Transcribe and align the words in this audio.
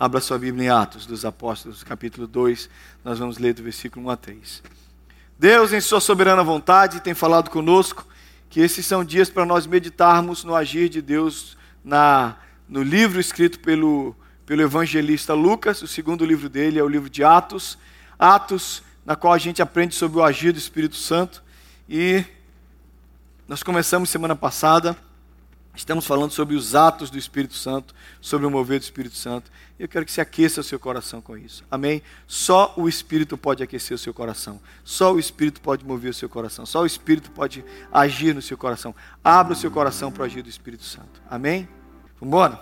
Abra 0.00 0.20
sua 0.20 0.38
Bíblia 0.38 0.66
em 0.66 0.70
Atos 0.70 1.06
dos 1.06 1.24
Apóstolos, 1.24 1.82
capítulo 1.82 2.28
2. 2.28 2.70
Nós 3.04 3.18
vamos 3.18 3.36
ler 3.36 3.52
do 3.52 3.64
versículo 3.64 4.06
1 4.06 4.10
a 4.10 4.16
3. 4.16 4.62
Deus, 5.36 5.72
em 5.72 5.80
Sua 5.80 6.00
soberana 6.00 6.44
vontade, 6.44 7.00
tem 7.00 7.14
falado 7.14 7.50
conosco 7.50 8.06
que 8.48 8.60
esses 8.60 8.86
são 8.86 9.04
dias 9.04 9.28
para 9.28 9.44
nós 9.44 9.66
meditarmos 9.66 10.44
no 10.44 10.54
agir 10.54 10.88
de 10.88 11.02
Deus 11.02 11.58
na, 11.84 12.36
no 12.68 12.80
livro 12.80 13.18
escrito 13.18 13.58
pelo, 13.58 14.14
pelo 14.46 14.62
evangelista 14.62 15.34
Lucas. 15.34 15.82
O 15.82 15.88
segundo 15.88 16.24
livro 16.24 16.48
dele 16.48 16.78
é 16.78 16.82
o 16.82 16.88
livro 16.88 17.10
de 17.10 17.24
Atos. 17.24 17.76
Atos, 18.16 18.84
na 19.04 19.16
qual 19.16 19.32
a 19.32 19.38
gente 19.38 19.60
aprende 19.60 19.96
sobre 19.96 20.20
o 20.20 20.22
agir 20.22 20.52
do 20.52 20.58
Espírito 20.58 20.94
Santo. 20.94 21.42
E 21.88 22.24
nós 23.48 23.64
começamos 23.64 24.10
semana 24.10 24.36
passada 24.36 24.96
Estamos 25.78 26.04
falando 26.04 26.32
sobre 26.32 26.56
os 26.56 26.74
atos 26.74 27.08
do 27.08 27.16
Espírito 27.16 27.54
Santo, 27.54 27.94
sobre 28.20 28.44
o 28.44 28.50
mover 28.50 28.80
do 28.80 28.82
Espírito 28.82 29.14
Santo. 29.14 29.48
E 29.78 29.84
eu 29.84 29.88
quero 29.88 30.04
que 30.04 30.10
você 30.10 30.20
aqueça 30.20 30.60
o 30.60 30.64
seu 30.64 30.76
coração 30.76 31.20
com 31.20 31.38
isso. 31.38 31.62
Amém? 31.70 32.02
Só 32.26 32.74
o 32.76 32.88
Espírito 32.88 33.38
pode 33.38 33.62
aquecer 33.62 33.94
o 33.94 33.98
seu 33.98 34.12
coração. 34.12 34.60
Só 34.82 35.14
o 35.14 35.20
Espírito 35.20 35.60
pode 35.60 35.84
mover 35.84 36.10
o 36.10 36.14
seu 36.14 36.28
coração. 36.28 36.66
Só 36.66 36.82
o 36.82 36.86
Espírito 36.86 37.30
pode 37.30 37.64
agir 37.92 38.34
no 38.34 38.42
seu 38.42 38.58
coração. 38.58 38.92
Abra 39.22 39.52
o 39.52 39.56
seu 39.56 39.70
coração 39.70 40.10
para 40.10 40.24
agir 40.24 40.42
do 40.42 40.48
Espírito 40.48 40.82
Santo. 40.82 41.22
Amém? 41.30 41.68
Vamos 42.20 42.34
embora? 42.34 42.60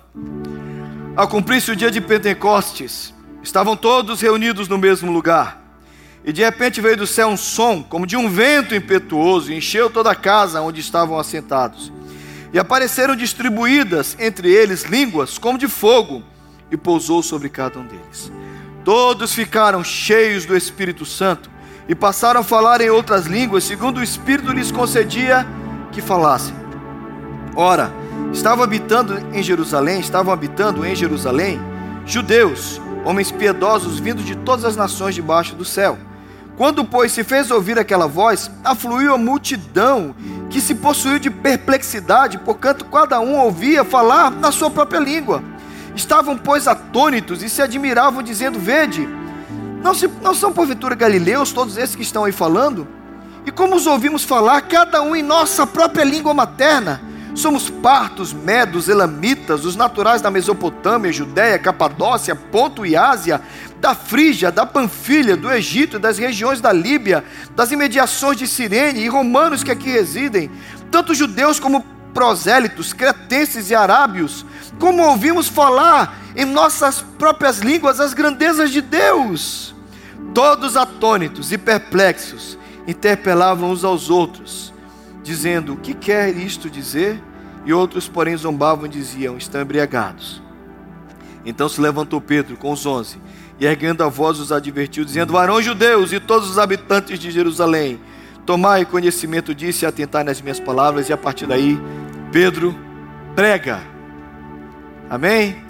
Ao 1.17 1.27
cumprir-se 1.27 1.71
o 1.71 1.77
dia 1.77 1.91
de 1.91 2.03
Pentecostes, 2.03 3.15
estavam 3.43 3.75
todos 3.79 4.21
reunidos 4.21 4.69
no 4.69 4.77
mesmo 4.77 5.11
lugar. 5.11 5.81
E 6.23 6.35
de 6.35 6.43
repente 6.43 6.83
veio 6.83 6.99
do 6.99 7.07
céu 7.07 7.29
um 7.29 7.37
som, 7.37 7.83
como 7.83 8.07
de 8.07 8.15
um 8.15 8.29
vento 8.29 8.75
impetuoso, 8.75 9.51
e 9.51 9.57
encheu 9.57 9.89
toda 9.89 10.11
a 10.11 10.15
casa 10.15 10.61
onde 10.61 10.83
estavam 10.83 11.19
assentados. 11.19 11.91
E 12.57 12.59
apareceram 12.59 13.15
distribuídas 13.15 14.17
entre 14.19 14.51
eles 14.51 14.85
línguas 14.85 15.37
como 15.37 15.59
de 15.59 15.69
fogo, 15.69 16.23
e 16.71 16.77
pousou 16.77 17.23
sobre 17.23 17.51
cada 17.51 17.79
um 17.79 17.85
deles. 17.85 18.33
Todos 18.83 19.35
ficaram 19.35 19.85
cheios 19.85 20.47
do 20.47 20.57
Espírito 20.57 21.05
Santo 21.05 21.51
e 21.87 21.95
passaram 21.95 22.41
a 22.41 22.43
falar 22.43 22.81
em 22.81 22.89
outras 22.89 23.27
línguas, 23.27 23.63
segundo 23.63 23.99
o 23.99 24.03
Espírito 24.03 24.53
lhes 24.53 24.73
concedia 24.73 25.47
que 25.93 26.01
falassem. 26.01 26.55
Ora, 27.55 27.93
estavam 28.33 28.65
habitando 28.65 29.19
em 29.35 29.43
Jerusalém, 29.43 30.01
estavam 30.01 30.33
habitando 30.33 30.83
em 30.83 30.97
Jerusalém 30.97 31.61
judeus, 32.07 32.81
homens 33.05 33.31
piedosos 33.31 34.01
vindos 34.01 34.25
de 34.25 34.35
todas 34.35 34.65
as 34.65 34.77
nações 34.77 35.15
debaixo 35.15 35.55
do 35.55 35.65
céu. 35.67 35.99
Quando, 36.57 36.85
pois, 36.85 37.13
se 37.13 37.23
fez 37.23 37.51
ouvir 37.51 37.79
aquela 37.79 38.07
voz, 38.07 38.51
afluiu 38.65 39.15
a 39.15 39.19
multidão 39.19 40.15
que 40.49 40.61
se 40.61 40.75
possuiu 40.75 41.19
de 41.19 41.29
perplexidade, 41.29 42.39
porquanto 42.39 42.87
cada 42.87 43.21
um 43.21 43.39
ouvia 43.39 43.85
falar 43.85 44.31
na 44.31 44.51
sua 44.51 44.71
própria 44.71 44.99
língua. 44.99 45.43
Estavam, 45.95 46.37
pois, 46.37 46.67
atônitos 46.67 47.43
e 47.43 47.51
se 47.51 47.61
admiravam, 47.61 48.23
dizendo: 48.23 48.59
Vede, 48.59 49.07
não, 49.83 49.95
se, 49.95 50.09
não 50.23 50.35
são 50.35 50.53
porventura 50.53 50.95
galileus 50.95 51.53
todos 51.53 51.77
esses 51.77 51.95
que 51.95 52.03
estão 52.03 52.25
aí 52.25 52.33
falando? 52.33 52.89
E 53.45 53.51
como 53.51 53.77
os 53.77 53.87
ouvimos 53.87 54.25
falar, 54.25 54.63
cada 54.63 55.03
um 55.03 55.15
em 55.15 55.23
nossa 55.23 55.67
própria 55.67 56.05
língua 56.05 56.33
materna? 56.33 57.03
Somos 57.37 57.69
partos, 57.69 58.33
medos, 58.33 58.89
elamitas, 58.89 59.67
os 59.67 59.77
naturais 59.77 60.23
da 60.23 60.31
Mesopotâmia, 60.31 61.13
Judéia, 61.13 61.59
Capadócia, 61.59 62.35
Ponto 62.35 62.87
e 62.87 62.97
Ásia, 62.97 63.43
da 63.81 63.95
Frígia, 63.95 64.51
da 64.51 64.65
Panfilha, 64.65 65.37
do 65.37 65.51
Egito, 65.51 65.99
das 65.99 66.19
regiões 66.19 66.61
da 66.61 66.73
Líbia, 66.73 67.25
das 67.55 67.71
imediações 67.71 68.37
de 68.37 68.47
Cirene 68.47 69.01
e 69.01 69.09
romanos 69.09 69.63
que 69.63 69.71
aqui 69.71 69.91
residem, 69.91 70.51
tanto 70.91 71.15
judeus 71.15 71.61
como 71.61 71.85
prosélitos, 72.15 72.93
cretenses 72.93 73.71
e 73.71 73.75
arábios, 73.75 74.47
como 74.79 75.03
ouvimos 75.03 75.49
falar 75.49 76.19
em 76.35 76.45
nossas 76.45 77.03
próprias 77.19 77.59
línguas 77.59 78.01
as 78.01 78.15
grandezas 78.15 78.71
de 78.71 78.81
Deus. 78.81 79.75
Todos 80.35 80.77
atônitos 80.77 81.53
e 81.53 81.59
perplexos 81.59 82.59
interpelavam 82.87 83.71
uns 83.71 83.85
aos 83.85 84.11
outros 84.11 84.73
dizendo: 85.27 85.75
O 85.75 85.77
que 85.77 85.93
quer 85.93 86.35
isto 86.37 86.71
dizer? 86.71 87.21
E 87.67 87.73
outros, 87.73 88.09
porém, 88.09 88.37
zombavam 88.37 88.87
e 88.87 88.89
diziam: 88.89 89.37
Estão 89.37 89.61
embriagados. 89.61 90.41
Então 91.45 91.69
se 91.69 91.81
levantou 91.81 92.21
Pedro 92.21 92.57
com 92.57 92.73
os 92.73 92.87
onze, 92.87 93.19
e 93.59 93.67
erguendo 93.67 94.03
a 94.03 94.09
voz 94.09 94.39
os 94.39 94.53
advertiu, 94.53 95.05
dizendo: 95.05 95.33
Varões 95.33 95.65
judeus 95.65 96.13
e 96.13 96.21
todos 96.21 96.51
os 96.51 96.59
habitantes 96.59 97.19
de 97.19 97.31
Jerusalém, 97.31 98.01
tomai 98.45 98.85
conhecimento 98.85 99.55
disso 99.55 99.85
e 99.85 99.87
atentai 99.87 100.25
nas 100.25 100.41
minhas 100.41 100.61
palavras, 100.61 101.09
e 101.09 101.13
a 101.13 101.17
partir 101.17 101.47
daí, 101.47 101.79
Pedro 102.33 102.77
prega. 103.35 103.81
Amém? 105.09 105.65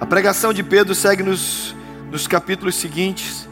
A 0.00 0.06
pregação 0.06 0.52
de 0.52 0.62
Pedro 0.62 0.94
segue 0.94 1.22
nos, 1.22 1.74
nos 2.10 2.26
capítulos 2.26 2.74
seguintes 2.74 3.48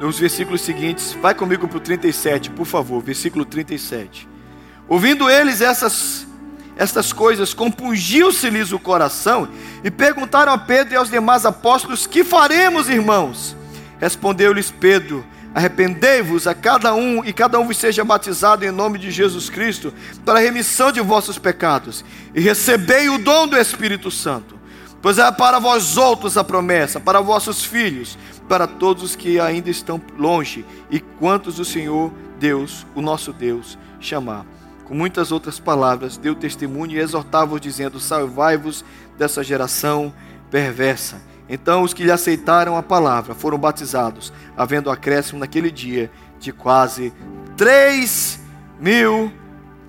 nos 0.00 0.18
versículos 0.18 0.62
seguintes. 0.62 1.12
Vai 1.20 1.34
comigo 1.34 1.68
para 1.68 1.76
o 1.76 1.80
37, 1.80 2.50
por 2.50 2.64
favor, 2.64 3.02
versículo 3.02 3.44
37. 3.44 4.26
Ouvindo 4.88 5.28
eles 5.28 5.60
essas, 5.60 6.26
estas 6.76 7.12
coisas, 7.12 7.52
compungiu-se-lhes 7.52 8.72
o 8.72 8.78
coração 8.78 9.48
e 9.84 9.90
perguntaram 9.90 10.52
a 10.52 10.58
Pedro 10.58 10.94
e 10.94 10.96
aos 10.96 11.10
demais 11.10 11.44
apóstolos: 11.44 12.06
Que 12.06 12.24
faremos, 12.24 12.88
irmãos? 12.88 13.56
Respondeu-lhes 14.00 14.70
Pedro: 14.70 15.24
Arrependei-vos 15.54 16.46
a 16.46 16.54
cada 16.54 16.94
um 16.94 17.24
e 17.24 17.32
cada 17.32 17.58
um 17.58 17.66
vos 17.66 17.76
seja 17.76 18.04
batizado 18.04 18.64
em 18.64 18.70
nome 18.70 18.98
de 18.98 19.10
Jesus 19.10 19.50
Cristo 19.50 19.92
para 20.24 20.38
a 20.38 20.42
remissão 20.42 20.92
de 20.92 21.00
vossos 21.00 21.38
pecados 21.38 22.04
e 22.34 22.40
recebei 22.40 23.08
o 23.08 23.18
dom 23.18 23.48
do 23.48 23.56
Espírito 23.56 24.10
Santo. 24.10 24.58
Pois 25.02 25.18
é 25.18 25.30
para 25.32 25.58
vós 25.58 25.96
outros 25.96 26.36
a 26.36 26.44
promessa, 26.44 27.00
para 27.00 27.20
vossos 27.20 27.64
filhos, 27.64 28.18
para 28.48 28.66
todos 28.66 29.02
os 29.02 29.16
que 29.16 29.40
ainda 29.40 29.70
estão 29.70 30.00
longe 30.16 30.64
e 30.90 31.00
quantos 31.00 31.58
o 31.58 31.64
Senhor 31.64 32.12
Deus, 32.38 32.86
o 32.94 33.00
nosso 33.00 33.32
Deus, 33.32 33.78
chamar. 33.98 34.44
Com 34.90 34.96
muitas 34.96 35.30
outras 35.30 35.60
palavras, 35.60 36.16
deu 36.16 36.34
testemunho 36.34 36.96
e 36.96 36.98
exortava-os, 36.98 37.60
dizendo: 37.60 38.00
Salvai-vos 38.00 38.84
dessa 39.16 39.40
geração 39.40 40.12
perversa. 40.50 41.22
Então 41.48 41.84
os 41.84 41.94
que 41.94 42.02
lhe 42.02 42.10
aceitaram 42.10 42.76
a 42.76 42.82
palavra 42.82 43.32
foram 43.32 43.56
batizados, 43.56 44.32
havendo 44.56 44.90
acréscimo 44.90 45.38
naquele 45.38 45.70
dia 45.70 46.10
de 46.40 46.50
quase 46.50 47.12
3 47.56 48.40
mil 48.80 49.32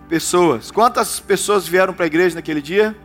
pessoas. 0.07 0.69
Quantas 0.69 1.19
pessoas 1.19 1.67
vieram 1.67 1.95
para 1.95 2.05
a 2.05 2.07
igreja 2.07 2.35
naquele 2.35 2.61
dia? 2.61 2.95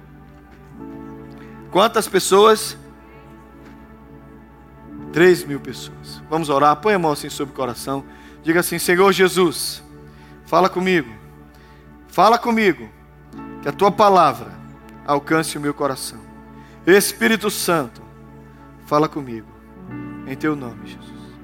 Quantas 1.70 2.06
pessoas? 2.06 2.76
3 5.14 5.44
mil 5.44 5.60
pessoas. 5.60 6.22
Vamos 6.28 6.50
orar. 6.50 6.76
Põe 6.76 6.92
a 6.92 6.98
mão 6.98 7.12
assim 7.12 7.30
sobre 7.30 7.54
o 7.54 7.56
coração. 7.56 8.04
Diga 8.42 8.60
assim: 8.60 8.78
Senhor 8.78 9.10
Jesus, 9.12 9.82
fala 10.44 10.68
comigo. 10.68 11.15
Fala 12.16 12.38
comigo. 12.38 12.88
Que 13.60 13.68
a 13.68 13.72
tua 13.72 13.92
palavra 13.92 14.50
alcance 15.06 15.58
o 15.58 15.60
meu 15.60 15.74
coração. 15.74 16.18
Espírito 16.86 17.50
Santo, 17.50 18.00
fala 18.86 19.06
comigo. 19.06 19.48
Em 20.26 20.34
teu 20.34 20.56
nome, 20.56 20.86
Jesus. 20.86 21.36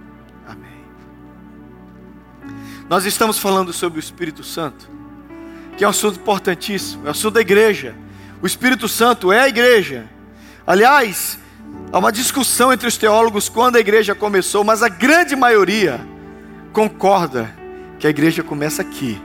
Amém. 0.49 0.83
Nós 2.89 3.05
estamos 3.05 3.39
falando 3.39 3.71
sobre 3.71 3.99
o 3.99 4.01
Espírito 4.01 4.43
Santo, 4.43 4.89
que 5.77 5.85
é 5.85 5.87
um 5.87 5.91
assunto 5.91 6.19
importantíssimo, 6.19 7.05
é 7.05 7.09
um 7.09 7.11
assunto 7.11 7.35
da 7.35 7.43
igreja. 7.43 7.95
O 8.41 8.47
Espírito 8.47 8.89
Santo 8.89 9.31
é 9.31 9.41
a 9.41 9.49
igreja. 9.49 10.09
Aliás, 10.67 11.39
Há 11.93 11.99
uma 11.99 12.11
discussão 12.11 12.73
entre 12.73 12.89
os 12.89 12.97
teólogos 12.97 13.51
quando 13.51 13.77
a 13.77 13.81
igreja 13.81 14.15
começou, 14.15 14.65
mas 14.65 14.83
a 14.83 14.89
grande 14.89 15.37
maioria 15.37 16.01
concorda 16.73 17.55
que 17.99 18.07
a 18.07 18.11
igreja 18.11 18.43
começa 18.43 18.81
aqui, 18.83 19.21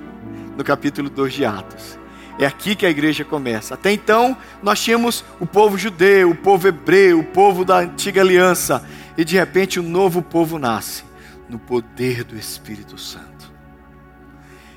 no 0.57 0.63
capítulo 0.63 1.09
2 1.09 1.33
de 1.33 1.45
Atos. 1.45 1.99
É 2.39 2.45
aqui 2.45 2.75
que 2.75 2.85
a 2.85 2.89
igreja 2.89 3.23
começa. 3.23 3.75
Até 3.75 3.91
então, 3.91 4.35
nós 4.61 4.79
tínhamos 4.81 5.23
o 5.39 5.45
povo 5.45 5.77
judeu, 5.77 6.31
o 6.31 6.35
povo 6.35 6.67
hebreu, 6.67 7.19
o 7.19 7.23
povo 7.23 7.63
da 7.63 7.77
antiga 7.77 8.21
aliança, 8.21 8.85
e 9.15 9.23
de 9.23 9.37
repente 9.37 9.79
um 9.79 9.83
novo 9.83 10.21
povo 10.21 10.59
nasce 10.59 11.03
no 11.47 11.57
poder 11.57 12.23
do 12.23 12.35
Espírito 12.35 12.97
Santo. 12.97 13.51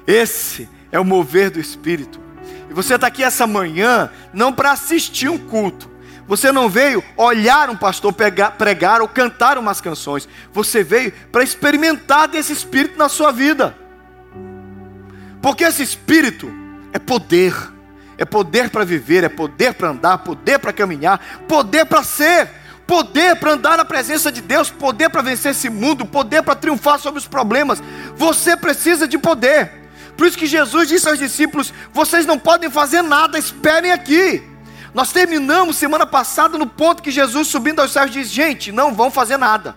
Esse 0.06 0.68
é 0.92 1.00
o 1.00 1.04
mover 1.04 1.50
do 1.50 1.58
Espírito. 1.58 2.20
E 2.68 2.74
você 2.74 2.94
está 2.94 3.08
aqui 3.08 3.24
essa 3.24 3.46
manhã 3.46 4.10
não 4.32 4.52
para 4.52 4.72
assistir 4.72 5.28
um 5.28 5.38
culto, 5.38 5.90
você 6.30 6.52
não 6.52 6.68
veio 6.68 7.02
olhar 7.16 7.68
um 7.70 7.76
pastor 7.76 8.12
pregar, 8.12 8.52
pregar 8.52 9.00
ou 9.00 9.08
cantar 9.08 9.58
umas 9.58 9.80
canções. 9.80 10.28
Você 10.52 10.84
veio 10.84 11.10
para 11.32 11.42
experimentar 11.42 12.28
desse 12.28 12.52
espírito 12.52 12.96
na 12.96 13.08
sua 13.08 13.32
vida. 13.32 13.76
Porque 15.40 15.64
esse 15.64 15.82
espírito 15.82 16.52
é 16.92 16.98
poder. 16.98 17.54
É 18.18 18.24
poder 18.24 18.68
para 18.68 18.84
viver, 18.84 19.24
é 19.24 19.28
poder 19.30 19.72
para 19.72 19.88
andar, 19.88 20.18
poder 20.18 20.58
para 20.58 20.74
caminhar, 20.74 21.18
poder 21.48 21.86
para 21.86 22.02
ser, 22.02 22.50
poder 22.86 23.36
para 23.36 23.52
andar 23.52 23.78
na 23.78 23.84
presença 23.84 24.30
de 24.30 24.42
Deus, 24.42 24.68
poder 24.68 25.08
para 25.08 25.22
vencer 25.22 25.52
esse 25.52 25.70
mundo, 25.70 26.04
poder 26.04 26.42
para 26.42 26.54
triunfar 26.54 26.98
sobre 26.98 27.18
os 27.18 27.26
problemas. 27.26 27.82
Você 28.16 28.58
precisa 28.58 29.08
de 29.08 29.16
poder. 29.16 29.72
Por 30.18 30.26
isso 30.26 30.36
que 30.36 30.46
Jesus 30.46 30.86
disse 30.86 31.08
aos 31.08 31.18
discípulos: 31.18 31.72
vocês 31.94 32.26
não 32.26 32.38
podem 32.38 32.68
fazer 32.68 33.00
nada, 33.00 33.38
esperem 33.38 33.90
aqui. 33.90 34.42
Nós 34.92 35.12
terminamos 35.12 35.76
semana 35.76 36.04
passada 36.04 36.58
no 36.58 36.66
ponto 36.66 37.02
que 37.02 37.10
Jesus 37.10 37.48
subindo 37.48 37.80
aos 37.80 37.92
céus 37.92 38.10
diz: 38.10 38.28
gente, 38.28 38.70
não 38.70 38.92
vão 38.92 39.10
fazer 39.10 39.38
nada. 39.38 39.74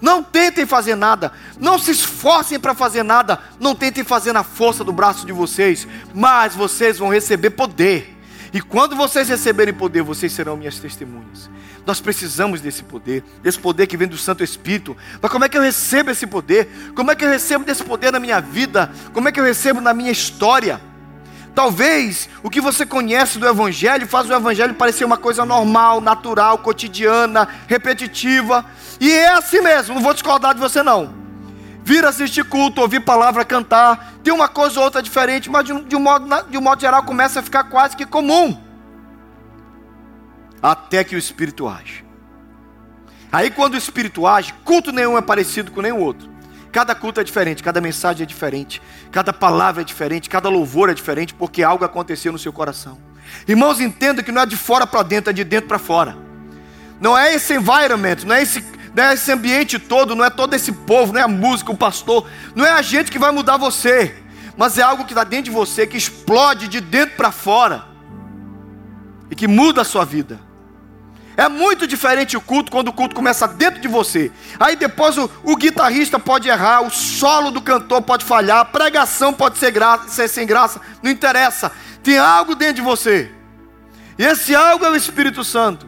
Não 0.00 0.22
tentem 0.22 0.66
fazer 0.66 0.94
nada, 0.94 1.32
não 1.58 1.78
se 1.78 1.90
esforcem 1.90 2.58
para 2.58 2.74
fazer 2.74 3.02
nada, 3.02 3.40
não 3.58 3.74
tentem 3.74 4.04
fazer 4.04 4.32
na 4.32 4.42
força 4.42 4.84
do 4.84 4.92
braço 4.92 5.24
de 5.24 5.32
vocês, 5.32 5.86
mas 6.14 6.54
vocês 6.54 6.98
vão 6.98 7.08
receber 7.08 7.50
poder. 7.50 8.16
E 8.52 8.60
quando 8.60 8.96
vocês 8.96 9.28
receberem 9.28 9.74
poder, 9.74 10.02
vocês 10.02 10.32
serão 10.32 10.56
minhas 10.56 10.78
testemunhas. 10.78 11.50
Nós 11.84 12.00
precisamos 12.00 12.60
desse 12.60 12.82
poder, 12.82 13.22
desse 13.42 13.58
poder 13.58 13.86
que 13.86 13.96
vem 13.96 14.08
do 14.08 14.16
Santo 14.18 14.42
Espírito. 14.42 14.96
Mas 15.20 15.30
como 15.30 15.44
é 15.44 15.48
que 15.48 15.56
eu 15.56 15.62
recebo 15.62 16.10
esse 16.10 16.26
poder? 16.26 16.68
Como 16.94 17.10
é 17.10 17.14
que 17.14 17.24
eu 17.24 17.28
recebo 17.28 17.64
desse 17.64 17.84
poder 17.84 18.10
na 18.10 18.18
minha 18.18 18.40
vida? 18.40 18.90
Como 19.12 19.28
é 19.28 19.32
que 19.32 19.38
eu 19.38 19.44
recebo 19.44 19.80
na 19.80 19.94
minha 19.94 20.10
história? 20.10 20.80
Talvez 21.56 22.28
o 22.42 22.50
que 22.50 22.60
você 22.60 22.84
conhece 22.84 23.38
do 23.38 23.48
Evangelho 23.48 24.06
faz 24.06 24.28
o 24.28 24.32
Evangelho 24.34 24.74
parecer 24.74 25.06
uma 25.06 25.16
coisa 25.16 25.42
normal, 25.42 26.02
natural, 26.02 26.58
cotidiana, 26.58 27.48
repetitiva. 27.66 28.62
E 29.00 29.10
é 29.10 29.28
assim 29.28 29.62
mesmo, 29.62 29.94
não 29.94 30.02
vou 30.02 30.12
discordar 30.12 30.52
de 30.52 30.60
você 30.60 30.82
não. 30.82 31.14
Vir 31.82 32.04
assistir 32.04 32.44
culto, 32.44 32.82
ouvir 32.82 33.00
palavra, 33.00 33.42
cantar, 33.42 34.16
tem 34.22 34.34
uma 34.34 34.48
coisa 34.48 34.78
ou 34.78 34.84
outra 34.84 35.02
diferente, 35.02 35.48
mas 35.48 35.64
de 35.64 35.72
um, 35.72 35.82
de 35.82 35.96
um, 35.96 36.00
modo, 36.00 36.28
de 36.50 36.58
um 36.58 36.60
modo 36.60 36.78
geral 36.78 37.02
começa 37.04 37.40
a 37.40 37.42
ficar 37.42 37.64
quase 37.64 37.96
que 37.96 38.04
comum. 38.04 38.62
Até 40.62 41.02
que 41.04 41.16
o 41.16 41.18
Espírito 41.18 41.66
age. 41.66 42.04
Aí 43.32 43.50
quando 43.50 43.76
o 43.76 43.78
Espírito 43.78 44.26
age, 44.26 44.52
culto 44.62 44.92
nenhum 44.92 45.16
é 45.16 45.22
parecido 45.22 45.72
com 45.72 45.80
nenhum 45.80 46.02
outro. 46.02 46.35
Cada 46.72 46.94
culto 46.94 47.20
é 47.20 47.24
diferente, 47.24 47.62
cada 47.62 47.80
mensagem 47.80 48.24
é 48.24 48.26
diferente, 48.26 48.82
cada 49.10 49.32
palavra 49.32 49.82
é 49.82 49.84
diferente, 49.84 50.28
cada 50.28 50.48
louvor 50.48 50.90
é 50.90 50.94
diferente, 50.94 51.34
porque 51.34 51.62
algo 51.62 51.84
aconteceu 51.84 52.32
no 52.32 52.38
seu 52.38 52.52
coração. 52.52 52.98
Irmãos, 53.46 53.80
entenda 53.80 54.22
que 54.22 54.32
não 54.32 54.42
é 54.42 54.46
de 54.46 54.56
fora 54.56 54.86
para 54.86 55.02
dentro, 55.02 55.30
é 55.30 55.32
de 55.32 55.44
dentro 55.44 55.68
para 55.68 55.78
fora. 55.78 56.16
Não 57.00 57.16
é 57.16 57.34
esse 57.34 57.54
environment, 57.54 58.16
não 58.24 58.34
é 58.34 58.42
esse, 58.42 58.64
não 58.94 59.04
é 59.04 59.14
esse 59.14 59.30
ambiente 59.32 59.78
todo, 59.78 60.14
não 60.14 60.24
é 60.24 60.30
todo 60.30 60.54
esse 60.54 60.72
povo, 60.72 61.12
não 61.12 61.20
é 61.20 61.24
a 61.24 61.28
música, 61.28 61.70
o 61.70 61.76
pastor, 61.76 62.28
não 62.54 62.64
é 62.64 62.70
a 62.70 62.82
gente 62.82 63.10
que 63.10 63.18
vai 63.18 63.30
mudar 63.30 63.56
você, 63.56 64.14
mas 64.56 64.78
é 64.78 64.82
algo 64.82 65.04
que 65.04 65.12
está 65.12 65.24
dentro 65.24 65.46
de 65.46 65.50
você, 65.50 65.86
que 65.86 65.96
explode 65.96 66.68
de 66.68 66.80
dentro 66.80 67.16
para 67.16 67.30
fora 67.30 67.84
e 69.30 69.34
que 69.34 69.46
muda 69.46 69.82
a 69.82 69.84
sua 69.84 70.04
vida. 70.04 70.45
É 71.36 71.48
muito 71.48 71.86
diferente 71.86 72.36
o 72.36 72.40
culto 72.40 72.72
quando 72.72 72.88
o 72.88 72.92
culto 72.92 73.14
começa 73.14 73.46
dentro 73.46 73.80
de 73.80 73.88
você. 73.88 74.32
Aí 74.58 74.74
depois 74.74 75.18
o, 75.18 75.30
o 75.44 75.54
guitarrista 75.54 76.18
pode 76.18 76.48
errar, 76.48 76.80
o 76.80 76.90
solo 76.90 77.50
do 77.50 77.60
cantor 77.60 78.00
pode 78.00 78.24
falhar, 78.24 78.60
a 78.60 78.64
pregação 78.64 79.34
pode 79.34 79.58
ser, 79.58 79.70
graça, 79.70 80.08
ser 80.08 80.28
sem 80.28 80.46
graça, 80.46 80.80
não 81.02 81.10
interessa. 81.10 81.70
Tem 82.02 82.16
algo 82.16 82.54
dentro 82.54 82.76
de 82.76 82.82
você. 82.82 83.30
E 84.18 84.24
esse 84.24 84.54
algo 84.54 84.84
é 84.86 84.90
o 84.90 84.96
Espírito 84.96 85.44
Santo. 85.44 85.86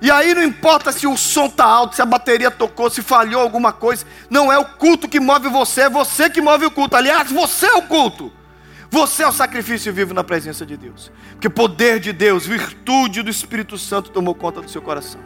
E 0.00 0.10
aí 0.10 0.34
não 0.34 0.42
importa 0.42 0.90
se 0.90 1.06
o 1.06 1.16
som 1.16 1.46
está 1.46 1.64
alto, 1.64 1.94
se 1.94 2.02
a 2.02 2.06
bateria 2.06 2.50
tocou, 2.50 2.90
se 2.90 3.02
falhou 3.02 3.40
alguma 3.40 3.72
coisa. 3.72 4.04
Não 4.28 4.52
é 4.52 4.58
o 4.58 4.64
culto 4.64 5.08
que 5.08 5.20
move 5.20 5.48
você, 5.48 5.82
é 5.82 5.88
você 5.88 6.28
que 6.28 6.40
move 6.40 6.66
o 6.66 6.70
culto. 6.72 6.96
Aliás, 6.96 7.30
você 7.30 7.66
é 7.66 7.74
o 7.74 7.82
culto. 7.82 8.32
Você 8.92 9.22
é 9.22 9.26
o 9.26 9.32
sacrifício 9.32 9.90
vivo 9.90 10.12
na 10.12 10.22
presença 10.22 10.66
de 10.66 10.76
Deus. 10.76 11.10
Porque 11.30 11.48
poder 11.48 11.98
de 11.98 12.12
Deus, 12.12 12.46
virtude 12.46 13.22
do 13.22 13.30
Espírito 13.30 13.78
Santo 13.78 14.10
tomou 14.10 14.34
conta 14.34 14.60
do 14.60 14.70
seu 14.70 14.82
coração. 14.82 15.18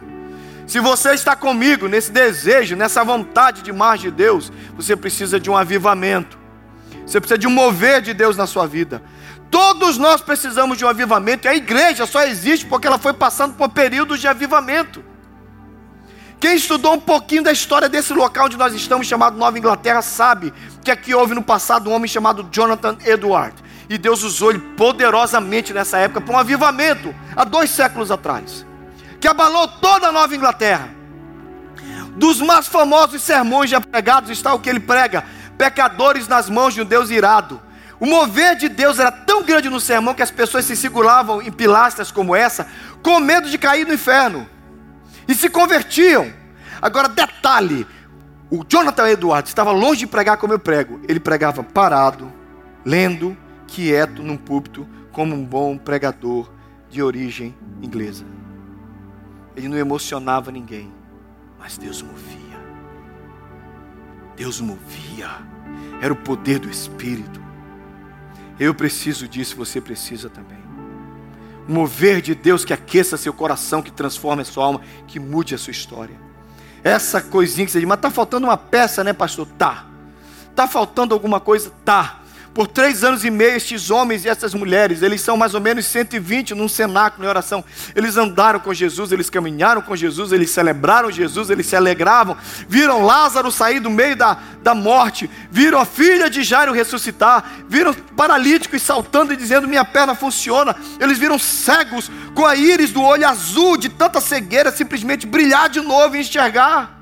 Se 0.68 0.78
você 0.78 1.14
está 1.14 1.34
comigo 1.34 1.88
nesse 1.88 2.12
desejo, 2.12 2.76
nessa 2.76 3.02
vontade 3.02 3.62
de 3.62 3.72
mais 3.72 4.00
de 4.00 4.08
Deus, 4.08 4.52
você 4.76 4.94
precisa 4.94 5.40
de 5.40 5.50
um 5.50 5.56
avivamento. 5.56 6.38
Você 7.04 7.18
precisa 7.18 7.36
de 7.36 7.48
um 7.48 7.50
mover 7.50 8.00
de 8.00 8.14
Deus 8.14 8.36
na 8.36 8.46
sua 8.46 8.68
vida. 8.68 9.02
Todos 9.50 9.98
nós 9.98 10.20
precisamos 10.20 10.78
de 10.78 10.84
um 10.84 10.88
avivamento, 10.88 11.48
e 11.48 11.50
a 11.50 11.56
igreja 11.56 12.06
só 12.06 12.22
existe 12.22 12.66
porque 12.66 12.86
ela 12.86 12.98
foi 12.98 13.14
passando 13.14 13.54
por 13.54 13.68
períodos 13.70 14.20
de 14.20 14.28
avivamento. 14.28 15.04
Quem 16.38 16.54
estudou 16.54 16.94
um 16.94 17.00
pouquinho 17.00 17.42
da 17.42 17.50
história 17.50 17.88
desse 17.88 18.12
local 18.12 18.46
onde 18.46 18.58
nós 18.58 18.74
estamos, 18.74 19.06
chamado 19.06 19.38
Nova 19.38 19.58
Inglaterra, 19.58 20.02
sabe 20.02 20.52
que 20.84 20.90
aqui 20.90 21.14
houve 21.14 21.34
no 21.34 21.42
passado 21.42 21.88
um 21.88 21.94
homem 21.94 22.08
chamado 22.08 22.46
Jonathan 22.52 22.96
Edward. 23.04 23.54
E 23.88 23.96
Deus 23.96 24.22
usou 24.22 24.50
ele 24.50 24.58
poderosamente 24.76 25.72
nessa 25.72 25.98
época 25.98 26.20
para 26.20 26.34
um 26.34 26.38
avivamento, 26.38 27.14
há 27.34 27.44
dois 27.44 27.70
séculos 27.70 28.10
atrás, 28.10 28.66
que 29.18 29.28
abalou 29.28 29.66
toda 29.66 30.08
a 30.08 30.12
Nova 30.12 30.34
Inglaterra. 30.34 30.90
Dos 32.16 32.40
mais 32.40 32.66
famosos 32.66 33.22
sermões 33.22 33.70
já 33.70 33.80
pregados 33.80 34.28
está 34.30 34.52
o 34.52 34.58
que 34.58 34.68
ele 34.68 34.80
prega: 34.80 35.24
pecadores 35.56 36.28
nas 36.28 36.50
mãos 36.50 36.74
de 36.74 36.82
um 36.82 36.84
Deus 36.84 37.10
irado. 37.10 37.62
O 37.98 38.04
mover 38.04 38.56
de 38.56 38.68
Deus 38.68 38.98
era 38.98 39.10
tão 39.10 39.42
grande 39.42 39.70
no 39.70 39.80
sermão 39.80 40.12
que 40.12 40.22
as 40.22 40.30
pessoas 40.30 40.66
se 40.66 40.76
seguravam 40.76 41.40
em 41.40 41.50
pilastras 41.50 42.10
como 42.10 42.36
essa, 42.36 42.66
com 43.02 43.20
medo 43.20 43.48
de 43.48 43.56
cair 43.56 43.86
no 43.86 43.94
inferno 43.94 44.46
e 45.28 45.34
se 45.34 45.48
convertiam. 45.48 46.32
Agora, 46.80 47.08
detalhe: 47.08 47.86
o 48.50 48.64
Jonathan 48.66 49.08
Edwards 49.08 49.50
estava 49.50 49.72
longe 49.72 50.00
de 50.00 50.06
pregar 50.06 50.36
como 50.36 50.52
eu 50.52 50.58
prego, 50.58 51.00
ele 51.08 51.20
pregava 51.20 51.62
parado, 51.62 52.32
lendo, 52.84 53.36
quieto 53.66 54.22
num 54.22 54.36
púlpito, 54.36 54.86
como 55.12 55.34
um 55.34 55.44
bom 55.44 55.76
pregador 55.76 56.50
de 56.90 57.02
origem 57.02 57.54
inglesa. 57.82 58.24
Ele 59.56 59.68
não 59.68 59.76
emocionava 59.76 60.52
ninguém, 60.52 60.92
mas 61.58 61.78
Deus 61.78 62.02
movia. 62.02 62.36
Deus 64.36 64.60
movia, 64.60 65.30
era 66.00 66.12
o 66.12 66.16
poder 66.16 66.58
do 66.58 66.68
Espírito. 66.68 67.40
Eu 68.60 68.74
preciso 68.74 69.26
disso, 69.26 69.56
você 69.56 69.80
precisa 69.80 70.28
também 70.28 70.65
mover 71.68 72.20
de 72.20 72.34
Deus 72.34 72.64
que 72.64 72.72
aqueça 72.72 73.16
seu 73.16 73.32
coração, 73.32 73.82
que 73.82 73.90
transforme 73.90 74.42
a 74.42 74.44
sua 74.44 74.64
alma, 74.64 74.80
que 75.06 75.18
mude 75.18 75.54
a 75.54 75.58
sua 75.58 75.70
história. 75.70 76.14
Essa 76.82 77.20
coisinha 77.20 77.66
que 77.66 77.72
você 77.72 77.80
diz, 77.80 77.88
mas 77.88 77.98
está 77.98 78.10
faltando 78.10 78.46
uma 78.46 78.56
peça, 78.56 79.02
né, 79.02 79.12
pastor? 79.12 79.46
Tá. 79.58 79.86
Está 80.50 80.68
faltando 80.68 81.14
alguma 81.14 81.40
coisa? 81.40 81.72
Tá. 81.84 82.20
Por 82.56 82.66
três 82.66 83.04
anos 83.04 83.22
e 83.22 83.30
meio, 83.30 83.54
estes 83.54 83.90
homens 83.90 84.24
e 84.24 84.30
essas 84.30 84.54
mulheres, 84.54 85.02
eles 85.02 85.20
são 85.20 85.36
mais 85.36 85.52
ou 85.52 85.60
menos 85.60 85.84
120 85.84 86.54
num 86.54 86.68
cenáculo 86.68 87.26
em 87.26 87.28
oração. 87.28 87.62
Eles 87.94 88.16
andaram 88.16 88.58
com 88.58 88.72
Jesus, 88.72 89.12
eles 89.12 89.28
caminharam 89.28 89.82
com 89.82 89.94
Jesus, 89.94 90.32
eles 90.32 90.48
celebraram 90.48 91.10
Jesus, 91.10 91.50
eles 91.50 91.66
se 91.66 91.76
alegravam. 91.76 92.34
Viram 92.66 93.04
Lázaro 93.04 93.52
sair 93.52 93.78
do 93.78 93.90
meio 93.90 94.16
da, 94.16 94.38
da 94.62 94.74
morte, 94.74 95.28
viram 95.50 95.78
a 95.78 95.84
filha 95.84 96.30
de 96.30 96.42
Jairo 96.42 96.72
ressuscitar, 96.72 97.44
viram 97.68 97.92
paralíticos 97.92 98.80
saltando 98.80 99.34
e 99.34 99.36
dizendo: 99.36 99.68
Minha 99.68 99.84
perna 99.84 100.14
funciona. 100.14 100.74
Eles 100.98 101.18
viram 101.18 101.38
cegos 101.38 102.10
com 102.34 102.46
a 102.46 102.56
íris 102.56 102.90
do 102.90 103.02
olho 103.02 103.28
azul, 103.28 103.76
de 103.76 103.90
tanta 103.90 104.18
cegueira, 104.18 104.72
simplesmente 104.72 105.26
brilhar 105.26 105.68
de 105.68 105.82
novo 105.82 106.16
e 106.16 106.20
enxergar. 106.20 106.98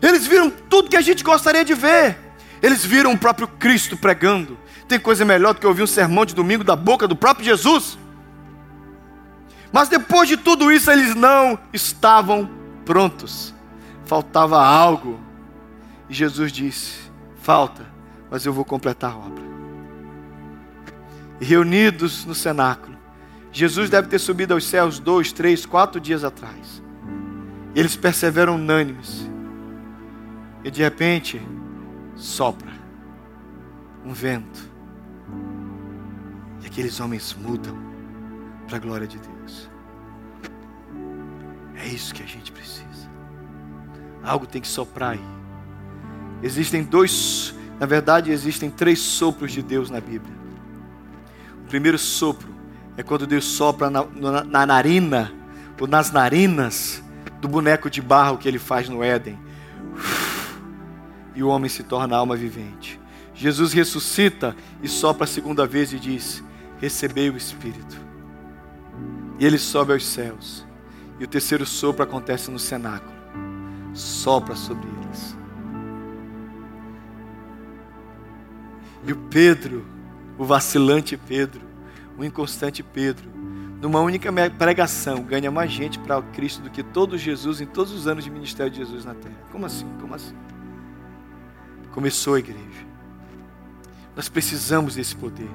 Eles 0.00 0.24
viram 0.24 0.48
tudo 0.48 0.88
que 0.88 0.96
a 0.96 1.00
gente 1.00 1.24
gostaria 1.24 1.64
de 1.64 1.74
ver. 1.74 2.16
Eles 2.62 2.84
viram 2.84 3.12
o 3.12 3.18
próprio 3.18 3.48
Cristo 3.48 3.96
pregando. 3.96 4.67
Tem 4.88 4.98
coisa 4.98 5.22
melhor 5.22 5.52
do 5.52 5.60
que 5.60 5.66
ouvir 5.66 5.82
um 5.82 5.86
sermão 5.86 6.24
de 6.24 6.34
domingo 6.34 6.64
da 6.64 6.74
boca 6.74 7.06
do 7.06 7.14
próprio 7.14 7.44
Jesus? 7.44 7.98
Mas 9.70 9.90
depois 9.90 10.26
de 10.26 10.38
tudo 10.38 10.72
isso, 10.72 10.90
eles 10.90 11.14
não 11.14 11.58
estavam 11.74 12.48
prontos. 12.86 13.54
Faltava 14.06 14.64
algo. 14.64 15.20
E 16.08 16.14
Jesus 16.14 16.50
disse: 16.50 17.10
Falta, 17.42 17.84
mas 18.30 18.46
eu 18.46 18.52
vou 18.52 18.64
completar 18.64 19.12
a 19.12 19.16
obra. 19.16 19.44
E 21.38 21.44
reunidos 21.44 22.24
no 22.24 22.34
cenáculo, 22.34 22.96
Jesus 23.52 23.90
deve 23.90 24.08
ter 24.08 24.18
subido 24.18 24.54
aos 24.54 24.64
céus 24.64 24.98
dois, 24.98 25.32
três, 25.32 25.66
quatro 25.66 26.00
dias 26.00 26.24
atrás. 26.24 26.82
Eles 27.74 27.94
perseveram 27.94 28.54
unânimes. 28.54 29.28
E 30.64 30.70
de 30.70 30.82
repente, 30.82 31.40
sopra 32.16 32.72
um 34.02 34.14
vento 34.14 34.67
aqueles 36.66 37.00
homens 37.00 37.36
mudam 37.38 37.76
para 38.66 38.76
a 38.76 38.80
glória 38.80 39.06
de 39.06 39.18
Deus. 39.18 39.70
É 41.76 41.86
isso 41.86 42.12
que 42.14 42.22
a 42.22 42.26
gente 42.26 42.50
precisa. 42.52 43.08
Algo 44.22 44.46
tem 44.46 44.60
que 44.60 44.68
soprar 44.68 45.12
aí. 45.12 45.38
Existem 46.42 46.82
dois, 46.82 47.54
na 47.78 47.86
verdade, 47.86 48.30
existem 48.30 48.70
três 48.70 48.98
sopros 48.98 49.52
de 49.52 49.62
Deus 49.62 49.90
na 49.90 50.00
Bíblia. 50.00 50.36
O 51.64 51.68
primeiro 51.68 51.98
sopro 51.98 52.48
é 52.96 53.02
quando 53.02 53.26
Deus 53.26 53.44
sopra 53.44 53.88
na, 53.88 54.04
na, 54.04 54.44
na 54.44 54.66
narina, 54.66 55.32
ou 55.80 55.86
nas 55.86 56.10
narinas 56.10 57.02
do 57.40 57.48
boneco 57.48 57.88
de 57.88 58.02
barro 58.02 58.38
que 58.38 58.48
ele 58.48 58.58
faz 58.58 58.88
no 58.88 59.02
Éden. 59.02 59.38
E 61.34 61.42
o 61.42 61.48
homem 61.48 61.68
se 61.68 61.84
torna 61.84 62.16
alma 62.16 62.34
vivente. 62.34 63.00
Jesus 63.38 63.72
ressuscita 63.72 64.56
e 64.82 64.88
sopra 64.88 65.22
a 65.22 65.26
segunda 65.26 65.64
vez 65.64 65.92
e 65.92 65.98
diz: 65.98 66.42
recebei 66.80 67.30
o 67.30 67.36
Espírito. 67.36 67.96
E 69.38 69.46
ele 69.46 69.58
sobe 69.58 69.92
aos 69.92 70.04
céus. 70.04 70.66
E 71.20 71.24
o 71.24 71.28
terceiro 71.28 71.64
sopro 71.64 72.02
acontece 72.02 72.50
no 72.50 72.58
cenáculo. 72.58 73.16
Sopra 73.94 74.56
sobre 74.56 74.88
eles. 74.88 75.36
E 79.06 79.12
o 79.12 79.16
Pedro, 79.16 79.86
o 80.36 80.44
vacilante 80.44 81.16
Pedro, 81.16 81.60
o 82.16 82.24
inconstante 82.24 82.82
Pedro, 82.82 83.30
numa 83.80 84.00
única 84.00 84.32
pregação, 84.50 85.22
ganha 85.22 85.50
mais 85.50 85.70
gente 85.70 85.96
para 86.00 86.20
Cristo 86.20 86.62
do 86.62 86.70
que 86.70 86.82
todo 86.82 87.16
Jesus 87.16 87.60
em 87.60 87.66
todos 87.66 87.92
os 87.92 88.08
anos 88.08 88.24
de 88.24 88.30
ministério 88.30 88.72
de 88.72 88.78
Jesus 88.78 89.04
na 89.04 89.14
terra. 89.14 89.38
Como 89.52 89.64
assim? 89.64 89.86
Como 90.00 90.12
assim? 90.12 90.34
Começou 91.92 92.34
a 92.34 92.40
igreja. 92.40 92.87
Nós 94.18 94.28
precisamos 94.28 94.96
desse 94.96 95.14
poder. 95.14 95.48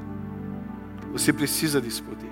Você 1.11 1.33
precisa 1.33 1.81
desse 1.81 2.01
poder. 2.01 2.29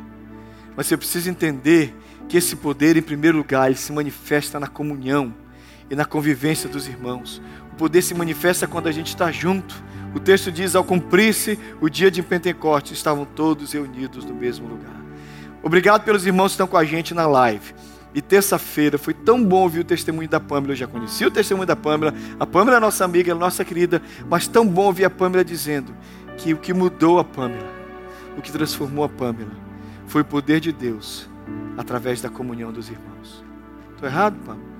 Mas 0.77 0.87
você 0.87 0.95
precisa 0.95 1.29
entender 1.29 1.93
que 2.29 2.37
esse 2.37 2.55
poder, 2.55 2.95
em 2.95 3.01
primeiro 3.01 3.37
lugar, 3.37 3.67
ele 3.67 3.75
se 3.75 3.91
manifesta 3.91 4.57
na 4.57 4.65
comunhão 4.65 5.33
e 5.89 5.95
na 5.95 6.05
convivência 6.05 6.69
dos 6.69 6.87
irmãos. 6.87 7.41
O 7.73 7.75
poder 7.75 8.01
se 8.01 8.13
manifesta 8.13 8.65
quando 8.65 8.87
a 8.87 8.93
gente 8.93 9.07
está 9.07 9.29
junto. 9.29 9.83
O 10.15 10.21
texto 10.21 10.49
diz: 10.49 10.73
ao 10.73 10.85
cumprir-se 10.85 11.59
o 11.81 11.89
dia 11.89 12.09
de 12.09 12.23
Pentecostes, 12.23 12.93
estavam 12.93 13.25
todos 13.25 13.73
reunidos 13.73 14.23
no 14.23 14.33
mesmo 14.33 14.69
lugar. 14.69 15.01
Obrigado 15.61 16.05
pelos 16.05 16.25
irmãos 16.25 16.51
que 16.51 16.53
estão 16.53 16.67
com 16.67 16.77
a 16.77 16.85
gente 16.85 17.13
na 17.13 17.27
live. 17.27 17.75
E 18.13 18.21
terça-feira 18.21 18.97
foi 18.97 19.13
tão 19.13 19.43
bom 19.43 19.63
ouvir 19.63 19.81
o 19.81 19.85
testemunho 19.85 20.29
da 20.29 20.39
Pâmela. 20.39 20.73
Eu 20.73 20.77
já 20.77 20.87
conheci 20.87 21.25
o 21.25 21.31
testemunho 21.31 21.67
da 21.67 21.75
Pâmela. 21.75 22.13
A 22.39 22.45
Pâmela 22.45 22.77
é 22.77 22.79
nossa 22.79 23.05
amiga, 23.05 23.31
é 23.31 23.35
nossa 23.35 23.63
querida. 23.63 24.01
Mas 24.29 24.47
tão 24.47 24.65
bom 24.65 24.83
ouvir 24.83 25.05
a 25.05 25.09
Pâmela 25.09 25.45
dizendo 25.45 25.93
que 26.41 26.53
o 26.53 26.57
que 26.57 26.73
mudou 26.73 27.19
a 27.19 27.23
Pâmela, 27.23 27.69
o 28.37 28.41
que 28.41 28.51
transformou 28.51 29.05
a 29.05 29.09
Pâmela, 29.09 29.51
foi 30.07 30.21
o 30.21 30.25
poder 30.25 30.59
de 30.59 30.71
Deus 30.71 31.29
através 31.77 32.21
da 32.21 32.29
comunhão 32.29 32.71
dos 32.71 32.89
irmãos. 32.89 33.43
Estou 33.91 34.09
errado, 34.09 34.35
Pâmela? 34.43 34.71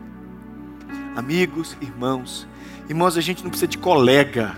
Amigos, 1.16 1.78
irmãos. 1.80 2.48
Irmãos, 2.90 3.16
a 3.18 3.22
gente 3.22 3.44
não 3.44 3.50
precisa 3.50 3.68
de 3.68 3.78
colega. 3.78 4.56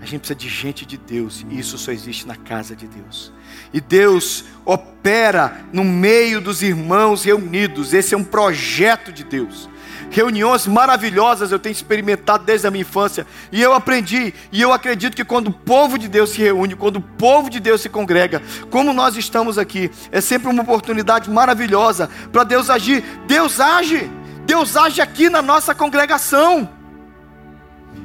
A 0.00 0.04
gente 0.04 0.20
precisa 0.20 0.38
de 0.38 0.48
gente 0.48 0.86
de 0.86 0.96
Deus. 0.96 1.44
E 1.50 1.58
isso 1.58 1.76
só 1.76 1.90
existe 1.90 2.26
na 2.26 2.36
casa 2.36 2.76
de 2.76 2.86
Deus. 2.86 3.32
E 3.72 3.80
Deus 3.80 4.44
opera 4.64 5.64
no 5.72 5.82
meio 5.82 6.40
dos 6.40 6.62
irmãos 6.62 7.24
reunidos. 7.24 7.92
Esse 7.92 8.14
é 8.14 8.16
um 8.16 8.24
projeto 8.24 9.12
de 9.12 9.24
Deus. 9.24 9.68
Reuniões 10.14 10.64
maravilhosas 10.64 11.50
eu 11.50 11.58
tenho 11.58 11.72
experimentado 11.72 12.44
desde 12.44 12.68
a 12.68 12.70
minha 12.70 12.82
infância. 12.82 13.26
E 13.50 13.60
eu 13.60 13.74
aprendi. 13.74 14.32
E 14.52 14.62
eu 14.62 14.72
acredito 14.72 15.16
que 15.16 15.24
quando 15.24 15.48
o 15.48 15.52
povo 15.52 15.98
de 15.98 16.06
Deus 16.06 16.30
se 16.30 16.38
reúne, 16.38 16.76
quando 16.76 16.98
o 16.98 17.00
povo 17.00 17.50
de 17.50 17.58
Deus 17.58 17.80
se 17.80 17.88
congrega, 17.88 18.40
como 18.70 18.92
nós 18.92 19.16
estamos 19.16 19.58
aqui, 19.58 19.90
é 20.12 20.20
sempre 20.20 20.48
uma 20.48 20.62
oportunidade 20.62 21.28
maravilhosa 21.28 22.08
para 22.30 22.44
Deus 22.44 22.70
agir. 22.70 23.02
Deus 23.26 23.58
age. 23.58 24.08
Deus 24.46 24.76
age 24.76 25.00
aqui 25.00 25.28
na 25.28 25.42
nossa 25.42 25.74
congregação. 25.74 26.70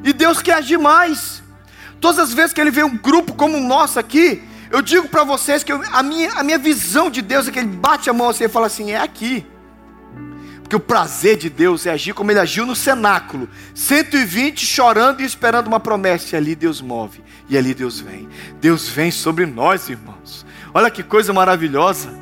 E 0.03 0.11
Deus 0.11 0.41
quer 0.41 0.53
agir 0.53 0.79
mais. 0.79 1.43
Todas 2.01 2.17
as 2.17 2.33
vezes 2.33 2.53
que 2.53 2.59
Ele 2.59 2.71
vê 2.71 2.83
um 2.83 2.97
grupo 2.97 3.35
como 3.35 3.55
o 3.55 3.61
nosso 3.61 3.99
aqui, 3.99 4.41
eu 4.71 4.81
digo 4.81 5.07
para 5.09 5.23
vocês 5.23 5.63
que 5.63 5.71
eu, 5.71 5.79
a, 5.93 6.01
minha, 6.01 6.31
a 6.31 6.41
minha 6.41 6.57
visão 6.57 7.11
de 7.11 7.21
Deus 7.21 7.47
é 7.47 7.51
que 7.51 7.59
Ele 7.59 7.67
bate 7.67 8.09
a 8.09 8.13
mão 8.13 8.29
assim 8.29 8.45
e 8.45 8.49
fala 8.49 8.65
assim: 8.65 8.89
é 8.89 8.97
aqui. 8.97 9.45
Porque 10.69 10.75
o 10.75 10.79
prazer 10.79 11.35
de 11.35 11.49
Deus 11.49 11.87
é 11.87 11.89
agir 11.89 12.13
como 12.13 12.29
Ele 12.29 12.39
agiu 12.39 12.63
no 12.63 12.75
cenáculo 12.75 13.49
120 13.73 14.63
chorando 14.63 15.19
e 15.19 15.25
esperando 15.25 15.65
uma 15.65 15.79
promessa. 15.79 16.35
E 16.35 16.37
ali 16.37 16.53
Deus 16.53 16.79
move, 16.79 17.23
e 17.49 17.57
ali 17.57 17.73
Deus 17.73 17.99
vem. 17.99 18.29
Deus 18.61 18.87
vem 18.87 19.09
sobre 19.09 19.47
nós, 19.47 19.89
irmãos. 19.89 20.45
Olha 20.71 20.91
que 20.91 21.01
coisa 21.01 21.33
maravilhosa. 21.33 22.13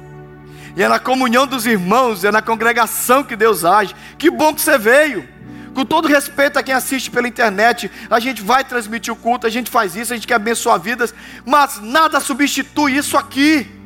E 0.78 0.82
é 0.82 0.88
na 0.88 0.98
comunhão 0.98 1.46
dos 1.46 1.66
irmãos, 1.66 2.24
é 2.24 2.32
na 2.32 2.42
congregação 2.42 3.22
que 3.22 3.36
Deus 3.36 3.66
age. 3.66 3.94
Que 4.18 4.32
bom 4.32 4.54
que 4.54 4.62
você 4.62 4.78
veio. 4.78 5.28
Com 5.74 5.84
todo 5.84 6.08
respeito 6.08 6.58
a 6.58 6.64
quem 6.64 6.74
assiste 6.74 7.12
pela 7.12 7.28
internet, 7.28 7.92
a 8.10 8.18
gente 8.18 8.42
vai 8.42 8.64
transmitir 8.64 9.12
o 9.12 9.18
culto, 9.18 9.46
a 9.46 9.50
gente 9.50 9.70
faz 9.70 9.94
isso, 9.98 10.14
a 10.14 10.16
gente 10.16 10.26
quer 10.26 10.36
abençoar 10.36 10.80
vidas, 10.80 11.14
mas 11.46 11.82
nada 11.82 12.22
substitui 12.22 12.96
isso 12.96 13.18
aqui. 13.18 13.77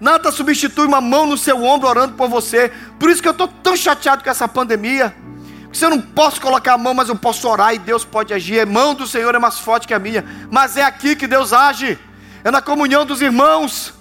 Nada 0.00 0.32
substitui 0.32 0.86
uma 0.86 1.00
mão 1.00 1.26
no 1.26 1.36
seu 1.36 1.62
ombro 1.62 1.86
orando 1.86 2.14
por 2.14 2.28
você. 2.28 2.72
Por 2.98 3.10
isso 3.10 3.20
que 3.20 3.28
eu 3.28 3.32
estou 3.32 3.46
tão 3.46 3.76
chateado 3.76 4.24
com 4.24 4.30
essa 4.30 4.48
pandemia. 4.48 5.14
Porque 5.64 5.84
eu 5.84 5.90
não 5.90 6.00
posso 6.00 6.40
colocar 6.40 6.72
a 6.72 6.78
mão, 6.78 6.94
mas 6.94 7.08
eu 7.10 7.16
posso 7.16 7.46
orar 7.46 7.74
e 7.74 7.78
Deus 7.78 8.04
pode 8.04 8.32
agir. 8.32 8.60
A 8.60 8.66
mão 8.66 8.94
do 8.94 9.06
Senhor 9.06 9.34
é 9.34 9.38
mais 9.38 9.58
forte 9.58 9.86
que 9.86 9.92
a 9.92 9.98
minha. 9.98 10.24
Mas 10.50 10.76
é 10.76 10.82
aqui 10.82 11.14
que 11.14 11.26
Deus 11.26 11.52
age. 11.52 11.98
É 12.42 12.50
na 12.50 12.62
comunhão 12.62 13.04
dos 13.04 13.20
irmãos. 13.20 13.92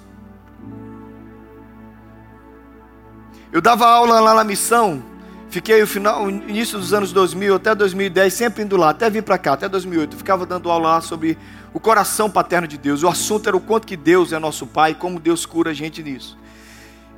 Eu 3.51 3.59
dava 3.59 3.85
aula 3.85 4.19
lá 4.19 4.33
na 4.33 4.43
missão 4.43 5.03
Fiquei 5.49 5.81
o 5.81 5.87
final, 5.87 6.29
início 6.29 6.77
dos 6.77 6.93
anos 6.93 7.11
2000 7.11 7.55
até 7.55 7.73
2010 7.73 8.31
sempre 8.31 8.63
indo 8.63 8.77
lá, 8.77 8.91
até 8.91 9.09
vir 9.09 9.23
para 9.23 9.35
cá, 9.35 9.53
até 9.53 9.67
2008. 9.67 10.15
ficava 10.15 10.45
dando 10.45 10.69
aula 10.69 10.89
lá 10.89 11.01
sobre 11.01 11.39
o 11.73 11.79
coração 11.79 12.29
paterno 12.29 12.67
de 12.67 12.77
Deus. 12.77 13.01
O 13.01 13.07
assunto 13.07 13.47
era 13.47 13.57
o 13.57 13.59
quanto 13.59 13.87
que 13.87 13.97
Deus 13.97 14.31
é 14.31 14.37
nosso 14.37 14.67
Pai, 14.67 14.93
como 14.93 15.19
Deus 15.19 15.47
cura 15.47 15.71
a 15.71 15.73
gente 15.73 16.03
nisso. 16.03 16.37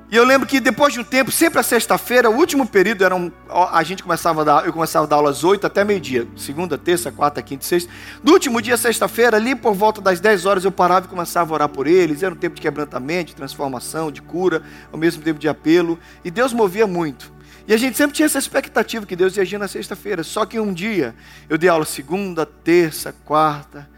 E 0.10 0.16
eu 0.16 0.24
lembro 0.24 0.48
que 0.48 0.62
depois 0.62 0.94
de 0.94 1.00
um 1.02 1.04
tempo, 1.04 1.30
sempre 1.30 1.60
a 1.60 1.64
sexta-feira, 1.64 2.30
o 2.30 2.36
último 2.36 2.66
período 2.66 3.04
era 3.04 3.14
um, 3.14 3.30
a 3.50 3.84
gente 3.84 4.02
começava 4.02 4.42
a 4.42 4.44
dar, 4.44 4.66
eu 4.66 4.72
começava 4.72 5.06
a 5.06 5.10
dar 5.10 5.18
aulas 5.18 5.44
8 5.44 5.68
até 5.68 5.84
meio-dia, 5.84 6.26
segunda, 6.38 6.78
terça, 6.78 7.12
quarta, 7.12 7.42
quinta, 7.42 7.66
sexta. 7.66 7.92
No 8.24 8.32
último 8.32 8.62
dia, 8.62 8.78
sexta-feira, 8.78 9.36
ali 9.36 9.56
por 9.56 9.74
volta 9.74 10.00
das 10.00 10.22
10 10.22 10.46
horas, 10.46 10.64
eu 10.64 10.72
parava 10.72 11.06
e 11.06 11.10
começava 11.10 11.52
a 11.52 11.54
orar 11.54 11.70
por 11.70 11.86
eles. 11.86 12.24
Era 12.24 12.34
um 12.34 12.38
tempo 12.38 12.56
de 12.56 12.62
quebrantamento, 12.62 13.28
de 13.28 13.36
transformação, 13.36 14.10
de 14.10 14.22
cura, 14.22 14.62
ao 14.92 14.98
mesmo 14.98 15.22
tempo 15.22 15.40
de 15.40 15.50
apelo. 15.50 16.00
E 16.24 16.32
Deus 16.32 16.54
movia 16.54 16.88
muito. 16.88 17.41
E 17.72 17.74
a 17.74 17.78
gente 17.78 17.96
sempre 17.96 18.14
tinha 18.14 18.26
essa 18.26 18.38
expectativa 18.38 19.06
que 19.06 19.16
Deus 19.16 19.38
ia 19.38 19.44
agir 19.44 19.58
na 19.58 19.66
sexta-feira. 19.66 20.26
Só 20.26 20.46
que 20.46 20.60
um 20.60 20.74
dia 20.74 21.16
eu 21.48 21.58
dei 21.58 21.70
aula 21.70 21.86
segunda, 21.86 22.46
terça, 22.46 23.16
quarta, 23.24 23.90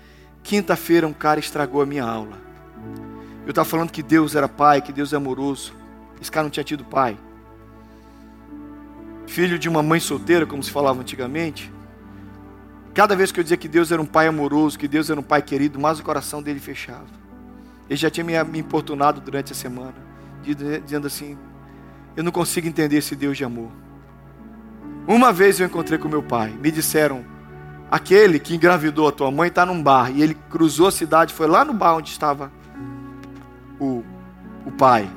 quinta-feira 0.44 1.08
um 1.08 1.12
cara 1.12 1.40
estragou 1.40 1.82
a 1.82 1.86
minha 1.88 2.04
aula. 2.04 2.38
Eu 3.44 3.50
estava 3.50 3.68
falando 3.68 3.90
que 3.90 4.04
Deus 4.04 4.36
era 4.36 4.48
pai, 4.48 4.80
que 4.80 4.94
Deus 4.94 5.12
é 5.12 5.16
amoroso. 5.16 5.74
Esse 6.22 6.30
cara 6.30 6.44
não 6.44 6.52
tinha 6.52 6.64
tido 6.64 6.86
pai. 6.86 7.18
Filho 9.26 9.58
de 9.58 9.68
uma 9.68 9.82
mãe 9.82 10.00
solteira, 10.00 10.46
como 10.46 10.62
se 10.62 10.70
falava 10.70 11.02
antigamente. 11.02 11.74
Cada 12.94 13.16
vez 13.16 13.32
que 13.32 13.40
eu 13.40 13.44
dizia 13.44 13.58
que 13.58 13.68
Deus 13.68 13.92
era 13.92 14.00
um 14.00 14.06
pai 14.06 14.28
amoroso, 14.28 14.78
que 14.78 14.88
Deus 14.88 15.10
era 15.10 15.20
um 15.20 15.24
pai 15.24 15.42
querido, 15.42 15.80
mais 15.80 16.00
o 16.00 16.04
coração 16.04 16.44
dele 16.44 16.60
fechava. 16.60 17.08
Ele 17.90 17.98
já 17.98 18.12
tinha 18.12 18.44
me 18.44 18.60
importunado 18.60 19.20
durante 19.20 19.52
a 19.52 19.56
semana, 19.56 19.96
dizendo 20.44 21.08
assim: 21.08 21.36
eu 22.16 22.24
não 22.24 22.32
consigo 22.32 22.68
entender 22.68 22.98
esse 22.98 23.16
Deus 23.16 23.38
de 23.38 23.44
amor. 23.44 23.72
Uma 25.08 25.34
vez 25.34 25.60
eu 25.60 25.66
encontrei 25.66 25.98
com 25.98 26.08
meu 26.08 26.24
pai, 26.24 26.50
me 26.52 26.72
disseram: 26.72 27.26
aquele 27.92 28.40
que 28.40 28.56
engravidou 28.56 29.08
a 29.08 29.12
tua 29.12 29.32
mãe 29.32 29.50
está 29.50 29.66
num 29.66 29.82
bar. 29.82 30.12
E 30.12 30.22
ele 30.22 30.34
cruzou 30.50 30.88
a 30.88 30.92
cidade, 30.92 31.34
foi 31.34 31.48
lá 31.48 31.66
no 31.66 31.74
bar 31.74 31.96
onde 31.96 32.10
estava 32.10 32.52
o, 33.80 34.04
o 34.66 34.72
pai, 34.72 35.10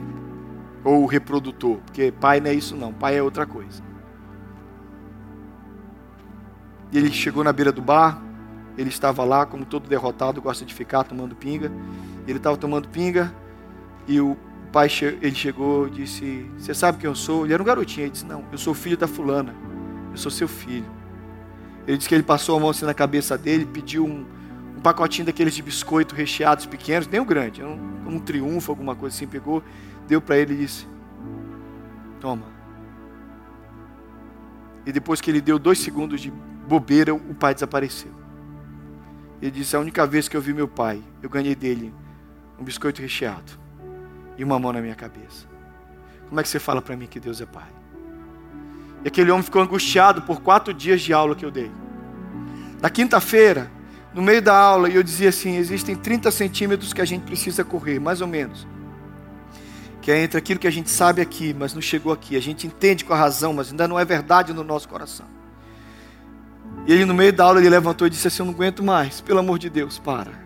ou 0.82 1.02
o 1.02 1.06
reprodutor, 1.06 1.78
porque 1.78 2.12
pai 2.12 2.40
não 2.40 2.50
é 2.50 2.54
isso, 2.54 2.76
não, 2.76 2.92
pai 2.92 3.16
é 3.16 3.22
outra 3.22 3.46
coisa. 3.46 3.82
E 6.92 6.98
ele 6.98 7.12
chegou 7.12 7.42
na 7.42 7.52
beira 7.52 7.72
do 7.72 7.82
bar, 7.82 8.22
ele 8.76 8.90
estava 8.90 9.24
lá, 9.24 9.46
como 9.46 9.64
todo 9.64 9.88
derrotado, 9.88 10.40
gosta 10.40 10.64
de 10.64 10.74
ficar 10.74 11.04
tomando 11.04 11.34
pinga. 11.34 11.72
Ele 12.26 12.38
estava 12.38 12.56
tomando 12.56 12.88
pinga 12.88 13.32
e 14.06 14.20
o 14.20 14.36
pai 14.66 14.88
ele 15.20 15.34
chegou 15.34 15.88
disse: 15.88 16.46
Você 16.58 16.74
sabe 16.74 16.98
quem 16.98 17.08
eu 17.08 17.14
sou? 17.14 17.44
Ele 17.44 17.54
era 17.54 17.62
um 17.62 17.66
garotinho. 17.66 18.04
Ele 18.04 18.10
disse: 18.10 18.26
Não, 18.26 18.44
eu 18.50 18.58
sou 18.58 18.74
filho 18.74 18.96
da 18.96 19.06
fulana. 19.06 19.54
Eu 20.10 20.16
sou 20.16 20.30
seu 20.30 20.48
filho. 20.48 20.86
Ele 21.86 21.96
disse 21.96 22.08
que 22.08 22.14
ele 22.14 22.22
passou 22.22 22.56
a 22.56 22.60
mão 22.60 22.70
assim 22.70 22.84
na 22.84 22.94
cabeça 22.94 23.38
dele, 23.38 23.64
pediu 23.64 24.04
um, 24.04 24.26
um 24.76 24.80
pacotinho 24.80 25.26
daqueles 25.26 25.54
de 25.54 25.62
biscoito 25.62 26.14
recheados 26.14 26.66
pequenos, 26.66 27.06
nem 27.06 27.20
o 27.20 27.24
grande, 27.24 27.62
um, 27.62 27.78
um 28.06 28.18
triunfo, 28.18 28.72
alguma 28.72 28.96
coisa 28.96 29.14
assim. 29.14 29.26
Pegou, 29.26 29.62
deu 30.08 30.20
para 30.20 30.36
ele 30.38 30.54
e 30.54 30.56
disse: 30.58 30.86
Toma. 32.20 32.46
E 34.84 34.92
depois 34.92 35.20
que 35.20 35.30
ele 35.30 35.40
deu 35.40 35.58
dois 35.58 35.78
segundos 35.78 36.20
de 36.20 36.30
bobeira, 36.66 37.14
o 37.14 37.34
pai 37.34 37.54
desapareceu. 37.54 38.10
Ele 39.40 39.50
disse: 39.50 39.76
A 39.76 39.80
única 39.80 40.06
vez 40.06 40.28
que 40.28 40.36
eu 40.36 40.40
vi 40.40 40.52
meu 40.52 40.66
pai, 40.66 41.02
eu 41.22 41.28
ganhei 41.28 41.54
dele 41.54 41.94
um 42.58 42.64
biscoito 42.64 43.02
recheado 43.02 43.65
e 44.36 44.44
uma 44.44 44.58
mão 44.58 44.72
na 44.72 44.80
minha 44.80 44.94
cabeça. 44.94 45.46
Como 46.28 46.40
é 46.40 46.42
que 46.42 46.48
você 46.48 46.58
fala 46.58 46.82
para 46.82 46.96
mim 46.96 47.06
que 47.06 47.20
Deus 47.20 47.40
é 47.40 47.46
Pai? 47.46 47.68
E 49.04 49.08
aquele 49.08 49.30
homem 49.30 49.42
ficou 49.42 49.62
angustiado 49.62 50.22
por 50.22 50.40
quatro 50.40 50.74
dias 50.74 51.00
de 51.00 51.12
aula 51.12 51.34
que 51.34 51.44
eu 51.44 51.50
dei. 51.50 51.70
Na 52.80 52.90
quinta-feira, 52.90 53.70
no 54.12 54.22
meio 54.22 54.42
da 54.42 54.56
aula, 54.56 54.88
eu 54.88 55.02
dizia 55.02 55.28
assim: 55.28 55.56
existem 55.56 55.94
30 55.94 56.30
centímetros 56.30 56.92
que 56.92 57.00
a 57.00 57.04
gente 57.04 57.22
precisa 57.22 57.64
correr, 57.64 57.98
mais 58.00 58.20
ou 58.20 58.26
menos. 58.26 58.66
Que 60.00 60.10
é 60.10 60.22
entre 60.22 60.38
aquilo 60.38 60.58
que 60.58 60.66
a 60.66 60.70
gente 60.70 60.90
sabe 60.90 61.20
aqui, 61.20 61.54
mas 61.56 61.74
não 61.74 61.82
chegou 61.82 62.12
aqui. 62.12 62.36
A 62.36 62.40
gente 62.40 62.66
entende 62.66 63.04
com 63.04 63.12
a 63.12 63.16
razão, 63.16 63.52
mas 63.52 63.70
ainda 63.70 63.86
não 63.86 63.98
é 63.98 64.04
verdade 64.04 64.52
no 64.52 64.64
nosso 64.64 64.88
coração. 64.88 65.26
E 66.86 66.92
ele, 66.92 67.04
no 67.04 67.14
meio 67.14 67.32
da 67.32 67.44
aula, 67.44 67.60
ele 67.60 67.68
levantou 67.68 68.06
e 68.06 68.10
disse 68.10 68.28
assim: 68.28 68.42
Eu 68.42 68.46
não 68.46 68.54
aguento 68.54 68.82
mais, 68.82 69.20
pelo 69.20 69.38
amor 69.38 69.58
de 69.58 69.68
Deus, 69.68 69.98
para. 69.98 70.45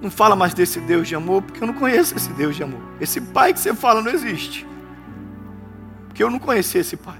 Não 0.00 0.10
fala 0.10 0.36
mais 0.36 0.52
desse 0.52 0.80
Deus 0.80 1.08
de 1.08 1.14
amor, 1.14 1.42
porque 1.42 1.62
eu 1.62 1.66
não 1.66 1.74
conheço 1.74 2.16
esse 2.16 2.30
Deus 2.30 2.54
de 2.54 2.62
amor. 2.62 2.80
Esse 3.00 3.20
pai 3.20 3.52
que 3.52 3.60
você 3.60 3.74
fala 3.74 4.02
não 4.02 4.10
existe. 4.10 4.66
Porque 6.06 6.22
eu 6.22 6.30
não 6.30 6.38
conheci 6.38 6.78
esse 6.78 6.96
pai. 6.96 7.18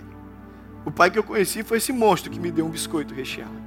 O 0.85 0.91
pai 0.91 1.11
que 1.11 1.19
eu 1.19 1.25
conheci 1.25 1.63
foi 1.63 1.79
esse 1.79 1.93
monstro 1.93 2.31
que 2.31 2.39
me 2.39 2.51
deu 2.51 2.67
um 2.67 2.71
biscoito 2.71 3.15
recheado. 3.15 3.67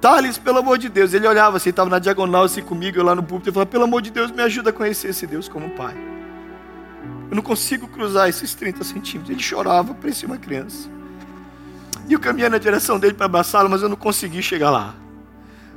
Thales, 0.00 0.38
pelo 0.38 0.58
amor 0.58 0.78
de 0.78 0.88
Deus, 0.88 1.12
ele 1.12 1.26
olhava 1.26 1.58
assim, 1.58 1.70
estava 1.70 1.90
na 1.90 1.98
diagonal 1.98 2.44
assim 2.44 2.62
comigo, 2.62 2.96
eu 2.96 3.04
lá 3.04 3.14
no 3.14 3.22
púlpito, 3.22 3.50
e 3.50 3.52
falava, 3.52 3.70
pelo 3.70 3.84
amor 3.84 4.00
de 4.00 4.10
Deus, 4.10 4.30
me 4.30 4.42
ajuda 4.42 4.70
a 4.70 4.72
conhecer 4.72 5.08
esse 5.08 5.26
Deus 5.26 5.48
como 5.48 5.68
pai. 5.70 5.94
Eu 7.30 7.36
não 7.36 7.42
consigo 7.42 7.86
cruzar 7.86 8.28
esses 8.28 8.54
30 8.54 8.82
centímetros. 8.82 9.30
Ele 9.30 9.42
chorava, 9.42 9.94
parecia 9.94 10.26
uma 10.26 10.38
criança. 10.38 10.88
E 12.08 12.12
eu 12.12 12.18
caminhei 12.18 12.48
na 12.48 12.58
direção 12.58 12.98
dele 12.98 13.14
para 13.14 13.26
abraçá-lo, 13.26 13.70
mas 13.70 13.82
eu 13.82 13.88
não 13.88 13.96
consegui 13.96 14.42
chegar 14.42 14.70
lá. 14.70 14.94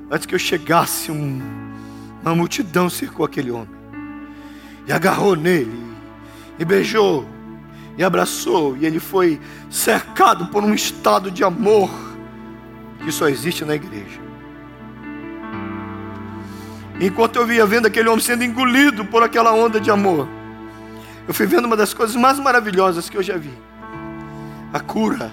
Antes 0.10 0.26
que 0.26 0.34
eu 0.34 0.40
chegasse, 0.40 1.12
um, 1.12 1.42
uma 2.30 2.36
multidão 2.36 2.90
cercou 2.90 3.26
aquele 3.26 3.52
homem. 3.52 3.84
E 4.88 4.92
agarrou 4.92 5.36
nele. 5.36 5.84
E 6.58 6.66
beijou. 6.66 7.26
E 7.98 8.04
abraçou. 8.04 8.78
E 8.78 8.86
ele 8.86 9.00
foi 9.00 9.40
cercado 9.70 10.48
por 10.48 10.64
um 10.64 10.74
estado 10.74 11.30
de 11.30 11.44
amor 11.44 11.90
que 13.04 13.12
só 13.12 13.28
existe 13.28 13.66
na 13.66 13.76
igreja. 13.76 14.22
Enquanto 17.00 17.36
eu 17.36 17.46
via 17.46 17.66
vendo 17.66 17.88
aquele 17.88 18.08
homem 18.08 18.22
sendo 18.22 18.44
engolido 18.44 19.04
por 19.04 19.24
aquela 19.24 19.54
onda 19.54 19.80
de 19.80 19.92
amor, 19.92 20.28
eu 21.28 21.34
fui 21.34 21.46
vendo 21.46 21.66
uma 21.66 21.76
das 21.76 21.94
coisas 21.94 22.16
mais 22.16 22.40
maravilhosas 22.40 23.10
que 23.10 23.18
eu 23.18 23.24
já 23.24 23.38
vi. 23.38 23.54
A 24.72 24.80
cura. 24.80 25.32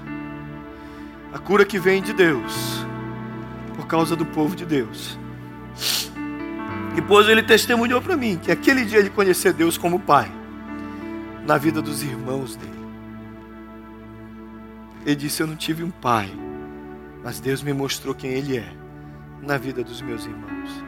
A 1.33 1.39
cura 1.39 1.65
que 1.65 1.79
vem 1.79 2.03
de 2.03 2.13
Deus. 2.13 2.85
Por 3.77 3.87
causa 3.87 4.17
do 4.17 4.27
povo 4.27 4.57
de 4.57 4.65
Deus. 4.65 5.19
Depois 6.95 7.29
ele 7.29 7.43
testemunhou 7.43 8.01
para 8.03 8.17
mim 8.17 8.39
que 8.43 8.51
aquele 8.51 8.85
dia 8.85 8.99
ele 8.99 9.11
conheceu 9.11 9.53
Deus 9.53 9.79
como 9.79 9.99
Pai. 9.99 10.31
Na 11.47 11.57
vida 11.57 11.81
dos 11.81 12.03
irmãos 12.03 12.55
dele. 12.57 12.81
Ele 15.05 15.17
disse: 15.17 15.43
Eu 15.43 15.47
não 15.47 15.57
tive 15.57 15.83
um 15.83 15.91
pai, 15.91 16.31
mas 17.25 17.41
Deus 17.41 17.63
me 17.63 17.73
mostrou 17.73 18.15
quem 18.15 18.31
Ele 18.33 18.59
é 18.59 18.73
na 19.43 19.57
vida 19.57 19.83
dos 19.83 20.01
meus 20.03 20.25
irmãos. 20.25 20.85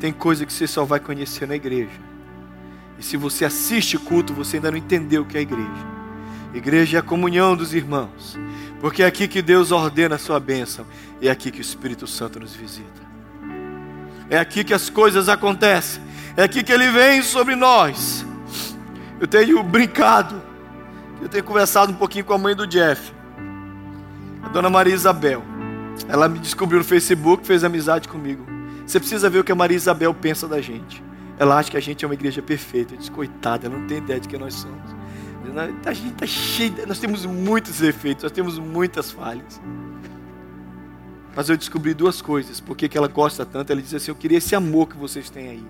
Tem 0.00 0.12
coisa 0.12 0.46
que 0.46 0.52
você 0.52 0.66
só 0.66 0.84
vai 0.84 1.00
conhecer 1.00 1.46
na 1.46 1.56
igreja. 1.56 2.00
E 2.98 3.02
se 3.02 3.16
você 3.16 3.44
assiste 3.44 3.98
culto, 3.98 4.32
você 4.32 4.56
ainda 4.56 4.70
não 4.70 4.78
entendeu 4.78 5.22
o 5.22 5.24
que 5.24 5.38
é 5.38 5.40
igreja. 5.40 5.92
Igreja 6.54 6.98
é 6.98 7.00
a 7.00 7.02
comunhão 7.02 7.56
dos 7.56 7.72
irmãos. 7.72 8.38
Porque 8.80 9.02
é 9.02 9.06
aqui 9.06 9.26
que 9.26 9.40
Deus 9.40 9.70
ordena 9.70 10.16
a 10.16 10.18
sua 10.18 10.38
bênção. 10.38 10.84
E 11.20 11.28
é 11.28 11.30
aqui 11.30 11.50
que 11.50 11.60
o 11.60 11.62
Espírito 11.62 12.06
Santo 12.06 12.38
nos 12.38 12.54
visita. 12.54 13.11
É 14.30 14.38
aqui 14.38 14.64
que 14.64 14.74
as 14.74 14.88
coisas 14.88 15.28
acontecem. 15.28 16.02
É 16.36 16.42
aqui 16.42 16.62
que 16.62 16.72
Ele 16.72 16.90
vem 16.90 17.22
sobre 17.22 17.54
nós. 17.54 18.24
Eu 19.20 19.26
tenho 19.26 19.62
brincado. 19.62 20.40
Eu 21.20 21.28
tenho 21.28 21.44
conversado 21.44 21.92
um 21.92 21.94
pouquinho 21.94 22.24
com 22.24 22.32
a 22.32 22.38
mãe 22.38 22.56
do 22.56 22.66
Jeff. 22.66 23.12
A 24.42 24.48
dona 24.48 24.68
Maria 24.68 24.94
Isabel. 24.94 25.42
Ela 26.08 26.28
me 26.28 26.38
descobriu 26.38 26.78
no 26.78 26.84
Facebook, 26.84 27.46
fez 27.46 27.62
amizade 27.62 28.08
comigo. 28.08 28.44
Você 28.86 28.98
precisa 28.98 29.30
ver 29.30 29.38
o 29.38 29.44
que 29.44 29.52
a 29.52 29.54
Maria 29.54 29.76
Isabel 29.76 30.12
pensa 30.12 30.48
da 30.48 30.60
gente. 30.60 31.02
Ela 31.38 31.58
acha 31.58 31.70
que 31.70 31.76
a 31.76 31.80
gente 31.80 32.04
é 32.04 32.08
uma 32.08 32.14
igreja 32.14 32.42
perfeita. 32.42 32.94
Eu 32.94 32.98
disse, 32.98 33.10
coitada, 33.10 33.66
ela 33.66 33.78
não 33.78 33.86
tem 33.86 33.98
ideia 33.98 34.18
de 34.18 34.28
quem 34.28 34.38
nós 34.38 34.54
somos. 34.54 35.02
A 35.84 35.92
gente 35.92 36.12
está 36.12 36.26
cheio, 36.26 36.72
nós 36.86 36.98
temos 36.98 37.26
muitos 37.26 37.78
defeitos, 37.78 38.22
nós 38.22 38.32
temos 38.32 38.58
muitas 38.58 39.10
falhas. 39.10 39.60
Mas 41.34 41.48
eu 41.48 41.56
descobri 41.56 41.94
duas 41.94 42.20
coisas. 42.20 42.60
Por 42.60 42.76
que 42.76 42.96
ela 42.96 43.08
gosta 43.08 43.44
tanto? 43.44 43.70
Ela 43.72 43.80
disse 43.80 43.96
assim: 43.96 44.10
Eu 44.10 44.14
queria 44.14 44.38
esse 44.38 44.54
amor 44.54 44.88
que 44.88 44.96
vocês 44.96 45.30
têm 45.30 45.48
aí. 45.48 45.64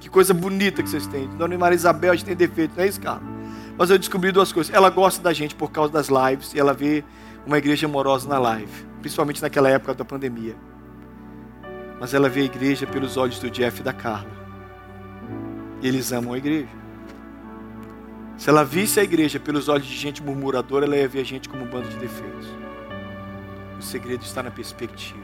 Que 0.00 0.08
coisa 0.08 0.34
bonita 0.34 0.82
que 0.82 0.88
vocês 0.88 1.06
têm. 1.06 1.28
Dona 1.38 1.56
Maria 1.56 1.76
Isabel, 1.76 2.12
a 2.12 2.16
gente 2.16 2.26
tem 2.26 2.34
defeito, 2.34 2.74
não 2.76 2.82
é 2.82 2.88
isso, 2.88 3.00
cara? 3.00 3.22
Mas 3.78 3.88
eu 3.88 3.96
descobri 3.96 4.32
duas 4.32 4.52
coisas. 4.52 4.74
Ela 4.74 4.90
gosta 4.90 5.22
da 5.22 5.32
gente 5.32 5.54
por 5.54 5.70
causa 5.70 5.92
das 5.92 6.08
lives 6.08 6.52
e 6.54 6.58
ela 6.58 6.74
vê 6.74 7.04
uma 7.46 7.58
igreja 7.58 7.86
amorosa 7.86 8.28
na 8.28 8.38
live, 8.38 8.84
principalmente 9.00 9.40
naquela 9.40 9.68
época 9.68 9.94
da 9.94 10.04
pandemia. 10.04 10.56
Mas 12.00 12.14
ela 12.14 12.28
vê 12.28 12.40
a 12.40 12.44
igreja 12.44 12.84
pelos 12.84 13.16
olhos 13.16 13.38
do 13.38 13.48
Jeff 13.48 13.80
e 13.80 13.84
da 13.84 13.92
Carla. 13.92 14.30
E 15.80 15.86
eles 15.86 16.12
amam 16.12 16.32
a 16.32 16.38
igreja. 16.38 16.68
Se 18.36 18.50
ela 18.50 18.64
visse 18.64 18.98
a 18.98 19.04
igreja 19.04 19.38
pelos 19.38 19.68
olhos 19.68 19.86
de 19.86 19.96
gente 19.96 20.20
murmuradora, 20.20 20.84
ela 20.84 20.96
ia 20.96 21.06
ver 21.06 21.20
a 21.20 21.24
gente 21.24 21.48
como 21.48 21.64
um 21.64 21.68
bando 21.68 21.88
de 21.88 21.96
defeitos. 21.96 22.48
O 23.82 23.84
segredo 23.84 24.22
está 24.22 24.44
na 24.44 24.50
perspectiva. 24.50 25.18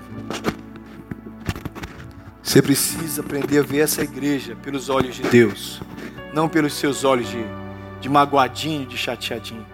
Você 2.43 2.61
precisa 2.61 3.23
aprender 3.23 3.61
a 3.61 3.63
ver 3.63 3.79
essa 3.79 4.03
igreja 4.03 4.57
pelos 4.57 4.89
olhos 4.89 5.15
de 5.15 5.23
Deus, 5.23 5.81
não 6.35 6.49
pelos 6.49 6.75
seus 6.75 7.05
olhos 7.05 7.29
de, 7.29 7.39
de 8.01 8.09
magoadinho, 8.09 8.85
de 8.85 8.99
chateadinho. 8.99 9.65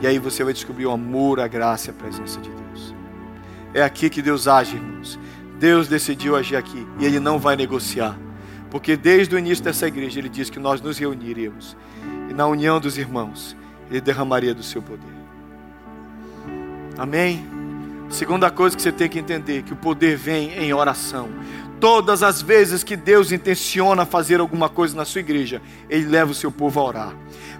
E 0.00 0.06
aí 0.06 0.20
você 0.20 0.44
vai 0.44 0.52
descobrir 0.52 0.86
o 0.86 0.92
amor, 0.92 1.40
a 1.40 1.48
graça 1.48 1.88
e 1.88 1.90
a 1.90 1.94
presença 1.94 2.40
de 2.40 2.48
Deus. 2.48 2.94
É 3.74 3.82
aqui 3.82 4.08
que 4.08 4.22
Deus 4.22 4.46
age, 4.46 4.76
irmãos. 4.76 5.18
Deus 5.58 5.88
decidiu 5.88 6.36
agir 6.36 6.54
aqui 6.54 6.86
e 7.00 7.04
Ele 7.04 7.18
não 7.18 7.40
vai 7.40 7.56
negociar. 7.56 8.16
Porque 8.70 8.96
desde 8.96 9.34
o 9.34 9.38
início 9.38 9.64
dessa 9.64 9.88
igreja 9.88 10.20
ele 10.20 10.28
disse 10.28 10.52
que 10.52 10.60
nós 10.60 10.80
nos 10.80 10.96
reuniríamos. 10.96 11.76
E 12.30 12.32
na 12.32 12.46
união 12.46 12.78
dos 12.78 12.98
irmãos, 12.98 13.56
ele 13.90 14.00
derramaria 14.00 14.54
do 14.54 14.62
seu 14.62 14.80
poder. 14.80 15.18
Amém? 16.96 17.57
Segunda 18.10 18.50
coisa 18.50 18.74
que 18.74 18.82
você 18.82 18.92
tem 18.92 19.08
que 19.08 19.18
entender: 19.18 19.62
que 19.62 19.72
o 19.72 19.76
poder 19.76 20.16
vem 20.16 20.52
em 20.58 20.72
oração. 20.72 21.28
Todas 21.80 22.22
as 22.22 22.42
vezes 22.42 22.82
que 22.82 22.96
Deus 22.96 23.30
intenciona 23.30 24.04
fazer 24.04 24.40
alguma 24.40 24.68
coisa 24.68 24.96
na 24.96 25.04
sua 25.04 25.20
igreja, 25.20 25.62
Ele 25.88 26.06
leva 26.06 26.32
o 26.32 26.34
seu 26.34 26.50
povo 26.50 26.80
a 26.80 26.84
orar. 26.84 27.12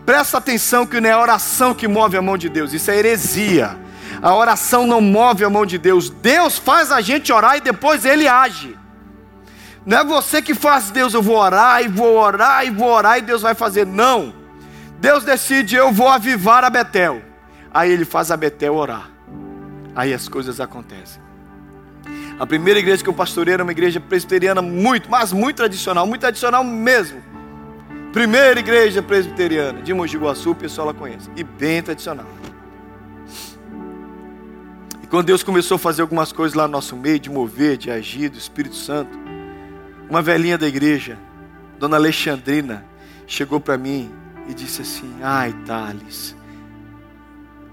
Presta 0.05 0.39
atenção 0.39 0.87
que 0.87 1.01
não 1.01 1.09
é 1.09 1.13
a 1.13 1.21
oração 1.21 1.73
que 1.73 1.87
move 1.87 2.17
a 2.17 2.23
mão 2.23 2.37
de 2.37 2.49
Deus, 2.49 2.73
isso 2.73 2.91
é 2.91 2.97
heresia. 2.97 3.79
A 4.21 4.35
oração 4.35 4.87
não 4.87 5.01
move 5.01 5.45
a 5.45 5.51
mão 5.51 5.65
de 5.65 5.79
Deus. 5.79 6.11
Deus 6.11 6.59
faz 6.59 6.91
a 6.91 7.01
gente 7.01 7.33
orar 7.33 7.59
e 7.59 7.61
depois 7.61 8.05
Ele 8.05 8.27
age. 8.27 8.77
Não 9.87 9.99
é 9.99 10.05
você 10.05 10.43
que 10.43 10.55
faz, 10.55 10.91
Deus, 10.91 11.15
eu 11.15 11.23
vou 11.23 11.37
orar 11.37 11.83
e 11.83 11.89
vou 11.89 12.17
orar 12.17 12.67
e 12.67 12.71
vou 12.71 12.89
orar 12.89 13.19
e 13.19 13.23
Deus 13.23 13.43
vai 13.43 13.55
fazer. 13.55 13.87
Não. 13.87 14.35
Deus 14.99 15.23
decide, 15.23 15.77
eu 15.77 15.93
vou 15.93 16.09
avivar 16.09 16.65
a 16.65 16.71
Betel. 16.71 17.23
Aí 17.73 17.93
ele 17.93 18.05
faz 18.05 18.31
a 18.33 18.37
Betel 18.37 18.75
orar. 18.75 19.18
Aí 19.99 20.15
as 20.15 20.29
coisas 20.29 20.61
acontecem. 20.61 21.21
A 22.39 22.47
primeira 22.47 22.79
igreja 22.79 23.03
que 23.03 23.09
eu 23.09 23.15
pastorei 23.15 23.55
era 23.55 23.65
uma 23.65 23.73
igreja 23.73 23.99
presbiteriana 23.99 24.63
muito, 24.63 25.11
mas 25.11 25.33
muito 25.33 25.57
tradicional, 25.57 26.07
muito 26.07 26.21
tradicional 26.21 26.63
mesmo. 26.63 27.21
Primeira 28.13 28.61
igreja 28.61 29.03
presbiteriana 29.03 29.83
de 29.83 29.93
Mogi 29.93 30.17
Guaçu, 30.17 30.53
o 30.53 30.55
pessoal 30.55 30.87
lá 30.87 30.95
conhece. 30.95 31.29
E 31.35 31.43
bem 31.43 31.83
tradicional. 31.83 32.29
E 35.03 35.07
quando 35.09 35.27
Deus 35.27 35.43
começou 35.43 35.75
a 35.75 35.79
fazer 35.81 36.03
algumas 36.03 36.31
coisas 36.31 36.57
lá 36.57 36.69
no 36.69 36.75
nosso 36.75 36.95
meio, 36.95 37.19
de 37.19 37.29
mover, 37.29 37.77
de 37.77 37.91
agir, 37.91 38.29
do 38.29 38.39
Espírito 38.39 38.77
Santo, 38.77 39.19
uma 40.09 40.23
velhinha 40.23 40.57
da 40.57 40.69
igreja, 40.69 41.19
Dona 41.77 41.97
Alexandrina, 41.97 42.85
chegou 43.27 43.59
para 43.59 43.77
mim 43.77 44.13
e 44.49 44.55
disse 44.55 44.81
assim: 44.81 45.13
Ai, 45.21 45.53
Thales. 45.67 46.38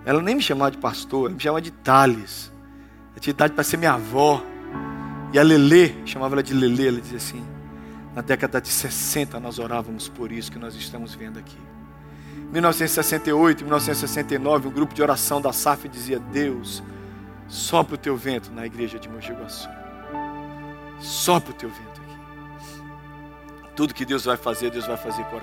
Ela 0.05 0.21
nem 0.21 0.35
me 0.35 0.41
chamava 0.41 0.71
de 0.71 0.77
pastor, 0.77 1.27
ela 1.27 1.35
me 1.35 1.41
chamava 1.41 1.61
de 1.61 1.71
Thales. 1.71 2.51
Eu 3.15 3.21
tinha 3.21 3.31
idade 3.31 3.53
para 3.53 3.63
ser 3.63 3.77
minha 3.77 3.93
avó. 3.93 4.41
E 5.33 5.39
a 5.39 5.43
Lelê, 5.43 5.93
chamava 6.05 6.35
ela 6.35 6.43
de 6.43 6.53
Lelê, 6.53 6.87
ela 6.87 7.01
dizia 7.01 7.17
assim: 7.17 7.43
Na 8.13 8.21
década 8.21 8.61
de 8.61 8.69
60 8.69 9.39
nós 9.39 9.57
orávamos 9.57 10.07
por 10.07 10.31
isso 10.31 10.51
que 10.51 10.59
nós 10.59 10.75
estamos 10.75 11.15
vendo 11.15 11.39
aqui. 11.39 11.57
1968, 12.51 13.63
1969, 13.63 14.67
um 14.67 14.71
grupo 14.71 14.93
de 14.93 15.01
oração 15.01 15.41
da 15.41 15.51
SAF 15.51 15.89
dizia: 15.89 16.19
Deus, 16.19 16.83
sopra 17.47 17.95
o 17.95 17.97
teu 17.97 18.15
vento 18.15 18.51
na 18.51 18.65
igreja 18.65 18.99
de 18.99 19.09
Mogi 19.09 19.33
Guaçu. 19.33 19.67
Sopra 20.99 21.51
o 21.51 21.55
teu 21.55 21.69
vento. 21.69 21.95
Tudo 23.75 23.93
que 23.93 24.05
Deus 24.05 24.23
vai 24.23 24.37
fazer, 24.37 24.71
Deus 24.71 24.87
vai 24.87 24.95
fazer 24.95 25.25
com 25.25 25.35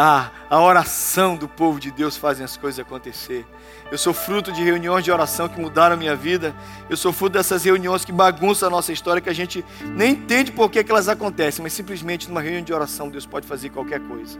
Ah, 0.00 0.30
a 0.48 0.60
oração 0.60 1.34
do 1.34 1.48
povo 1.48 1.80
de 1.80 1.90
Deus 1.90 2.16
fazem 2.16 2.44
as 2.44 2.56
coisas 2.56 2.78
acontecer. 2.78 3.44
Eu 3.90 3.98
sou 3.98 4.14
fruto 4.14 4.52
de 4.52 4.62
reuniões 4.62 5.04
de 5.04 5.10
oração 5.10 5.48
que 5.48 5.60
mudaram 5.60 5.96
a 5.96 5.98
minha 5.98 6.14
vida. 6.14 6.54
Eu 6.88 6.96
sou 6.96 7.12
fruto 7.12 7.32
dessas 7.32 7.64
reuniões 7.64 8.04
que 8.04 8.12
bagunçam 8.12 8.68
a 8.68 8.70
nossa 8.70 8.92
história, 8.92 9.20
que 9.20 9.28
a 9.28 9.34
gente 9.34 9.64
nem 9.96 10.12
entende 10.12 10.52
por 10.52 10.70
que, 10.70 10.84
que 10.84 10.92
elas 10.92 11.08
acontecem, 11.08 11.64
mas 11.64 11.72
simplesmente 11.72 12.28
numa 12.28 12.40
reunião 12.40 12.62
de 12.62 12.72
oração 12.72 13.08
Deus 13.08 13.26
pode 13.26 13.44
fazer 13.48 13.70
qualquer 13.70 13.98
coisa. 13.98 14.38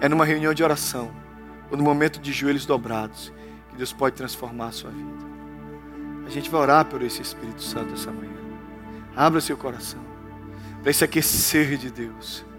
É 0.00 0.08
numa 0.08 0.24
reunião 0.24 0.52
de 0.52 0.64
oração, 0.64 1.12
ou 1.70 1.76
no 1.76 1.84
momento 1.84 2.18
de 2.18 2.32
joelhos 2.32 2.66
dobrados, 2.66 3.32
que 3.68 3.76
Deus 3.76 3.92
pode 3.92 4.16
transformar 4.16 4.66
a 4.66 4.72
sua 4.72 4.90
vida. 4.90 5.24
A 6.26 6.28
gente 6.28 6.50
vai 6.50 6.60
orar 6.60 6.86
por 6.86 7.02
esse 7.02 7.22
Espírito 7.22 7.62
Santo 7.62 7.94
essa 7.94 8.10
manhã. 8.10 8.34
Abra 9.14 9.40
seu 9.40 9.56
coração 9.56 10.00
para 10.82 10.90
esse 10.90 11.04
aquecer 11.04 11.76
de 11.76 11.88
Deus. 11.88 12.49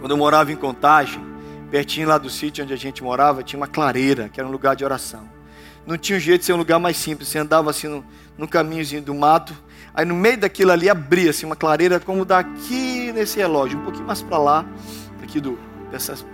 Quando 0.00 0.12
eu 0.12 0.16
morava 0.16 0.50
em 0.50 0.56
Contagem, 0.56 1.22
pertinho 1.70 2.08
lá 2.08 2.16
do 2.16 2.30
sítio 2.30 2.64
onde 2.64 2.72
a 2.72 2.76
gente 2.76 3.02
morava, 3.04 3.42
tinha 3.42 3.60
uma 3.60 3.66
clareira, 3.66 4.30
que 4.30 4.40
era 4.40 4.48
um 4.48 4.52
lugar 4.52 4.74
de 4.74 4.82
oração. 4.82 5.28
Não 5.86 5.98
tinha 5.98 6.16
um 6.16 6.20
jeito 6.20 6.40
de 6.40 6.46
ser 6.46 6.54
um 6.54 6.56
lugar 6.56 6.78
mais 6.78 6.96
simples. 6.96 7.28
Você 7.28 7.38
andava 7.38 7.68
assim 7.68 7.86
no, 7.86 8.04
no 8.38 8.48
caminhozinho 8.48 9.02
do 9.02 9.14
mato, 9.14 9.54
aí 9.94 10.06
no 10.06 10.14
meio 10.14 10.38
daquilo 10.38 10.72
ali 10.72 10.88
abria 10.88 11.30
assim, 11.30 11.44
uma 11.44 11.56
clareira 11.56 12.00
como 12.00 12.24
daqui 12.24 13.12
nesse 13.12 13.38
relógio, 13.38 13.78
um 13.78 13.82
pouquinho 13.82 14.06
mais 14.06 14.22
para 14.22 14.38
lá, 14.38 14.64
aqui 15.22 15.38
do, 15.38 15.58
dessas, 15.90 16.24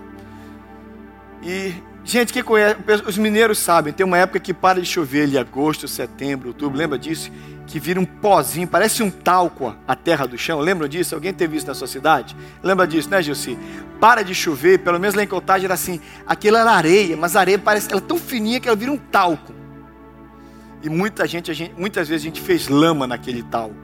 E, 1.42 1.74
gente 2.06 2.32
que 2.32 2.40
conhece, 2.40 2.76
os 3.04 3.18
mineiros 3.18 3.58
sabem, 3.58 3.92
tem 3.92 4.06
uma 4.06 4.16
época 4.16 4.38
que 4.38 4.54
para 4.54 4.80
de 4.80 4.86
chover 4.86 5.24
ali, 5.24 5.36
agosto, 5.36 5.88
setembro, 5.88 6.48
outubro, 6.48 6.78
lembra 6.78 6.96
disso? 6.96 7.32
Que 7.66 7.80
vira 7.80 7.98
um 7.98 8.04
pozinho, 8.04 8.68
parece 8.68 9.02
um 9.02 9.10
talco 9.10 9.74
a 9.88 9.96
terra 9.96 10.24
do 10.24 10.38
chão, 10.38 10.60
lembra 10.60 10.88
disso? 10.88 11.16
Alguém 11.16 11.34
teve 11.34 11.56
isso 11.56 11.66
na 11.66 11.74
sua 11.74 11.88
cidade? 11.88 12.36
Lembra 12.62 12.86
disso, 12.86 13.10
né, 13.10 13.20
Gilci? 13.20 13.58
Para 14.00 14.22
de 14.22 14.36
chover, 14.36 14.78
pelo 14.78 15.00
menos 15.00 15.16
lá 15.16 15.24
em 15.24 15.26
Contagem 15.26 15.64
era 15.64 15.74
assim, 15.74 16.00
aquilo 16.24 16.56
era 16.56 16.70
areia, 16.70 17.16
mas 17.16 17.34
a 17.34 17.40
areia 17.40 17.58
parece, 17.58 17.90
ela 17.90 18.00
é 18.00 18.04
tão 18.04 18.18
fininha 18.18 18.60
que 18.60 18.68
ela 18.68 18.76
vira 18.76 18.92
um 18.92 18.98
talco. 18.98 19.52
E 20.84 20.88
muita 20.88 21.26
gente, 21.26 21.52
gente 21.52 21.74
muitas 21.76 22.08
vezes 22.08 22.22
a 22.24 22.28
gente 22.28 22.40
fez 22.40 22.68
lama 22.68 23.08
naquele 23.08 23.42
talco. 23.42 23.74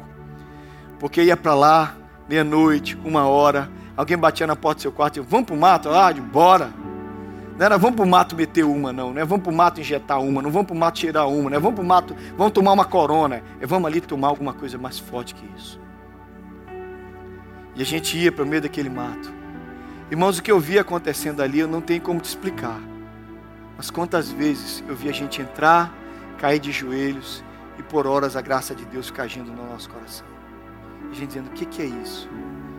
Porque 1.01 1.21
ia 1.21 1.37
para 1.37 1.55
lá, 1.55 1.97
meia-noite, 2.29 2.97
uma 3.05 3.27
hora, 3.27 3.69
alguém 3.97 4.17
batia 4.17 4.47
na 4.47 4.55
porta 4.55 4.79
do 4.79 4.83
seu 4.83 4.93
quarto 4.93 5.17
e 5.17 5.21
vamos 5.21 5.47
para 5.47 5.57
o 5.57 5.59
mato? 5.59 5.89
Ah, 5.89 6.13
bora. 6.13 6.83
Não 7.62 7.66
era 7.66 7.79
vamos 7.79 7.94
para 7.94 8.05
o 8.05 8.09
mato 8.09 8.35
meter 8.35 8.64
uma, 8.64 8.92
não. 8.92 9.14
Não 9.14 9.22
é 9.22 9.25
vamos 9.25 9.44
para 9.44 9.53
o 9.53 9.55
mato 9.55 9.81
injetar 9.81 10.20
uma, 10.20 10.42
não 10.42 10.51
vamos 10.51 10.66
para 10.66 10.75
o 10.75 10.77
mato 10.77 10.98
tirar 10.98 11.27
uma, 11.27 11.48
não 11.48 11.57
é 11.57 11.61
vamos 11.61 11.77
para 11.77 11.85
o 11.85 11.87
mato, 11.87 12.16
vamos 12.37 12.53
tomar 12.53 12.72
uma 12.72 12.85
corona. 12.85 13.40
É 13.61 13.66
vamos 13.66 13.87
ali 13.87 14.01
tomar 14.01 14.27
alguma 14.27 14.53
coisa 14.53 14.77
mais 14.77 14.98
forte 14.98 15.33
que 15.33 15.48
isso. 15.57 15.81
E 17.77 17.81
a 17.81 17.85
gente 17.85 18.18
ia 18.18 18.33
para 18.33 18.42
o 18.42 18.46
meio 18.48 18.62
daquele 18.62 18.90
mato. 18.90 19.33
Irmãos, 20.11 20.38
o 20.38 20.42
que 20.42 20.51
eu 20.51 20.59
vi 20.59 20.77
acontecendo 20.77 21.40
ali, 21.40 21.61
eu 21.61 21.68
não 21.68 21.81
tenho 21.81 22.01
como 22.01 22.18
te 22.18 22.25
explicar. 22.25 22.81
Mas 23.77 23.92
quantas 23.92 24.33
vezes 24.33 24.83
eu 24.88 24.96
vi 24.96 25.09
a 25.09 25.12
gente 25.12 25.40
entrar, 25.40 25.94
cair 26.38 26.59
de 26.59 26.72
joelhos 26.72 27.44
e 27.79 27.83
por 27.85 28.09
horas 28.09 28.35
a 28.35 28.40
graça 28.40 28.75
de 28.75 28.85
Deus 28.87 29.07
ficar 29.07 29.22
agindo 29.22 29.53
no 29.53 29.70
nosso 29.70 29.88
coração. 29.88 30.27
A 31.09 31.14
gente 31.14 31.29
dizendo: 31.29 31.46
o 31.46 31.53
que, 31.53 31.64
que 31.64 31.81
é 31.81 31.87
isso? 31.87 32.29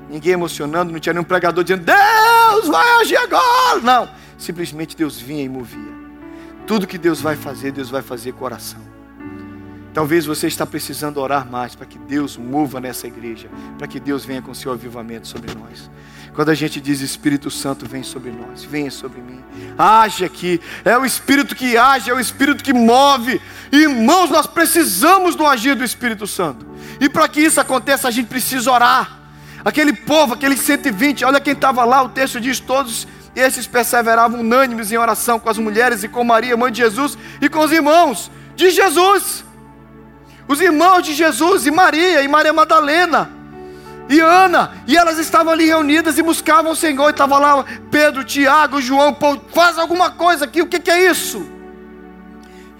Ninguém 0.10 0.34
emocionando, 0.34 0.92
não 0.92 1.00
tinha 1.00 1.14
nenhum 1.14 1.24
pregador 1.24 1.64
dizendo: 1.64 1.86
Deus 1.86 2.68
vai 2.68 3.02
agir 3.02 3.16
agora. 3.16 3.80
Não, 3.82 4.10
simplesmente 4.44 4.96
Deus 4.96 5.20
vinha 5.20 5.44
e 5.44 5.50
movia. 5.50 5.94
Tudo 6.68 6.88
que 6.88 6.98
Deus 6.98 7.22
vai 7.22 7.36
fazer, 7.36 7.72
Deus 7.72 7.90
vai 7.90 8.02
fazer 8.02 8.34
com 8.34 8.46
oração. 8.46 8.82
Talvez 9.94 10.26
você 10.26 10.48
está 10.48 10.66
precisando 10.66 11.18
orar 11.20 11.48
mais 11.50 11.76
para 11.76 11.86
que 11.86 12.00
Deus 12.00 12.36
mova 12.36 12.80
nessa 12.80 13.06
igreja, 13.06 13.48
para 13.78 13.88
que 13.88 14.00
Deus 14.00 14.26
venha 14.26 14.42
com 14.42 14.54
seu 14.54 14.72
avivamento 14.72 15.28
sobre 15.28 15.54
nós. 15.54 15.90
Quando 16.34 16.50
a 16.50 16.56
gente 16.56 16.82
diz 16.82 17.00
Espírito 17.00 17.52
Santo 17.52 17.88
vem 17.88 18.02
sobre 18.02 18.32
nós, 18.32 18.64
venha 18.64 18.90
sobre 18.90 19.22
mim, 19.22 19.40
age 19.78 20.26
aqui. 20.26 20.60
É 20.84 20.98
o 20.98 21.06
Espírito 21.06 21.56
que 21.56 21.78
age, 21.78 22.10
é 22.10 22.14
o 22.14 22.20
Espírito 22.20 22.64
que 22.64 22.74
move. 22.74 23.40
Irmãos, 23.72 24.32
nós 24.32 24.48
precisamos 24.48 25.36
do 25.36 25.46
agir 25.46 25.76
do 25.76 25.84
Espírito 25.84 26.26
Santo. 26.26 26.66
E 27.00 27.08
para 27.08 27.28
que 27.28 27.40
isso 27.40 27.62
aconteça, 27.62 28.08
a 28.08 28.12
gente 28.12 28.28
precisa 28.28 28.72
orar. 28.72 29.20
Aquele 29.64 29.94
povo, 29.94 30.34
aqueles 30.34 30.60
120, 30.60 31.24
olha 31.24 31.40
quem 31.40 31.54
estava 31.54 31.86
lá, 31.86 32.02
o 32.02 32.10
texto 32.10 32.42
diz: 32.42 32.60
todos 32.60 33.08
esses 33.36 33.66
perseveravam 33.68 34.40
unânimes 34.40 34.92
em 34.92 34.98
oração 34.98 35.40
com 35.40 35.50
as 35.50 35.58
mulheres 35.58 36.04
e 36.04 36.08
com 36.08 36.24
Maria, 36.24 36.56
mãe 36.56 36.72
de 36.72 36.80
Jesus, 36.80 37.18
e 37.42 37.50
com 37.50 37.60
os 37.60 37.72
irmãos 37.72 38.32
de 38.56 38.70
Jesus. 38.70 39.44
Os 40.48 40.62
irmãos 40.62 41.02
de 41.02 41.14
Jesus 41.14 41.66
e 41.66 41.72
Maria 41.72 42.22
e 42.22 42.28
Maria 42.28 42.54
Madalena 42.54 43.30
e 44.10 44.20
Ana, 44.20 44.74
e 44.86 44.98
elas 44.98 45.18
estavam 45.18 45.54
ali 45.54 45.66
reunidas 45.66 46.18
e 46.18 46.22
buscavam 46.22 46.72
o 46.72 46.76
Senhor, 46.76 47.08
e 47.08 47.12
estava 47.12 47.40
lá 47.40 47.66
Pedro, 47.90 48.24
Tiago, 48.24 48.82
João, 48.82 49.14
Paulo, 49.14 49.42
faz 49.54 49.78
alguma 49.78 50.12
coisa 50.12 50.46
aqui, 50.46 50.62
o 50.62 50.68
que, 50.68 50.80
que 50.80 50.92
é 50.92 51.10
isso? 51.10 51.46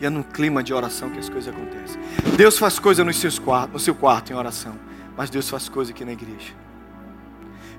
E 0.02 0.06
é 0.06 0.10
num 0.10 0.24
clima 0.24 0.62
de 0.62 0.74
oração 0.74 1.10
que 1.10 1.20
as 1.20 1.30
coisas 1.30 1.54
acontecem. 1.54 2.02
Deus 2.36 2.58
faz 2.58 2.78
coisa 2.78 3.04
no, 3.04 3.14
seus 3.14 3.40
quartos, 3.40 3.74
no 3.74 3.80
seu 3.80 3.96
quarto 3.96 4.34
em 4.34 4.36
oração, 4.36 4.78
mas 5.16 5.30
Deus 5.30 5.50
faz 5.50 5.70
coisa 5.70 5.92
aqui 5.92 6.04
na 6.04 6.12
igreja. 6.12 6.54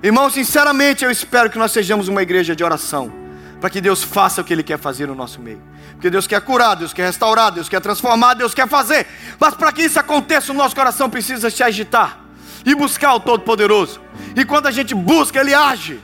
Irmão, 0.05 0.29
sinceramente 0.29 1.03
eu 1.03 1.09
espero 1.09 1.49
que 1.49 1.57
nós 1.57 1.71
sejamos 1.71 2.07
uma 2.07 2.21
igreja 2.21 2.55
de 2.55 2.63
oração, 2.63 3.11
para 3.59 3.71
que 3.71 3.81
Deus 3.81 4.03
faça 4.03 4.39
o 4.39 4.43
que 4.43 4.53
Ele 4.53 4.61
quer 4.61 4.77
fazer 4.77 5.07
no 5.07 5.15
nosso 5.15 5.41
meio. 5.41 5.59
Porque 5.93 6.11
Deus 6.11 6.27
quer 6.27 6.39
curar, 6.41 6.75
Deus 6.75 6.93
quer 6.93 7.07
restaurar, 7.07 7.51
Deus 7.51 7.67
quer 7.67 7.81
transformar, 7.81 8.35
Deus 8.35 8.53
quer 8.53 8.67
fazer. 8.67 9.07
Mas 9.39 9.55
para 9.55 9.71
que 9.71 9.81
isso 9.81 9.99
aconteça, 9.99 10.51
o 10.51 10.55
nosso 10.55 10.75
coração 10.75 11.09
precisa 11.09 11.49
se 11.49 11.63
agitar 11.63 12.19
e 12.63 12.75
buscar 12.75 13.15
o 13.15 13.19
Todo-Poderoso. 13.19 13.99
E 14.35 14.45
quando 14.45 14.67
a 14.67 14.71
gente 14.71 14.93
busca, 14.93 15.39
Ele 15.39 15.55
age. 15.55 15.99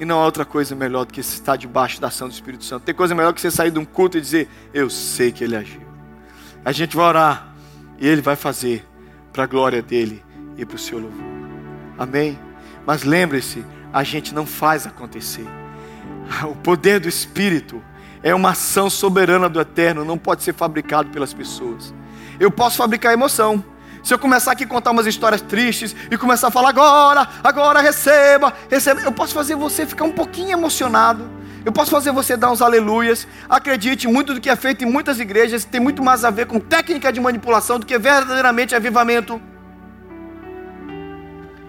E 0.00 0.06
não 0.06 0.20
há 0.22 0.24
outra 0.24 0.46
coisa 0.46 0.74
melhor 0.74 1.04
do 1.04 1.12
que 1.12 1.20
estar 1.20 1.56
debaixo 1.56 2.00
da 2.00 2.06
ação 2.06 2.28
do 2.28 2.32
Espírito 2.32 2.64
Santo. 2.64 2.84
Tem 2.84 2.94
coisa 2.94 3.14
melhor 3.14 3.34
que 3.34 3.42
você 3.42 3.50
sair 3.50 3.70
de 3.70 3.78
um 3.78 3.84
culto 3.84 4.16
e 4.16 4.22
dizer: 4.22 4.48
Eu 4.72 4.88
sei 4.88 5.30
que 5.30 5.44
Ele 5.44 5.54
agiu. 5.54 5.86
A 6.64 6.72
gente 6.72 6.96
vai 6.96 7.04
orar 7.04 7.52
e 7.98 8.08
Ele 8.08 8.22
vai 8.22 8.36
fazer 8.36 8.86
para 9.34 9.44
a 9.44 9.46
glória 9.46 9.82
dele 9.82 10.24
e 10.56 10.64
para 10.64 10.76
o 10.76 10.78
seu 10.78 10.98
louvor. 10.98 11.47
Amém? 11.98 12.38
Mas 12.86 13.02
lembre-se: 13.02 13.64
a 13.92 14.04
gente 14.04 14.34
não 14.34 14.46
faz 14.46 14.86
acontecer. 14.86 15.46
O 16.44 16.54
poder 16.54 17.00
do 17.00 17.08
Espírito 17.08 17.82
é 18.22 18.34
uma 18.34 18.50
ação 18.50 18.90
soberana 18.90 19.48
do 19.48 19.60
Eterno, 19.60 20.04
não 20.04 20.18
pode 20.18 20.42
ser 20.42 20.54
fabricado 20.54 21.08
pelas 21.10 21.32
pessoas. 21.32 21.94
Eu 22.38 22.50
posso 22.50 22.76
fabricar 22.76 23.12
emoção. 23.12 23.64
Se 24.02 24.14
eu 24.14 24.18
começar 24.18 24.52
aqui 24.52 24.64
a 24.64 24.66
contar 24.66 24.92
umas 24.92 25.06
histórias 25.06 25.40
tristes 25.40 25.94
e 26.10 26.16
começar 26.16 26.48
a 26.48 26.50
falar 26.50 26.68
agora, 26.70 27.28
agora 27.42 27.80
receba, 27.80 28.52
receba, 28.70 29.00
eu 29.00 29.12
posso 29.12 29.34
fazer 29.34 29.54
você 29.56 29.84
ficar 29.84 30.04
um 30.04 30.12
pouquinho 30.12 30.52
emocionado. 30.52 31.28
Eu 31.64 31.72
posso 31.72 31.90
fazer 31.90 32.12
você 32.12 32.36
dar 32.36 32.50
uns 32.50 32.62
aleluias. 32.62 33.26
Acredite, 33.48 34.06
muito 34.06 34.32
do 34.32 34.40
que 34.40 34.48
é 34.48 34.56
feito 34.56 34.84
em 34.84 34.90
muitas 34.90 35.18
igrejas 35.18 35.64
tem 35.64 35.80
muito 35.80 36.02
mais 36.02 36.24
a 36.24 36.30
ver 36.30 36.46
com 36.46 36.60
técnica 36.60 37.12
de 37.12 37.20
manipulação 37.20 37.78
do 37.78 37.84
que 37.84 37.98
verdadeiramente 37.98 38.74
avivamento. 38.74 39.40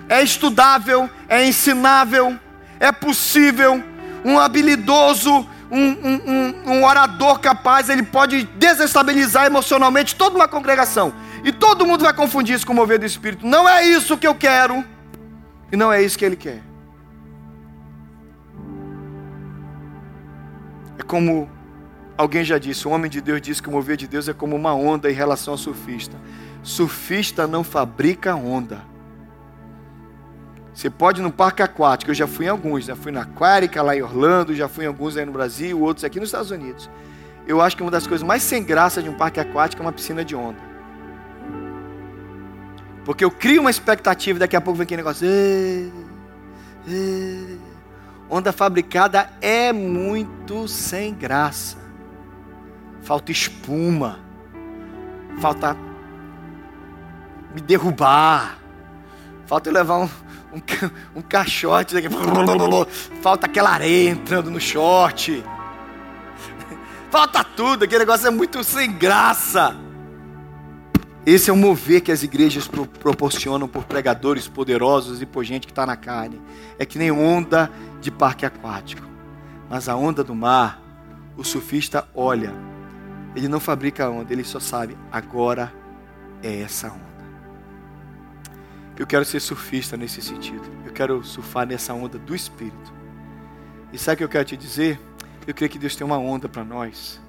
É 0.10 0.22
estudável, 0.24 1.10
é 1.30 1.46
ensinável, 1.46 2.38
é 2.80 2.92
possível. 2.92 3.82
Um 4.26 4.38
habilidoso, 4.38 5.48
um, 5.72 5.78
um, 5.80 6.22
um, 6.26 6.72
um 6.74 6.84
orador 6.84 7.40
capaz, 7.40 7.90
ele 7.90 8.04
pode 8.04 8.44
desestabilizar 8.44 9.46
emocionalmente 9.46 10.16
toda 10.16 10.36
uma 10.36 10.48
congregação. 10.48 11.14
E 11.44 11.52
todo 11.52 11.86
mundo 11.86 12.04
vai 12.04 12.14
confundir 12.14 12.56
isso 12.56 12.66
com 12.66 12.74
o 12.74 12.76
mover 12.76 13.00
do 13.00 13.06
Espírito. 13.06 13.46
Não 13.46 13.70
é 13.70 13.86
isso 13.86 14.18
que 14.18 14.28
eu 14.28 14.36
quero. 14.36 14.84
E 15.72 15.78
não 15.78 15.94
é 15.94 16.02
isso 16.02 16.18
que 16.18 16.26
ele 16.26 16.36
quer. 16.36 16.62
É 20.98 21.04
como 21.04 21.50
alguém 22.18 22.44
já 22.44 22.58
disse: 22.58 22.88
o 22.88 22.92
homem 22.92 23.10
de 23.10 23.22
Deus 23.22 23.42
disse 23.42 23.62
que 23.62 23.70
o 23.70 23.72
mover 23.72 23.96
de 23.96 24.08
Deus 24.08 24.28
é 24.28 24.34
como 24.34 24.56
uma 24.56 24.74
onda 24.74 25.10
em 25.10 25.14
relação 25.14 25.54
ao 25.54 25.58
surfista. 25.58 26.18
Surfista 26.64 27.48
não 27.48 27.64
fabrica 27.64 28.36
onda. 28.36 28.89
Você 30.80 30.90
pode 30.90 31.20
ir 31.20 31.24
no 31.24 31.30
parque 31.30 31.62
aquático, 31.62 32.10
eu 32.10 32.16
já 32.16 32.26
fui 32.26 32.46
em 32.46 32.48
alguns, 32.48 32.86
já 32.86 32.96
fui 32.96 33.12
na 33.12 33.24
Aquárica 33.24 33.82
lá 33.82 33.98
em 33.98 34.02
Orlando, 34.02 34.56
já 34.56 34.70
fui 34.70 34.86
em 34.86 34.88
alguns 34.88 35.18
aí 35.18 35.26
no 35.26 35.32
Brasil, 35.34 35.78
outros 35.78 36.06
aqui 36.06 36.22
nos 36.22 36.30
Estados 36.30 36.52
Unidos. 36.52 36.90
Eu 37.46 37.60
acho 37.60 37.76
que 37.76 37.82
uma 37.82 37.92
das 37.92 38.08
coisas 38.08 38.26
mais 38.26 38.42
sem 38.44 38.64
graça 38.64 39.04
de 39.04 39.10
um 39.10 39.14
parque 39.14 39.42
aquático 39.42 39.82
é 39.82 39.86
uma 39.86 39.92
piscina 39.92 40.24
de 40.24 40.38
onda. 40.38 40.58
Porque 43.04 43.26
eu 43.26 43.30
crio 43.30 43.60
uma 43.60 43.70
expectativa 43.70 44.38
e 44.38 44.40
daqui 44.40 44.56
a 44.56 44.62
pouco 44.62 44.78
vem 44.78 44.86
aquele 44.86 45.02
negócio. 45.02 45.28
Onda 48.30 48.54
fabricada 48.54 49.30
é 49.42 49.74
muito 49.74 50.66
sem 50.66 51.14
graça. 51.14 51.76
Falta 53.02 53.34
espuma. 53.34 54.20
Falta 55.42 55.76
me 57.54 57.60
derrubar. 57.60 58.58
Falta 59.46 59.68
eu 59.68 59.74
levar 59.74 59.98
um, 59.98 60.10
um, 60.54 61.20
um 61.20 61.22
caixote. 61.22 61.96
Falta 63.22 63.46
aquela 63.46 63.72
areia 63.72 64.10
entrando 64.10 64.50
no 64.50 64.60
short. 64.60 65.44
Falta 67.10 67.44
tudo. 67.44 67.84
Aquele 67.84 68.00
negócio 68.00 68.28
é 68.28 68.32
muito 68.32 68.64
sem 68.64 68.92
graça. 68.92 69.76
Esse 71.26 71.50
é 71.50 71.54
o 71.54 71.58
mover 71.58 72.02
que 72.02 72.12
as 72.12 72.24
igrejas 72.24 72.68
pro 72.68 72.86
proporcionam 72.88 73.68
por 73.68 73.84
pregadores 73.84 74.48
poderosos 74.48 75.22
e 75.22 75.26
por 75.26 75.44
gente 75.44 75.68
que 75.68 75.72
está 75.72 75.86
na 75.86 75.96
carne. 75.96 76.42
É 76.78 76.86
que 76.86 76.98
nem 76.98 77.12
onda 77.12 77.70
de 78.02 78.10
parque 78.10 78.46
aquático. 78.46 79.08
Mas 79.70 79.88
a 79.88 79.96
onda 79.96 80.24
do 80.24 80.34
mar, 80.34 80.82
o 81.38 81.44
surfista 81.44 82.08
olha. 82.16 82.54
Ele 83.36 83.48
não 83.48 83.60
fabrica 83.60 84.10
onda, 84.10 84.34
ele 84.34 84.44
só 84.44 84.60
sabe, 84.60 84.98
agora 85.12 85.72
é 86.42 86.62
essa 86.62 86.88
onda. 86.88 87.09
Eu 89.00 89.08
quero 89.08 89.26
ser 89.26 89.40
surfista 89.40 89.98
nesse 89.98 90.22
sentido. 90.22 90.70
Eu 90.86 90.94
quero 90.94 91.24
surfar 91.24 91.66
nessa 91.66 91.94
onda 91.94 92.20
do 92.20 92.36
Espírito. 92.36 92.94
E 93.92 93.98
sabe 93.98 94.14
o 94.14 94.18
que 94.18 94.24
eu 94.26 94.30
quero 94.30 94.46
te 94.46 94.56
dizer? 94.56 95.00
Eu 95.48 95.56
creio 95.56 95.72
que 95.72 95.80
Deus 95.80 95.96
tem 95.96 96.06
uma 96.06 96.20
onda 96.20 96.48
para 96.48 96.64
nós. 96.64 97.20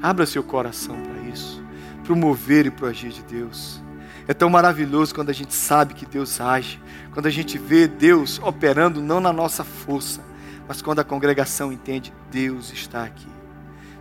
Abra 0.00 0.24
seu 0.26 0.44
coração 0.44 0.94
para 1.02 1.22
isso 1.28 1.62
para 2.02 2.12
o 2.12 2.16
mover 2.16 2.66
e 2.66 2.70
para 2.70 2.86
o 2.86 2.88
agir 2.88 3.10
de 3.10 3.22
Deus. 3.22 3.80
É 4.26 4.34
tão 4.34 4.50
maravilhoso 4.50 5.14
quando 5.14 5.30
a 5.30 5.34
gente 5.34 5.54
sabe 5.54 5.94
que 5.94 6.06
Deus 6.06 6.40
age, 6.40 6.80
quando 7.12 7.26
a 7.26 7.30
gente 7.30 7.58
vê 7.58 7.88
Deus 7.88 8.38
operando 8.40 9.00
não 9.00 9.20
na 9.20 9.32
nossa 9.32 9.64
força, 9.64 10.20
mas 10.68 10.80
quando 10.80 11.00
a 11.00 11.04
congregação 11.04 11.72
entende, 11.72 12.12
Deus 12.30 12.72
está 12.72 13.04
aqui. 13.04 13.26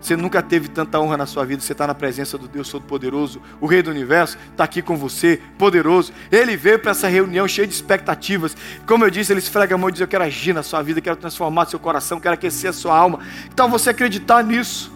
Você 0.02 0.16
nunca 0.16 0.42
teve 0.42 0.68
tanta 0.68 1.00
honra 1.00 1.16
na 1.16 1.28
sua 1.28 1.46
vida. 1.46 1.62
Você 1.62 1.74
está 1.74 1.86
na 1.86 1.94
presença 1.94 2.36
do 2.38 2.48
Deus 2.48 2.68
Todo-Poderoso, 2.70 3.40
o 3.62 3.68
Rei 3.68 3.84
do 3.84 3.92
Universo, 3.92 4.36
está 4.50 4.64
aqui 4.64 4.82
com 4.82 4.98
você, 4.98 5.40
poderoso. 5.60 6.12
Ele 6.32 6.58
veio 6.58 6.80
para 6.80 6.92
essa 6.92 7.08
reunião 7.08 7.48
cheio 7.48 7.68
de 7.68 7.74
expectativas. 7.74 8.58
Como 8.88 9.06
eu 9.06 9.12
disse, 9.12 9.32
ele 9.32 9.40
esfrega 9.40 9.76
a 9.76 9.78
mão 9.78 9.90
e 9.90 9.92
diz: 9.92 10.02
Eu 10.02 10.08
quero 10.08 10.24
agir 10.24 10.54
na 10.54 10.64
sua 10.64 10.82
vida, 10.82 11.00
quero 11.00 11.16
transformar 11.16 11.68
seu 11.68 11.80
coração, 11.80 12.20
quero 12.20 12.34
aquecer 12.34 12.72
a 12.72 12.74
sua 12.74 12.98
alma. 12.98 13.20
Então 13.54 13.70
você 13.70 13.92
acreditar 13.92 14.44
nisso. 14.44 14.92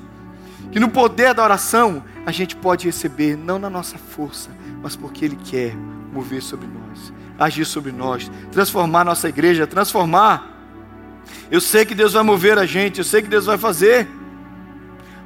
Que 0.71 0.79
no 0.79 0.89
poder 0.89 1.33
da 1.33 1.43
oração 1.43 2.03
a 2.25 2.31
gente 2.31 2.55
pode 2.55 2.87
receber, 2.87 3.37
não 3.37 3.59
na 3.59 3.69
nossa 3.69 3.97
força, 3.97 4.49
mas 4.81 4.95
porque 4.95 5.23
Ele 5.23 5.37
quer 5.37 5.75
mover 6.11 6.41
sobre 6.41 6.67
nós, 6.67 7.13
agir 7.37 7.65
sobre 7.65 7.91
nós, 7.91 8.29
transformar 8.51 9.05
nossa 9.05 9.29
igreja, 9.29 9.67
transformar. 9.67 10.51
Eu 11.51 11.61
sei 11.61 11.85
que 11.85 11.93
Deus 11.93 12.13
vai 12.13 12.23
mover 12.23 12.57
a 12.57 12.65
gente, 12.65 12.97
eu 12.97 13.05
sei 13.05 13.21
que 13.21 13.27
Deus 13.27 13.45
vai 13.45 13.57
fazer. 13.57 14.07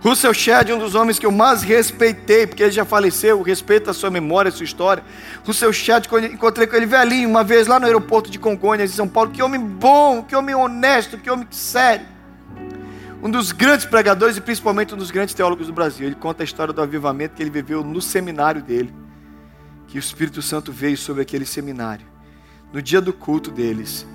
Russell 0.01 0.33
Shedd, 0.33 0.71
um 0.71 0.79
dos 0.79 0.95
homens 0.95 1.19
que 1.19 1.25
eu 1.25 1.31
mais 1.31 1.61
respeitei, 1.61 2.47
porque 2.47 2.63
ele 2.63 2.71
já 2.71 2.85
faleceu, 2.85 3.41
respeito 3.41 3.89
a 3.89 3.93
sua 3.93 4.09
memória, 4.09 4.47
a 4.47 4.51
sua 4.51 4.63
história. 4.63 5.03
Russell 5.45 5.73
Shedd, 5.73 6.07
quando 6.07 6.25
encontrei 6.25 6.65
com 6.67 6.75
ele 6.77 6.85
velhinho, 6.85 7.27
uma 7.27 7.43
vez 7.43 7.67
lá 7.67 7.77
no 7.79 7.85
aeroporto 7.85 8.31
de 8.31 8.39
Congonhas, 8.39 8.91
em 8.91 8.95
São 8.95 9.09
Paulo. 9.09 9.29
Que 9.29 9.43
homem 9.43 9.59
bom, 9.59 10.23
que 10.23 10.35
homem 10.35 10.55
honesto, 10.55 11.17
que 11.17 11.29
homem 11.29 11.45
sério. 11.51 12.05
Um 13.21 13.29
dos 13.29 13.51
grandes 13.51 13.85
pregadores 13.85 14.37
e 14.37 14.41
principalmente 14.41 14.93
um 14.93 14.97
dos 14.97 15.11
grandes 15.11 15.35
teólogos 15.35 15.67
do 15.67 15.73
Brasil. 15.73 16.07
Ele 16.07 16.15
conta 16.15 16.43
a 16.43 16.45
história 16.45 16.73
do 16.73 16.81
avivamento 16.81 17.35
que 17.35 17.43
ele 17.43 17.49
viveu 17.49 17.83
no 17.83 18.01
seminário 18.01 18.61
dele. 18.61 18.93
Que 19.85 19.97
o 19.97 19.99
Espírito 19.99 20.41
Santo 20.41 20.71
veio 20.71 20.95
sobre 20.95 21.23
aquele 21.23 21.45
seminário. 21.45 22.05
No 22.71 22.81
dia 22.81 23.01
do 23.01 23.11
culto 23.11 23.51
deles. 23.51 24.07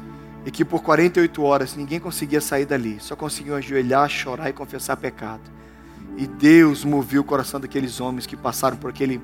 E 0.46 0.50
que 0.50 0.64
por 0.64 0.82
48 0.82 1.42
horas 1.42 1.76
ninguém 1.76 2.00
conseguia 2.00 2.40
sair 2.40 2.64
dali. 2.64 2.96
Só 3.00 3.14
conseguiam 3.14 3.56
ajoelhar, 3.56 4.08
chorar 4.08 4.48
e 4.48 4.54
confessar 4.54 4.96
pecado. 4.96 5.53
E 6.16 6.26
Deus 6.26 6.84
moveu 6.84 7.22
o 7.22 7.24
coração 7.24 7.60
daqueles 7.60 8.00
homens 8.00 8.26
que 8.26 8.36
passaram 8.36 8.76
por 8.76 8.90
aquele 8.90 9.20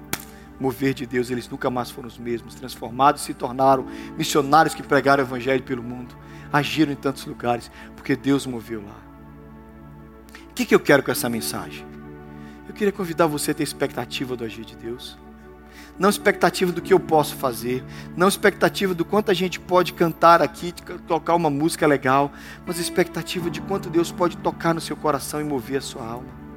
mover 0.59 0.93
de 0.93 1.07
Deus. 1.07 1.31
Eles 1.31 1.49
nunca 1.49 1.71
mais 1.71 1.91
foram 1.91 2.09
os 2.09 2.19
mesmos. 2.19 2.55
Transformados 2.55 3.23
se 3.23 3.33
tornaram 3.33 3.87
missionários 4.17 4.75
que 4.75 4.83
pregaram 4.83 5.23
o 5.23 5.27
Evangelho 5.27 5.63
pelo 5.63 5.83
mundo. 5.83 6.15
Agiram 6.53 6.93
em 6.93 6.97
tantos 6.97 7.25
lugares, 7.27 7.71
porque 7.95 8.17
Deus 8.17 8.45
moveu 8.45 8.83
lá. 8.83 8.97
O 10.51 10.55
que, 10.55 10.67
que 10.67 10.75
eu 10.75 10.81
quero 10.81 11.03
com 11.03 11.13
essa 11.13 11.29
mensagem? 11.29 11.87
Eu 12.69 12.75
queria 12.75 12.93
convidar 12.93 13.27
você 13.27 13.53
a 13.53 13.55
ter 13.55 13.63
expectativa 13.63 14.37
do 14.37 14.45
agir 14.45 14.65
de 14.65 14.77
Deus. 14.77 15.17
Não 15.99 16.09
expectativa 16.09 16.73
do 16.73 16.81
que 16.81 16.93
eu 16.93 16.99
posso 16.99 17.35
fazer, 17.37 17.85
não 18.17 18.27
expectativa 18.27 18.95
do 18.95 19.05
quanto 19.05 19.31
a 19.31 19.35
gente 19.35 19.61
pode 19.61 19.93
cantar 19.93 20.43
aqui, 20.43 20.73
tocar 21.07 21.35
uma 21.35 21.51
música 21.51 21.87
legal, 21.87 22.33
mas 22.67 22.79
expectativa 22.79 23.51
de 23.51 23.61
quanto 23.61 23.91
Deus 23.91 24.11
pode 24.11 24.37
tocar 24.39 24.75
no 24.75 24.81
seu 24.81 24.97
coração 24.97 25.41
e 25.41 25.45
mover 25.45 25.79
a 25.79 25.83
sua 25.83 26.05
alma. 26.05 26.50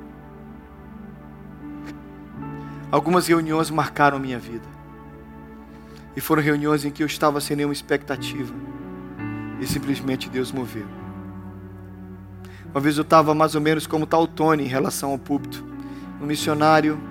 Algumas 2.93 3.25
reuniões 3.25 3.71
marcaram 3.71 4.19
minha 4.19 4.37
vida. 4.37 4.67
E 6.15 6.21
foram 6.21 6.43
reuniões 6.43 6.85
em 6.85 6.91
que 6.91 7.01
eu 7.01 7.07
estava 7.07 7.41
sem 7.41 7.57
nenhuma 7.57 7.73
expectativa. 7.73 8.53
E 9.59 9.65
simplesmente 9.65 10.29
Deus 10.29 10.51
moveu. 10.51 10.85
Uma 12.71 12.79
vez 12.79 12.95
eu 12.95 13.01
estava 13.01 13.33
mais 13.33 13.55
ou 13.55 13.61
menos 13.61 13.87
como 13.87 14.05
tal 14.05 14.27
Tony 14.27 14.65
em 14.65 14.67
relação 14.67 15.09
ao 15.09 15.17
púlpito. 15.17 15.65
Um 16.21 16.27
missionário 16.27 17.01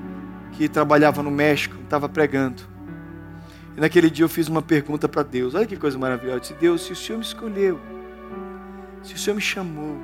que 0.52 0.68
trabalhava 0.68 1.20
no 1.20 1.32
México, 1.32 1.74
estava 1.82 2.08
pregando. 2.08 2.62
E 3.76 3.80
naquele 3.80 4.08
dia 4.08 4.24
eu 4.24 4.28
fiz 4.28 4.46
uma 4.46 4.62
pergunta 4.62 5.08
para 5.08 5.24
Deus. 5.24 5.52
Olha 5.52 5.66
que 5.66 5.76
coisa 5.76 5.98
maravilhosa. 5.98 6.36
Eu 6.36 6.40
disse, 6.42 6.54
Deus, 6.54 6.82
se 6.82 6.92
o 6.92 6.96
Senhor 6.96 7.18
me 7.18 7.24
escolheu, 7.24 7.80
se 9.02 9.14
o 9.14 9.18
Senhor 9.18 9.34
me 9.34 9.42
chamou, 9.42 9.98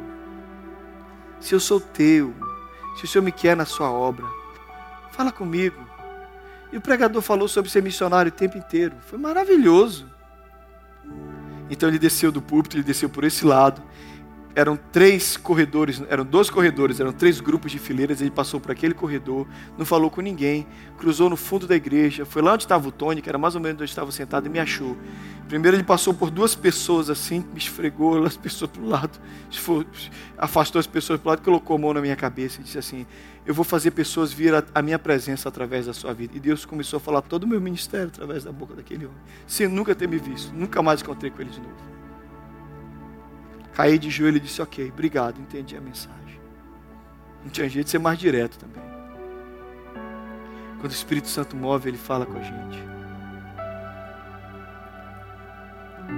se 1.39 1.55
eu 1.55 1.61
sou 1.61 1.79
teu, 1.79 2.35
se 2.97 3.05
o 3.05 3.07
Senhor 3.07 3.23
me 3.23 3.31
quer 3.31 3.57
na 3.57 3.65
sua 3.65 3.93
obra, 3.93 4.27
Fala 5.19 5.33
comigo. 5.33 5.85
E 6.73 6.77
o 6.77 6.81
pregador 6.81 7.21
falou 7.21 7.49
sobre 7.49 7.69
ser 7.69 7.83
missionário 7.83 8.31
o 8.31 8.33
tempo 8.33 8.57
inteiro. 8.57 8.95
Foi 9.01 9.19
maravilhoso. 9.19 10.09
Então 11.69 11.89
ele 11.89 11.99
desceu 11.99 12.31
do 12.31 12.41
púlpito, 12.41 12.77
ele 12.77 12.85
desceu 12.85 13.11
por 13.11 13.25
esse 13.25 13.45
lado 13.45 13.83
eram 14.59 14.77
três 14.77 15.37
corredores, 15.37 16.03
eram 16.09 16.25
dois 16.25 16.51
corredores, 16.51 16.99
eram 16.99 17.13
três 17.13 17.41
grupos 17.41 17.71
de 17.71 17.79
fileiras. 17.79 18.21
Ele 18.21 18.31
passou 18.31 18.59
por 18.59 18.73
aquele 18.73 18.93
corredor, 18.93 19.47
não 19.79 19.87
falou 19.87 20.11
com 20.11 20.21
ninguém, 20.21 20.67
cruzou 20.97 21.31
no 21.31 21.37
fundo 21.37 21.65
da 21.65 21.77
igreja, 21.77 22.25
foi 22.25 22.43
lá 22.43 22.55
onde 22.55 22.65
estava 22.65 22.89
o 22.89 22.91
Tony, 22.91 23.23
que 23.23 23.29
era 23.29 23.39
mais 23.39 23.55
ou 23.55 23.61
menos 23.61 23.81
onde 23.81 23.89
estava 23.89 24.11
sentado, 24.11 24.47
e 24.47 24.51
me 24.51 24.59
achou. 24.59 24.97
Primeiro 25.47 25.77
ele 25.77 25.85
passou 25.85 26.13
por 26.13 26.29
duas 26.29 26.57
pessoas 26.57 27.09
assim, 27.09 27.45
me 27.53 27.59
esfregou 27.59 28.25
as 28.25 28.35
pessoas 28.37 28.69
para 28.69 28.83
o 28.83 28.89
lado, 28.89 29.21
afastou 30.37 30.81
as 30.81 30.89
pessoas 30.89 31.21
para 31.21 31.29
o 31.29 31.31
lado, 31.31 31.43
colocou 31.43 31.77
a 31.77 31.79
mão 31.79 31.95
na 31.95 32.01
minha 32.01 32.17
cabeça 32.17 32.61
e 32.61 32.65
disse 32.65 32.79
assim: 32.79 33.07
Eu 33.49 33.55
vou 33.55 33.65
fazer 33.65 33.93
pessoas 33.93 34.31
vir 34.31 34.53
a, 34.75 34.83
minha 34.83 34.99
presença 34.99 35.49
através 35.49 35.87
da 35.87 35.95
sua 35.95 36.13
vida. 36.13 36.37
E 36.37 36.41
Deus 36.41 36.67
começou 36.67 36.99
a 36.99 37.01
falar 37.01 37.23
todo 37.23 37.45
o 37.45 37.47
meu 37.47 37.59
ministério 37.59 38.09
através 38.09 38.45
da 38.45 38.53
boca 38.53 38.75
daquele 38.75 39.07
homem, 39.07 39.17
sem 39.47 39.67
nunca 39.67 39.95
ter 39.95 40.07
me 40.07 40.19
visto, 40.19 40.53
nunca 40.53 40.83
mais 40.83 41.01
encontrei 41.01 41.31
com 41.31 41.41
ele 41.41 41.49
de 41.49 41.59
novo. 41.59 41.75
Caí 43.73 43.99
de 43.99 44.11
joelho 44.11 44.37
e 44.37 44.41
disse: 44.41 44.61
Ok, 44.61 44.91
obrigado, 44.91 45.41
entendi 45.41 45.75
a 45.79 45.81
mensagem. 45.81 46.39
Não 47.43 47.51
tinha 47.51 47.67
jeito 47.71 47.87
de 47.87 47.91
ser 47.93 47.99
mais 47.99 48.19
direto 48.19 48.59
também. 48.59 48.83
Quando 50.79 50.93
o 50.93 50.95
Espírito 50.95 51.29
Santo 51.29 51.57
move, 51.57 51.89
ele 51.89 51.97
fala 51.97 52.27
com 52.27 52.37
a 52.37 52.43
gente. 52.43 52.85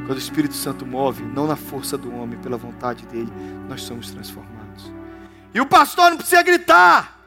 Quando 0.05 0.17
o 0.17 0.19
Espírito 0.19 0.55
Santo 0.55 0.85
move, 0.85 1.23
não 1.23 1.47
na 1.47 1.55
força 1.55 1.97
do 1.97 2.13
homem, 2.13 2.37
pela 2.41 2.57
vontade 2.57 3.07
dele, 3.07 3.31
nós 3.69 3.83
somos 3.83 4.11
transformados. 4.11 4.93
E 5.55 5.61
o 5.61 5.67
pastor 5.67 6.11
não 6.11 6.17
precisa 6.17 6.43
gritar. 6.43 7.20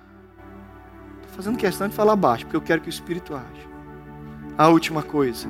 Fazendo 1.35 1.57
questão 1.57 1.87
de 1.87 1.95
falar 1.95 2.15
baixo, 2.15 2.45
porque 2.45 2.55
eu 2.55 2.61
quero 2.61 2.81
que 2.81 2.87
o 2.87 2.89
Espírito 2.89 3.35
age. 3.35 3.67
A 4.57 4.67
última 4.69 5.01
coisa 5.01 5.47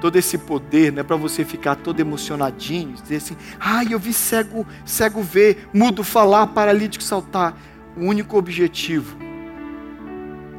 todo 0.00 0.16
esse 0.16 0.38
poder, 0.38 0.92
não 0.92 1.00
é 1.00 1.02
para 1.02 1.16
você 1.16 1.44
ficar 1.44 1.74
todo 1.76 2.00
emocionadinho, 2.00 2.94
dizer 2.94 3.16
assim, 3.16 3.36
ai, 3.58 3.88
eu 3.90 3.98
vi 3.98 4.12
cego, 4.12 4.66
cego 4.84 5.22
ver, 5.22 5.68
mudo 5.72 6.04
falar, 6.04 6.46
paralítico 6.48 7.02
saltar. 7.02 7.56
O 7.96 8.04
único 8.04 8.36
objetivo 8.36 9.16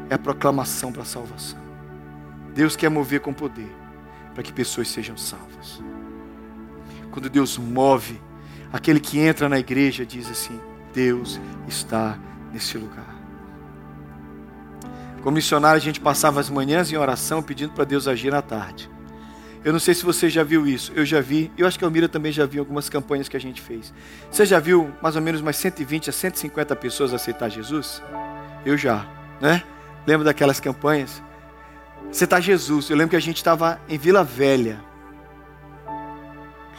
é 0.10 0.16
a 0.16 0.20
proclamação 0.20 0.92
para 0.92 1.04
a 1.04 1.06
salvação. 1.06 1.60
Deus 2.54 2.76
quer 2.76 2.90
mover 2.90 3.20
com 3.20 3.34
poder 3.34 3.72
para 4.34 4.44
que 4.44 4.52
pessoas 4.52 4.88
sejam 4.88 5.16
salvas. 5.16 5.82
Quando 7.12 7.30
Deus 7.30 7.58
move, 7.58 8.20
aquele 8.74 9.00
que 9.00 9.20
entra 9.20 9.48
na 9.48 9.60
igreja 9.60 10.06
diz 10.06 10.30
assim: 10.30 10.60
Deus 10.94 11.40
está 11.68 12.18
nesse 12.52 12.78
lugar. 12.78 13.07
Como 15.28 15.36
missionário, 15.36 15.76
a 15.76 15.84
gente 15.84 16.00
passava 16.00 16.40
as 16.40 16.50
manhãs 16.50 16.90
em 16.90 16.96
oração 16.96 17.44
pedindo 17.44 17.74
para 17.74 17.84
Deus 17.84 18.08
agir 18.08 18.32
na 18.32 18.42
tarde. 18.42 18.90
Eu 19.62 19.74
não 19.74 19.80
sei 19.80 19.94
se 19.94 20.06
você 20.06 20.30
já 20.30 20.42
viu 20.42 20.66
isso. 20.66 20.94
Eu 20.96 21.06
já 21.06 21.20
vi. 21.20 21.52
Eu 21.58 21.68
acho 21.68 21.78
que 21.78 21.84
a 21.84 21.88
Almira 21.90 22.08
também 22.08 22.32
já 22.32 22.46
viu 22.46 22.62
algumas 22.62 22.88
campanhas 22.88 23.28
que 23.28 23.36
a 23.36 23.40
gente 23.40 23.62
fez. 23.62 23.94
Você 24.32 24.46
já 24.46 24.58
viu 24.58 24.90
mais 25.02 25.18
ou 25.18 25.22
menos 25.22 25.42
umas 25.42 25.58
120 25.58 26.10
a 26.10 26.14
150 26.14 26.74
pessoas 26.78 27.14
aceitar 27.14 27.50
Jesus? 27.50 28.02
Eu 28.66 28.78
já, 28.78 29.06
né? 29.42 29.64
Lembro 30.08 30.24
daquelas 30.24 30.62
campanhas? 30.62 31.22
Aceitar 32.10 32.40
Jesus. 32.40 32.90
Eu 32.90 32.96
lembro 32.96 33.10
que 33.10 33.18
a 33.18 33.22
gente 33.22 33.36
estava 33.36 33.82
em 33.90 33.98
Vila 33.98 34.24
Velha, 34.24 34.82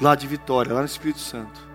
lá 0.01 0.15
de 0.15 0.27
Vitória, 0.27 0.73
lá 0.73 0.81
no 0.81 0.87
Espírito 0.87 1.21
Santo. 1.21 1.68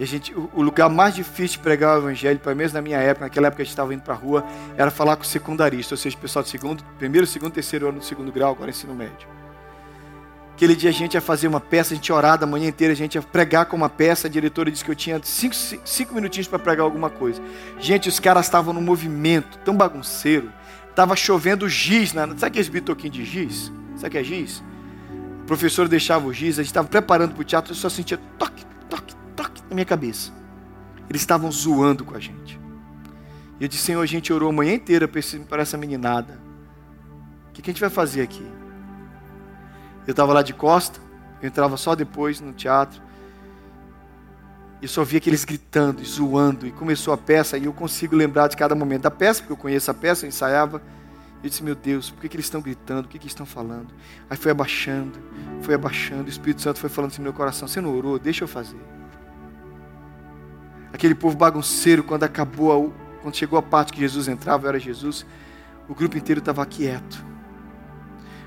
E 0.00 0.02
a 0.02 0.06
gente, 0.06 0.34
o, 0.34 0.62
lugar 0.62 0.88
mais 0.88 1.14
difícil 1.14 1.58
de 1.58 1.62
pregar 1.62 1.96
o 1.96 2.00
evangelho, 2.00 2.38
pelo 2.38 2.56
menos 2.56 2.72
na 2.72 2.80
minha 2.80 2.96
época, 2.96 3.26
naquela 3.26 3.48
época 3.48 3.62
a 3.62 3.64
gente 3.64 3.72
estava 3.72 3.92
indo 3.92 4.00
para 4.00 4.14
a 4.14 4.16
rua, 4.16 4.42
era 4.74 4.90
falar 4.90 5.14
com 5.14 5.24
o 5.24 5.26
secundarista, 5.26 5.92
ou 5.92 5.98
seja, 5.98 6.16
o 6.16 6.18
pessoal 6.18 6.42
do 6.42 6.48
segundo, 6.48 6.82
primeiro, 6.98 7.26
segundo, 7.26 7.52
terceiro 7.52 7.86
ano 7.86 7.98
do 7.98 8.04
segundo 8.04 8.32
grau, 8.32 8.50
agora 8.50 8.70
ensino 8.70 8.94
médio. 8.94 9.28
Aquele 10.54 10.74
dia 10.74 10.88
a 10.88 10.92
gente 10.92 11.14
ia 11.14 11.20
fazer 11.20 11.48
uma 11.48 11.60
peça, 11.60 11.92
a 11.92 11.96
gente 11.96 12.08
ia 12.08 12.14
orar 12.14 12.38
da 12.38 12.46
manhã 12.46 12.68
inteira, 12.68 12.94
a 12.94 12.96
gente 12.96 13.16
ia 13.16 13.20
pregar 13.20 13.66
com 13.66 13.76
uma 13.76 13.90
peça. 13.90 14.26
A 14.26 14.30
diretora 14.30 14.70
disse 14.70 14.82
que 14.82 14.90
eu 14.90 14.94
tinha 14.94 15.20
cinco, 15.22 15.54
cinco 15.54 16.14
minutinhos 16.14 16.48
para 16.48 16.58
pregar 16.58 16.84
alguma 16.84 17.10
coisa. 17.10 17.40
Gente, 17.78 18.08
os 18.08 18.18
caras 18.18 18.46
estavam 18.46 18.72
no 18.72 18.80
movimento, 18.80 19.58
tão 19.64 19.74
bagunceiro. 19.74 20.50
Tava 20.94 21.16
chovendo 21.16 21.66
giz. 21.68 22.12
Na... 22.12 22.26
Sabe 22.26 22.46
aqueles 22.46 22.68
bitoquinhos 22.68 23.16
de 23.16 23.24
giz? 23.24 23.72
Sabe 23.96 24.08
o 24.08 24.10
que 24.10 24.18
é 24.18 24.24
giz? 24.24 24.62
O 25.42 25.46
professor 25.46 25.88
deixava 25.88 26.26
o 26.26 26.32
giz, 26.32 26.58
a 26.58 26.62
gente 26.62 26.70
estava 26.70 26.88
preparando 26.88 27.32
para 27.32 27.40
o 27.40 27.44
teatro, 27.44 27.72
eu 27.72 27.76
só 27.76 27.88
sentia 27.88 28.18
toque 28.38 28.60
na 29.70 29.74
minha 29.74 29.86
cabeça. 29.86 30.32
Eles 31.08 31.22
estavam 31.22 31.50
zoando 31.50 32.04
com 32.04 32.14
a 32.14 32.20
gente. 32.20 32.60
E 33.58 33.64
eu 33.64 33.68
disse, 33.68 33.84
Senhor, 33.84 34.02
a 34.02 34.06
gente 34.06 34.32
orou 34.32 34.50
a 34.50 34.52
manhã 34.52 34.74
inteira 34.74 35.08
para 35.08 35.62
essa 35.62 35.78
meninada. 35.78 36.38
O 37.48 37.52
que 37.52 37.62
a 37.62 37.72
gente 37.72 37.80
vai 37.80 37.90
fazer 37.90 38.22
aqui? 38.22 38.46
Eu 40.06 40.12
estava 40.12 40.32
lá 40.32 40.42
de 40.42 40.54
costa, 40.54 41.00
eu 41.42 41.48
entrava 41.48 41.76
só 41.76 41.94
depois 41.94 42.40
no 42.40 42.52
teatro. 42.52 43.00
E 44.82 44.88
só 44.88 45.04
via 45.04 45.18
aqueles 45.18 45.44
gritando 45.44 46.00
e 46.00 46.04
zoando. 46.04 46.66
E 46.66 46.72
começou 46.72 47.12
a 47.12 47.18
peça, 47.18 47.58
e 47.58 47.66
eu 47.66 47.72
consigo 47.72 48.16
lembrar 48.16 48.48
de 48.48 48.56
cada 48.56 48.74
momento 48.74 49.02
da 49.02 49.10
peça, 49.10 49.40
porque 49.40 49.52
eu 49.52 49.56
conheço 49.56 49.90
a 49.90 49.94
peça, 49.94 50.24
eu 50.24 50.28
ensaiava. 50.28 50.82
Eu 51.42 51.48
disse, 51.48 51.62
meu 51.62 51.74
Deus, 51.74 52.10
por 52.10 52.20
que, 52.20 52.28
que 52.28 52.36
eles 52.36 52.46
estão 52.46 52.60
gritando? 52.60 53.04
Por 53.04 53.10
que, 53.10 53.18
que 53.18 53.24
eles 53.24 53.32
estão 53.32 53.46
falando? 53.46 53.88
Aí 54.28 54.36
foi 54.36 54.50
abaixando, 54.50 55.18
foi 55.62 55.74
abaixando. 55.74 56.26
O 56.26 56.28
Espírito 56.28 56.62
Santo 56.62 56.78
foi 56.78 56.88
falando 56.88 57.10
assim 57.10 57.20
no 57.20 57.24
meu 57.24 57.32
coração: 57.32 57.66
Você 57.66 57.80
não 57.80 57.94
orou? 57.94 58.18
Deixa 58.18 58.44
eu 58.44 58.48
fazer. 58.48 58.99
Aquele 60.92 61.14
povo 61.14 61.36
bagunceiro, 61.36 62.02
quando 62.02 62.24
acabou, 62.24 62.72
a, 62.72 63.20
quando 63.22 63.36
chegou 63.36 63.58
a 63.58 63.62
parte 63.62 63.92
que 63.92 64.00
Jesus 64.00 64.28
entrava, 64.28 64.68
era 64.68 64.78
Jesus, 64.78 65.24
o 65.88 65.94
grupo 65.94 66.16
inteiro 66.16 66.40
estava 66.40 66.64
quieto. 66.66 67.24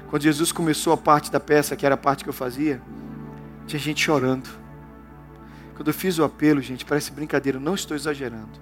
Quando 0.09 0.23
Jesus 0.23 0.51
começou 0.51 0.93
a 0.93 0.97
parte 0.97 1.31
da 1.31 1.39
peça, 1.39 1.75
que 1.75 1.85
era 1.85 1.95
a 1.95 1.97
parte 1.97 2.23
que 2.23 2.29
eu 2.29 2.33
fazia, 2.33 2.81
tinha 3.65 3.79
gente 3.79 4.03
chorando. 4.03 4.49
Quando 5.75 5.87
eu 5.87 5.93
fiz 5.93 6.19
o 6.19 6.23
apelo, 6.23 6.61
gente, 6.61 6.85
parece 6.85 7.11
brincadeira, 7.11 7.59
não 7.59 7.73
estou 7.73 7.95
exagerando. 7.95 8.61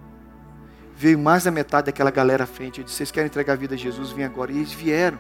Veio 0.96 1.18
mais 1.18 1.44
da 1.44 1.52
metade 1.52 1.88
daquela 1.88 2.12
galera 2.12 2.44
à 2.44 2.48
frente. 2.48 2.80
Eu 2.80 2.86
disse: 2.86 2.98
Vocês 2.98 3.12
querem 3.12 3.28
entregar 3.28 3.54
a 3.54 3.56
vida 3.56 3.76
a 3.76 3.78
Jesus? 3.78 4.12
Vem 4.12 4.24
agora. 4.24 4.52
E 4.52 4.58
eles 4.58 4.72
vieram. 4.72 5.20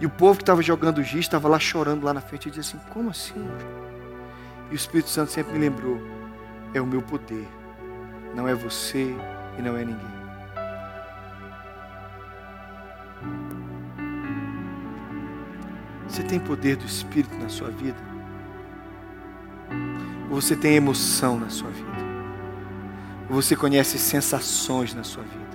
E 0.00 0.06
o 0.06 0.10
povo 0.10 0.38
que 0.38 0.42
estava 0.42 0.62
jogando 0.62 1.02
giz 1.02 1.20
estava 1.20 1.48
lá 1.48 1.58
chorando 1.58 2.04
lá 2.04 2.14
na 2.14 2.20
frente. 2.20 2.46
Eu 2.46 2.54
disse 2.54 2.76
assim: 2.76 2.86
Como 2.92 3.10
assim? 3.10 3.46
E 4.70 4.74
o 4.74 4.76
Espírito 4.76 5.10
Santo 5.10 5.32
sempre 5.32 5.52
me 5.52 5.58
lembrou: 5.58 6.00
É 6.72 6.80
o 6.80 6.86
meu 6.86 7.02
poder. 7.02 7.46
Não 8.34 8.46
é 8.46 8.54
você 8.54 9.14
e 9.58 9.62
não 9.62 9.76
é 9.76 9.84
ninguém. 9.84 10.20
Você 16.08 16.22
tem 16.22 16.40
poder 16.40 16.76
do 16.76 16.84
Espírito 16.84 17.36
na 17.36 17.48
sua 17.48 17.70
vida? 17.70 17.98
Ou 20.28 20.40
você 20.40 20.56
tem 20.56 20.74
emoção 20.74 21.38
na 21.38 21.48
sua 21.48 21.70
vida? 21.70 21.90
Ou 23.28 23.36
você 23.40 23.54
conhece 23.54 23.98
sensações 23.98 24.92
na 24.94 25.04
sua 25.04 25.22
vida? 25.22 25.50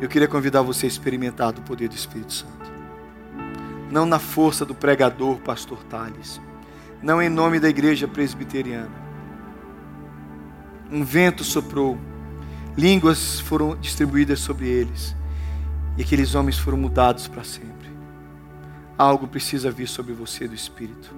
Eu 0.00 0.08
queria 0.08 0.26
convidar 0.26 0.62
você 0.62 0.86
a 0.86 0.88
experimentar 0.88 1.52
do 1.52 1.62
poder 1.62 1.88
do 1.88 1.94
Espírito 1.94 2.32
Santo. 2.32 2.72
Não 3.90 4.06
na 4.06 4.18
força 4.18 4.64
do 4.64 4.74
pregador, 4.74 5.36
pastor 5.38 5.84
Tales. 5.84 6.40
Não 7.02 7.20
em 7.20 7.28
nome 7.28 7.60
da 7.60 7.68
igreja 7.68 8.08
presbiteriana. 8.08 9.01
Um 10.92 11.02
vento 11.04 11.42
soprou, 11.42 11.98
línguas 12.76 13.40
foram 13.40 13.74
distribuídas 13.76 14.40
sobre 14.40 14.68
eles, 14.68 15.16
e 15.96 16.02
aqueles 16.02 16.34
homens 16.34 16.58
foram 16.58 16.76
mudados 16.76 17.26
para 17.26 17.42
sempre 17.42 17.82
algo 19.02 19.26
precisa 19.26 19.70
vir 19.70 19.88
sobre 19.88 20.12
você 20.12 20.46
do 20.46 20.54
Espírito. 20.54 21.14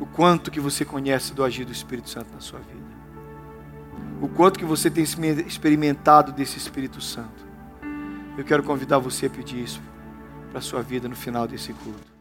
O 0.00 0.06
quanto 0.06 0.50
que 0.50 0.60
você 0.60 0.84
conhece 0.84 1.32
do 1.32 1.44
agir 1.44 1.64
do 1.64 1.72
Espírito 1.72 2.10
Santo 2.10 2.32
na 2.34 2.40
sua 2.40 2.58
vida. 2.60 2.82
O 4.20 4.28
quanto 4.28 4.58
que 4.58 4.64
você 4.64 4.90
tem 4.90 5.04
experimentado 5.46 6.32
desse 6.32 6.58
Espírito 6.58 7.00
Santo. 7.00 7.46
Eu 8.36 8.44
quero 8.44 8.62
convidar 8.62 8.98
você 8.98 9.26
a 9.26 9.30
pedir 9.30 9.62
isso 9.62 9.80
para 10.50 10.58
a 10.58 10.62
sua 10.62 10.82
vida 10.82 11.08
no 11.08 11.16
final 11.16 11.46
desse 11.46 11.72
culto. 11.72 12.12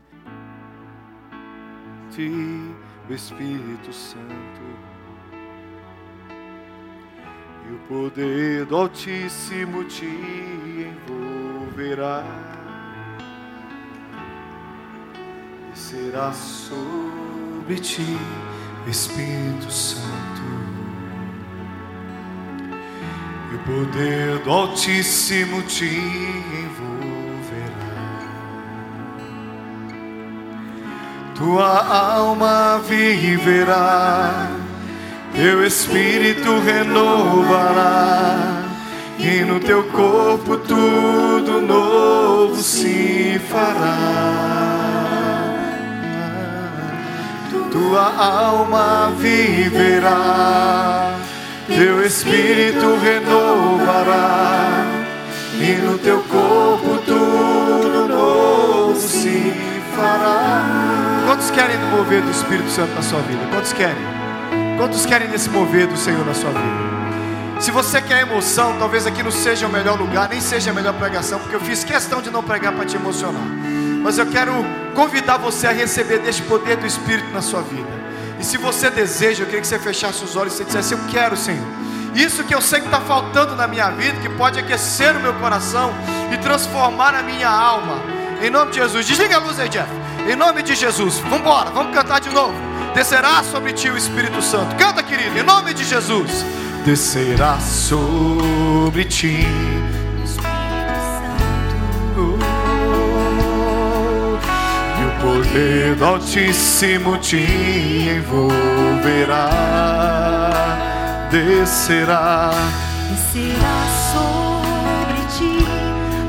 O 3.09 3.13
Espírito 3.13 3.91
Santo 3.91 4.61
e 7.71 7.73
o 7.73 7.77
poder 7.87 8.65
do 8.65 8.75
Altíssimo 8.75 9.85
te 9.85 10.05
envolverá. 10.05 12.25
será 15.73 16.31
sobre 16.31 17.79
ti, 17.79 18.17
Espírito 18.87 19.71
Santo. 19.71 20.41
E 23.51 23.55
o 23.55 23.59
poder 23.59 24.39
do 24.39 24.51
Altíssimo 24.51 25.61
te 25.63 25.85
envolverá. 25.85 26.91
Tua 31.35 31.87
alma 31.87 32.79
viverá, 32.79 34.49
teu 35.33 35.65
espírito 35.65 36.59
renovará. 36.59 38.63
E 39.19 39.43
no 39.43 39.59
teu 39.59 39.83
corpo 39.83 40.57
tudo 40.57 41.61
novo 41.61 42.55
se 42.55 43.39
fará 43.49 45.01
tua 47.71 48.13
alma 48.17 49.13
viverá, 49.17 51.15
teu 51.67 52.05
espírito 52.05 52.97
renovará, 53.01 54.85
e 55.59 55.73
no 55.81 55.97
teu 55.97 56.19
corpo 56.23 56.99
tudo 57.05 58.07
novo 58.07 58.99
se 58.99 59.53
fará. 59.95 61.23
Quantos 61.25 61.49
querem 61.51 61.77
mover 61.91 62.21
do 62.21 62.31
Espírito 62.31 62.69
Santo 62.69 62.93
na 62.93 63.01
sua 63.01 63.19
vida? 63.21 63.41
Quantos 63.51 63.73
querem? 63.73 64.30
Quantos 64.81 65.05
querem 65.05 65.27
nesse 65.27 65.47
mover 65.47 65.85
do 65.85 65.95
Senhor 65.95 66.25
na 66.25 66.33
sua 66.33 66.49
vida? 66.49 67.61
Se 67.61 67.69
você 67.69 68.01
quer 68.01 68.23
emoção, 68.23 68.79
talvez 68.79 69.05
aqui 69.05 69.21
não 69.21 69.29
seja 69.29 69.67
o 69.67 69.71
melhor 69.71 69.95
lugar, 69.95 70.27
nem 70.27 70.41
seja 70.41 70.71
a 70.71 70.73
melhor 70.73 70.95
pregação, 70.95 71.37
porque 71.39 71.55
eu 71.55 71.59
fiz 71.59 71.83
questão 71.83 72.19
de 72.19 72.31
não 72.31 72.41
pregar 72.41 72.73
para 72.73 72.83
te 72.83 72.95
emocionar. 72.95 73.43
Mas 74.01 74.17
eu 74.17 74.25
quero 74.25 74.51
convidar 74.95 75.37
você 75.37 75.67
a 75.67 75.71
receber 75.71 76.17
deste 76.17 76.41
poder 76.41 76.77
do 76.77 76.87
Espírito 76.87 77.29
na 77.29 77.43
sua 77.43 77.61
vida. 77.61 77.87
E 78.39 78.43
se 78.43 78.57
você 78.57 78.89
deseja, 78.89 79.43
eu 79.43 79.45
queria 79.45 79.61
que 79.61 79.67
você 79.67 79.77
fechasse 79.77 80.23
os 80.23 80.35
olhos 80.35 80.55
e 80.55 80.57
você 80.57 80.65
dissesse: 80.65 80.95
Eu 80.95 80.99
quero, 81.11 81.37
Senhor. 81.37 81.67
Isso 82.15 82.43
que 82.43 82.55
eu 82.55 82.59
sei 82.59 82.79
que 82.79 82.87
está 82.87 83.01
faltando 83.01 83.55
na 83.55 83.67
minha 83.67 83.91
vida, 83.91 84.19
que 84.19 84.29
pode 84.29 84.57
aquecer 84.57 85.15
o 85.15 85.19
meu 85.19 85.35
coração 85.35 85.93
e 86.33 86.37
transformar 86.37 87.13
a 87.13 87.21
minha 87.21 87.49
alma. 87.49 88.01
Em 88.41 88.49
nome 88.49 88.71
de 88.71 88.79
Jesus, 88.79 89.05
desliga 89.05 89.35
a 89.35 89.39
luz 89.39 89.59
aí, 89.59 89.69
Jeff. 89.69 90.00
Em 90.29 90.35
nome 90.35 90.63
de 90.63 90.75
Jesus, 90.75 91.19
vamos 91.19 91.39
embora, 91.39 91.69
vamos 91.71 91.93
cantar 91.93 92.19
de 92.21 92.29
novo. 92.29 92.53
Descerá 92.93 93.43
sobre 93.43 93.73
ti 93.73 93.89
o 93.89 93.97
Espírito 93.97 94.41
Santo. 94.41 94.75
Canta, 94.75 95.01
querido, 95.01 95.37
em 95.37 95.43
nome 95.43 95.73
de 95.73 95.83
Jesus. 95.83 96.45
Descerá 96.85 97.59
sobre 97.59 99.05
ti 99.05 99.45
poder 105.21 105.95
do 105.95 106.05
Altíssimo 106.05 107.17
te 107.17 107.37
envolverá, 108.17 109.49
descerá, 111.29 112.51
descerá 113.09 113.85
sobre 114.11 115.21
ti 115.37 115.65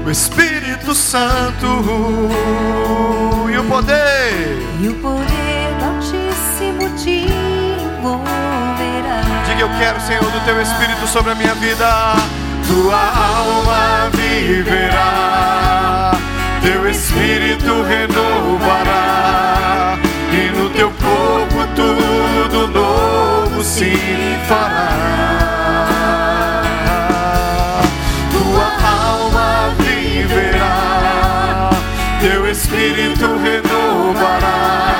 o 0.05 0.11
Espírito 0.11 0.94
Santo 0.94 1.66
e 3.28 3.31
o 3.62 3.68
poder, 3.68 4.59
e 4.81 4.88
o 4.88 4.94
poder 4.94 5.75
do 5.79 5.85
Altíssimo 5.85 6.88
te 6.96 7.27
envolverá. 7.96 9.20
Diga 9.46 9.61
eu 9.62 9.70
quero, 9.79 10.01
Senhor, 10.01 10.25
do 10.25 10.40
teu 10.44 10.61
Espírito 10.61 11.07
sobre 11.07 11.31
a 11.33 11.35
minha 11.35 11.55
vida, 11.55 12.14
tua 12.66 12.96
alma 12.96 14.11
viverá 14.12 16.12
teu 16.62 16.88
espírito 16.88 17.83
renovará, 17.83 19.98
e 20.33 20.48
no 20.57 20.70
teu 20.70 20.88
corpo 20.92 21.66
tudo 21.75 22.68
novo 22.68 23.64
se 23.64 23.92
fará. 24.48 24.92
Teu 32.82 32.88
espírito 32.88 33.26
renovará, 33.38 34.91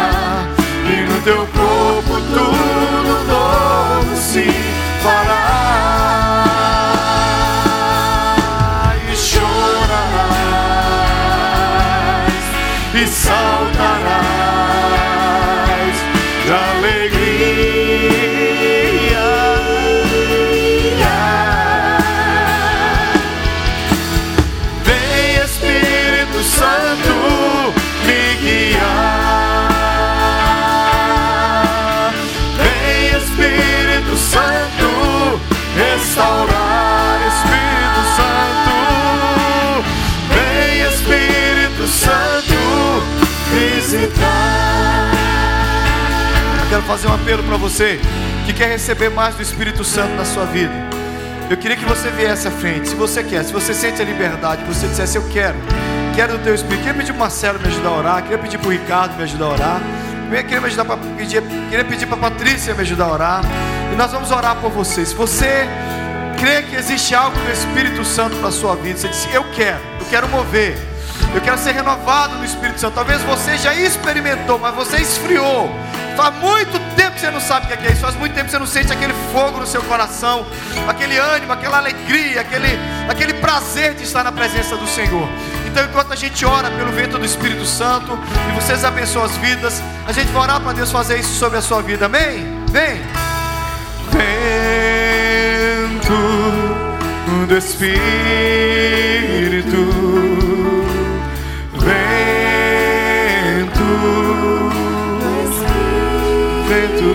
apelo 47.33 47.43
para 47.45 47.57
você 47.57 47.99
que 48.45 48.53
quer 48.53 48.69
receber 48.69 49.09
mais 49.09 49.35
do 49.35 49.41
Espírito 49.41 49.83
Santo 49.85 50.15
na 50.17 50.25
sua 50.25 50.45
vida. 50.45 50.73
Eu 51.49 51.57
queria 51.57 51.77
que 51.77 51.85
você 51.85 52.11
viesse 52.11 52.47
à 52.47 52.51
frente, 52.51 52.91
se 52.91 52.95
você 52.95 53.23
quer, 53.23 53.43
se 53.43 53.53
você 53.53 53.73
sente 53.73 54.03
a 54.03 54.05
liberdade, 54.05 54.63
você 54.65 54.87
dissesse 54.87 55.17
eu 55.17 55.27
quero, 55.31 55.57
quero 56.15 56.37
do 56.37 56.45
teu 56.45 56.55
Espírito. 56.55 56.81
Queria 56.81 56.95
pedir 56.95 57.13
para 57.13 57.17
o 57.17 57.21
Marcelo 57.21 57.59
me 57.59 57.69
ajudar 57.69 57.89
a 57.89 57.97
orar, 57.97 58.23
queria 58.23 58.39
pedir 58.39 58.59
para 58.59 58.69
o 58.69 58.71
Ricardo 58.71 59.17
me 59.17 59.23
ajudar 59.23 59.47
a 59.47 59.49
orar, 59.49 59.81
queria, 60.29 60.61
me 60.61 60.67
ajudar 60.67 60.85
pra, 60.85 60.97
pedir, 60.97 61.43
queria 61.71 61.85
pedir 61.87 62.07
para 62.07 62.17
a 62.17 62.31
Patrícia 62.31 62.75
me 62.75 62.83
ajudar 62.83 63.05
a 63.05 63.13
orar. 63.13 63.43
E 63.91 63.97
nós 63.97 64.13
vamos 64.13 64.31
orar 64.31 64.57
por 64.57 64.71
você. 64.71 65.07
Se 65.07 65.15
você 65.15 65.67
crê 66.39 66.63
que 66.63 66.77
existe 66.77 67.15
algo 67.15 67.39
do 67.39 67.51
Espírito 67.51 68.05
Santo 68.05 68.37
para 68.37 68.49
a 68.49 68.53
sua 68.53 68.77
vida, 68.77 68.99
você 68.99 69.09
diz: 69.09 69.27
Eu 69.33 69.45
quero, 69.55 69.81
eu 70.01 70.07
quero 70.11 70.29
mover, 70.29 70.77
eu 71.35 71.41
quero 71.41 71.57
ser 71.57 71.73
renovado 71.73 72.37
no 72.37 72.45
Espírito 72.45 72.79
Santo. 72.79 72.95
Talvez 72.95 73.23
você 73.23 73.57
já 73.57 73.75
experimentou, 73.75 74.59
mas 74.59 74.75
você 74.75 74.99
esfriou. 74.99 75.75
Faz 76.17 76.35
muito 76.37 76.79
você 77.23 77.31
não 77.31 77.41
sabe 77.41 77.67
o 77.67 77.69
que 77.69 77.75
é 77.87 77.93
isso, 77.93 78.01
faz 78.01 78.17
muito 78.17 78.35
tempo 78.35 78.47
que 78.47 78.51
você 78.51 78.59
não 78.59 78.67
sente 78.67 78.93
aquele 78.93 79.15
fogo 79.33 79.61
no 79.61 79.67
seu 79.67 79.81
coração, 79.83 80.45
aquele 80.89 81.17
ânimo, 81.19 81.53
aquela 81.53 81.79
alegria, 81.79 82.41
aquele, 82.41 82.77
aquele 83.09 83.35
prazer 83.35 83.95
de 83.95 84.03
estar 84.03 84.25
na 84.25 84.33
presença 84.33 84.77
do 84.77 84.89
Senhor. 84.89 85.29
Então, 85.65 85.85
enquanto 85.85 86.13
a 86.13 86.17
gente 86.17 86.45
ora 86.45 86.69
pelo 86.73 86.91
vento 86.91 87.17
do 87.19 87.25
Espírito 87.25 87.65
Santo 87.65 88.19
e 88.49 88.53
vocês 88.61 88.85
abençoam 88.85 89.25
as 89.25 89.37
vidas, 89.37 89.81
a 90.05 90.11
gente 90.11 90.33
vai 90.33 90.43
orar 90.43 90.61
para 90.61 90.73
Deus 90.73 90.91
fazer 90.91 91.21
isso 91.21 91.39
sobre 91.39 91.59
a 91.59 91.63
sua 91.63 91.81
vida. 91.81 92.07
Amém? 92.07 92.65
Vem. 92.73 93.01
Vento 94.11 96.13
do 97.47 97.57
Espírito. 97.57 97.93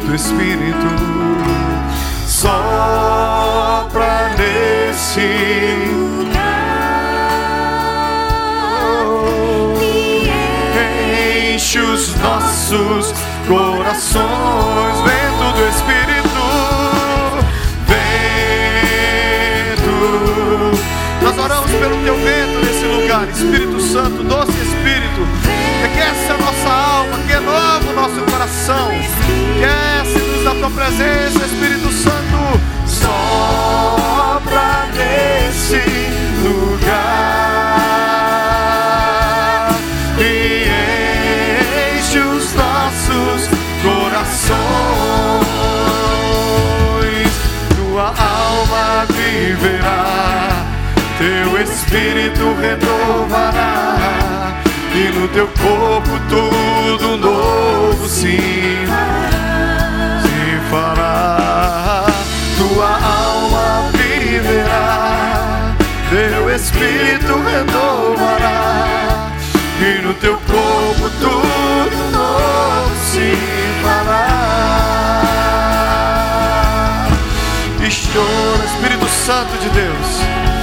Do 0.08 0.16
Espírito. 0.16 0.88
Sopra 2.26 2.55
nesse 4.38 5.20
enche 11.53 11.80
os 11.80 12.16
nossos 12.16 13.14
corações. 13.47 14.97
Vento 15.03 15.51
do 15.55 15.68
Espírito, 15.68 16.43
vento. 17.88 18.08
Nós 21.22 21.38
oramos 21.38 21.72
pelo 21.72 21.97
teu 22.03 22.16
vento 22.16 22.66
nesse 22.66 22.86
lugar, 22.86 23.28
Espírito 23.28 23.82
Santo, 23.82 24.24
doce 24.24 24.51
Espírito. 24.51 25.28
Aquece 25.84 26.32
a 26.32 26.38
nossa 26.38 26.70
alma, 26.70 27.18
que 27.20 27.34
renova 27.34 27.87
o 27.87 27.87
nosso 28.08 28.22
coração. 28.32 28.89
Aquece-nos 28.89 30.43
da 30.43 30.55
tua 30.55 30.70
presença, 30.70 31.45
Espírito 31.45 31.91
Santo. 31.91 32.60
Sopra 32.86 34.88
nesse 34.95 35.82
lugar 36.43 36.88
e 40.20 40.68
enche 41.97 42.20
os 42.20 42.53
nossos 42.53 43.49
corações. 43.84 44.58
Tua 47.76 48.14
alma 48.18 49.05
viverá, 49.10 50.66
teu 51.18 51.58
espírito 51.62 52.55
renovará, 52.62 53.87
e 54.98 55.12
no 55.12 55.28
teu 55.28 55.48
corpo 55.48 56.20
tudo 56.28 57.18
novo 57.18 58.08
se, 58.08 58.38
se 58.38 58.39
fará. 60.72 62.08
Tua 62.58 62.88
alma 62.88 63.91
viverá, 63.93 65.76
teu 66.10 66.50
espírito 66.50 67.39
renovará, 67.43 69.30
e 69.80 70.02
no 70.02 70.16
teu 70.16 70.36
corpo 70.38 71.12
tudo 71.20 72.12
novo 72.12 72.95
se 73.12 73.38
fará. 73.84 74.26
E 77.80 77.89
chora, 78.12 78.66
Espírito 78.66 79.08
Santo 79.08 79.56
de 79.60 79.70
Deus. 79.70 80.57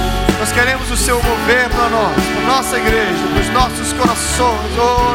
Queremos 0.55 0.89
o 0.89 0.95
seu 0.95 1.21
mover 1.21 1.67
para 1.67 1.89
nós, 1.89 2.15
para 2.15 2.41
nossa 2.47 2.77
igreja, 2.77 3.27
para 3.33 3.41
os 3.41 3.49
nossos 3.49 3.91
corações. 3.91 4.71
Oh. 4.79 5.13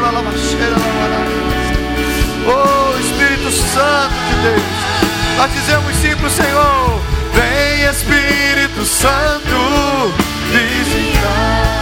Oh, 2.45 2.99
Espírito 2.99 3.51
Santo 3.51 4.13
de 4.29 4.35
Deus. 4.43 4.61
Nós 5.37 5.51
dizemos 5.51 5.95
sim 5.95 6.15
para 6.15 6.27
o 6.27 6.29
Senhor. 6.29 7.01
Vem, 7.33 7.89
Espírito 7.89 8.85
Santo, 8.85 10.13
visitar. 10.51 11.81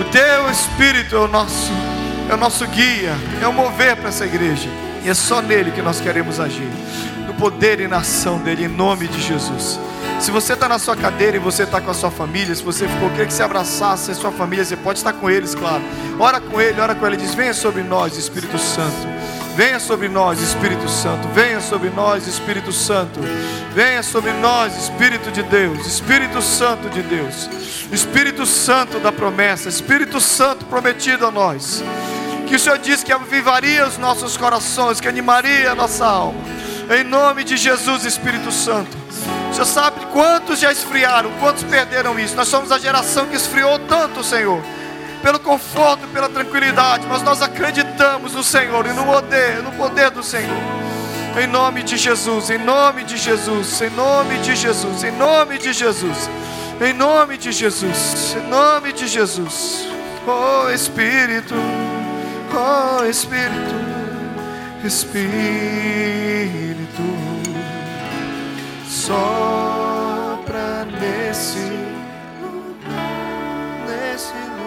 o 0.00 0.04
teu 0.04 0.50
Espírito 0.50 1.14
é 1.14 1.18
o 1.18 1.28
nosso, 1.28 1.70
é 2.30 2.32
o 2.32 2.36
nosso 2.38 2.66
guia, 2.68 3.14
é 3.42 3.46
o 3.46 3.52
mover 3.52 3.96
para 3.96 4.08
essa 4.08 4.24
igreja, 4.24 4.66
e 5.04 5.10
é 5.10 5.14
só 5.14 5.42
nele 5.42 5.70
que 5.70 5.82
nós 5.82 6.00
queremos 6.00 6.40
agir, 6.40 6.70
no 7.26 7.34
poder 7.34 7.80
e 7.80 7.86
na 7.86 7.98
ação 7.98 8.38
dele, 8.38 8.64
em 8.64 8.68
nome 8.68 9.08
de 9.08 9.20
Jesus. 9.20 9.78
Se 10.20 10.30
você 10.30 10.54
está 10.54 10.66
na 10.66 10.78
sua 10.78 10.96
cadeira 10.96 11.36
e 11.36 11.40
você 11.40 11.64
está 11.64 11.82
com 11.82 11.90
a 11.90 11.94
sua 11.94 12.10
família, 12.10 12.54
se 12.54 12.62
você 12.62 12.88
ficou, 12.88 13.10
queria 13.10 13.26
que 13.26 13.32
você 13.32 13.42
abraçasse 13.42 14.10
a 14.12 14.14
sua 14.14 14.32
família, 14.32 14.64
você 14.64 14.76
pode 14.76 15.00
estar 15.00 15.12
com 15.12 15.28
eles, 15.28 15.54
claro. 15.54 15.82
Ora 16.18 16.40
com 16.40 16.58
ele, 16.58 16.80
ora 16.80 16.94
com 16.94 17.06
ele, 17.06 17.18
diz: 17.18 17.34
Venha 17.34 17.52
sobre 17.52 17.82
nós, 17.82 18.16
Espírito 18.16 18.58
Santo. 18.58 19.06
Venha 19.54 19.78
sobre 19.78 20.08
nós, 20.08 20.40
Espírito 20.40 20.88
Santo. 20.88 21.28
Venha 21.28 21.60
sobre 21.60 21.88
nós, 21.88 22.26
Espírito 22.26 22.72
Santo. 22.72 23.20
Venha 23.72 24.02
sobre 24.02 24.32
nós, 24.32 24.76
Espírito 24.76 25.30
de 25.30 25.44
Deus, 25.44 25.86
Espírito 25.86 26.42
Santo 26.42 26.88
de 26.90 27.02
Deus, 27.02 27.48
Espírito 27.92 28.46
Santo 28.46 28.98
da 28.98 29.12
promessa, 29.12 29.68
Espírito 29.68 30.20
Santo 30.20 30.64
prometido 30.64 31.24
a 31.26 31.30
nós. 31.30 31.84
Que 32.48 32.56
o 32.56 32.58
Senhor 32.58 32.78
disse 32.78 33.04
que 33.04 33.12
avivaria 33.12 33.86
os 33.86 33.96
nossos 33.96 34.36
corações, 34.36 35.00
que 35.00 35.08
animaria 35.08 35.70
a 35.70 35.74
nossa 35.74 36.04
alma. 36.04 36.40
Em 36.90 37.04
nome 37.04 37.44
de 37.44 37.56
Jesus, 37.56 38.04
Espírito 38.04 38.50
Santo. 38.50 38.96
O 39.50 39.54
Senhor 39.54 39.66
sabe 39.66 40.04
quantos 40.12 40.58
já 40.58 40.72
esfriaram, 40.72 41.30
quantos 41.38 41.62
perderam 41.62 42.18
isso. 42.18 42.34
Nós 42.34 42.48
somos 42.48 42.72
a 42.72 42.78
geração 42.78 43.26
que 43.26 43.36
esfriou 43.36 43.78
tanto, 43.78 44.24
Senhor 44.24 44.62
pelo 45.24 45.40
conforto, 45.40 46.06
pela 46.08 46.28
tranquilidade, 46.28 47.06
mas 47.08 47.22
nós 47.22 47.40
acreditamos 47.40 48.34
no 48.34 48.44
Senhor 48.44 48.84
e 48.84 48.92
no 48.92 49.06
poder, 49.06 49.62
no 49.62 49.72
poder 49.72 50.10
do 50.10 50.22
Senhor. 50.22 50.54
Em 51.42 51.46
nome 51.46 51.82
de 51.82 51.96
Jesus, 51.96 52.50
em 52.50 52.58
nome 52.58 53.04
de 53.04 53.16
Jesus, 53.16 53.80
em 53.80 53.88
nome 53.88 54.38
de 54.40 54.54
Jesus, 54.54 55.02
em 55.02 55.10
nome 55.12 55.58
de 55.58 55.72
Jesus, 55.72 56.28
em 56.78 56.92
nome 56.92 57.38
de 57.38 57.52
Jesus, 57.52 58.36
em 58.36 58.46
nome 58.50 58.92
de 58.92 59.08
Jesus. 59.08 59.88
Oh 60.26 60.68
Espírito, 60.68 61.54
oh 62.52 63.02
Espírito, 63.06 63.74
Espírito, 64.84 65.24
sopra 68.86 70.84
nesse 71.00 71.72
nesse 73.86 74.34
lugar 74.34 74.63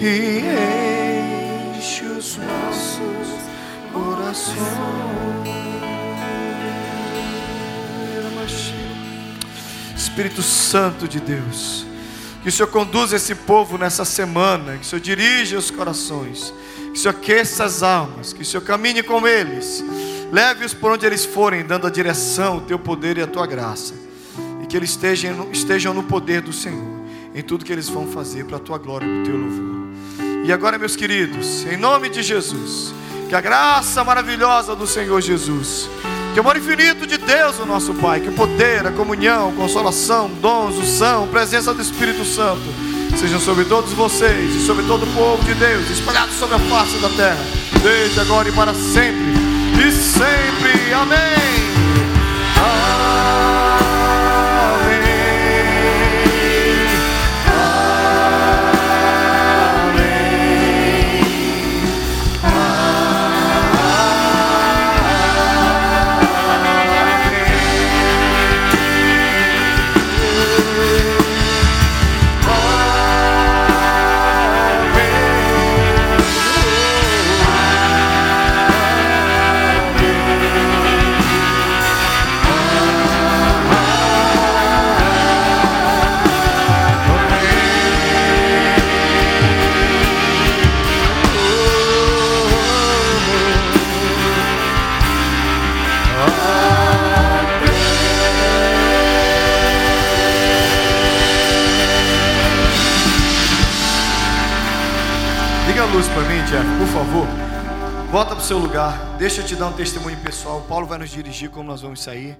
e 0.00 0.42
enche 1.76 2.04
os 2.04 2.36
nossos 2.36 3.28
corações. 3.92 4.58
Espírito 9.96 10.42
Santo 10.42 11.06
de 11.06 11.20
Deus, 11.20 11.86
que 12.42 12.48
o 12.48 12.52
Senhor 12.52 12.68
conduza 12.68 13.14
esse 13.14 13.36
povo 13.36 13.78
nessa 13.78 14.04
semana, 14.04 14.76
que 14.76 14.82
o 14.82 14.84
Senhor 14.84 15.00
dirija 15.00 15.56
os 15.56 15.70
corações, 15.70 16.52
que 16.92 16.92
o 16.92 16.96
Senhor 16.96 17.14
aqueça 17.14 17.64
as 17.64 17.84
almas, 17.84 18.32
que 18.32 18.42
o 18.42 18.44
Senhor 18.44 18.62
caminhe 18.62 19.02
com 19.02 19.28
eles, 19.28 19.84
leve-os 20.32 20.74
por 20.74 20.90
onde 20.90 21.06
eles 21.06 21.24
forem, 21.24 21.64
dando 21.64 21.86
a 21.86 21.90
direção, 21.90 22.56
o 22.56 22.60
teu 22.62 22.80
poder 22.80 23.16
e 23.18 23.22
a 23.22 23.28
tua 23.28 23.46
graça 23.46 23.94
e 24.62 24.66
que 24.66 24.76
eles 24.76 24.90
estejam, 24.90 25.50
estejam 25.52 25.94
no 25.94 26.02
poder 26.02 26.40
do 26.40 26.52
Senhor, 26.52 26.97
em 27.38 27.42
tudo 27.42 27.64
que 27.64 27.72
eles 27.72 27.88
vão 27.88 28.06
fazer 28.08 28.44
para 28.44 28.56
a 28.56 28.60
tua 28.60 28.78
glória 28.78 29.06
e 29.06 29.08
para 29.08 29.20
o 29.20 29.24
teu 29.24 29.36
louvor. 29.36 29.88
E 30.44 30.52
agora, 30.52 30.76
meus 30.76 30.96
queridos, 30.96 31.64
em 31.66 31.76
nome 31.76 32.08
de 32.08 32.20
Jesus, 32.20 32.92
que 33.28 33.34
a 33.34 33.40
graça 33.40 34.02
maravilhosa 34.02 34.74
do 34.74 34.88
Senhor 34.88 35.20
Jesus, 35.20 35.88
que 36.34 36.40
o 36.40 36.42
amor 36.42 36.56
infinito 36.56 37.06
de 37.06 37.16
Deus, 37.16 37.60
o 37.60 37.66
nosso 37.66 37.94
Pai, 37.94 38.20
que 38.20 38.28
o 38.28 38.32
poder, 38.32 38.84
a 38.86 38.90
comunhão, 38.90 39.52
consolação, 39.52 40.28
dons, 40.40 40.74
unção, 40.76 41.28
presença 41.28 41.72
do 41.72 41.80
Espírito 41.80 42.24
Santo, 42.24 42.64
sejam 43.16 43.38
sobre 43.38 43.64
todos 43.66 43.92
vocês 43.92 44.56
e 44.56 44.66
sobre 44.66 44.84
todo 44.86 45.04
o 45.04 45.14
povo 45.14 45.44
de 45.44 45.54
Deus, 45.54 45.88
espalhados 45.90 46.34
sobre 46.34 46.56
a 46.56 46.58
face 46.58 46.96
da 46.98 47.08
terra, 47.10 47.44
desde 47.80 48.18
agora 48.18 48.48
e 48.48 48.52
para 48.52 48.74
sempre, 48.74 49.32
e 49.86 49.92
sempre. 49.92 50.92
Amém. 50.92 51.18
Amém. 52.56 53.97
Favor. 106.98 107.28
Volta 108.10 108.34
para 108.34 108.42
o 108.42 108.44
seu 108.44 108.58
lugar. 108.58 109.16
Deixa 109.18 109.40
eu 109.40 109.46
te 109.46 109.54
dar 109.54 109.68
um 109.68 109.72
testemunho 109.72 110.20
pessoal. 110.20 110.58
O 110.58 110.66
Paulo 110.66 110.84
vai 110.84 110.98
nos 110.98 111.10
dirigir 111.10 111.48
como 111.48 111.68
nós 111.68 111.80
vamos 111.80 112.02
sair. 112.02 112.36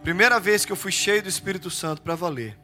Primeira 0.00 0.38
vez 0.38 0.64
que 0.64 0.70
eu 0.70 0.76
fui 0.76 0.92
cheio 0.92 1.20
do 1.20 1.28
Espírito 1.28 1.68
Santo 1.68 2.02
para 2.02 2.14
valer, 2.14 2.56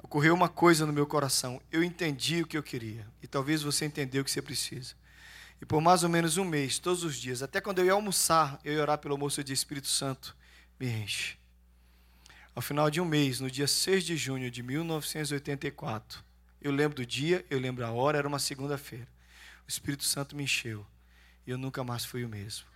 ocorreu 0.00 0.34
uma 0.34 0.48
coisa 0.48 0.86
no 0.86 0.92
meu 0.92 1.04
coração. 1.04 1.60
Eu 1.72 1.82
entendi 1.82 2.42
o 2.42 2.46
que 2.46 2.56
eu 2.56 2.62
queria. 2.62 3.04
E 3.20 3.26
talvez 3.26 3.64
você 3.64 3.84
entendeu 3.84 4.22
o 4.22 4.24
que 4.24 4.30
você 4.30 4.40
precisa. 4.40 4.94
E 5.60 5.66
por 5.66 5.80
mais 5.80 6.04
ou 6.04 6.08
menos 6.08 6.36
um 6.36 6.44
mês, 6.44 6.78
todos 6.78 7.02
os 7.02 7.16
dias, 7.16 7.42
até 7.42 7.60
quando 7.60 7.80
eu 7.80 7.86
ia 7.86 7.92
almoçar, 7.92 8.60
eu 8.64 8.74
ia 8.74 8.82
orar 8.82 8.98
pelo 8.98 9.14
almoço 9.14 9.42
de 9.42 9.52
Espírito 9.52 9.88
Santo, 9.88 10.36
me 10.78 10.86
enche. 10.86 11.36
Ao 12.54 12.62
final 12.62 12.88
de 12.88 13.00
um 13.00 13.04
mês, 13.04 13.40
no 13.40 13.50
dia 13.50 13.66
6 13.66 14.04
de 14.04 14.16
junho 14.16 14.48
de 14.48 14.62
1984, 14.62 16.22
eu 16.60 16.70
lembro 16.70 16.98
do 16.98 17.04
dia, 17.04 17.44
eu 17.50 17.58
lembro 17.58 17.84
a 17.84 17.90
hora, 17.90 18.18
era 18.18 18.28
uma 18.28 18.38
segunda-feira. 18.38 19.11
O 19.66 19.68
Espírito 19.68 20.04
Santo 20.04 20.36
me 20.36 20.44
encheu 20.44 20.86
e 21.46 21.50
eu 21.50 21.58
nunca 21.58 21.82
mais 21.82 22.04
fui 22.04 22.24
o 22.24 22.28
mesmo. 22.28 22.66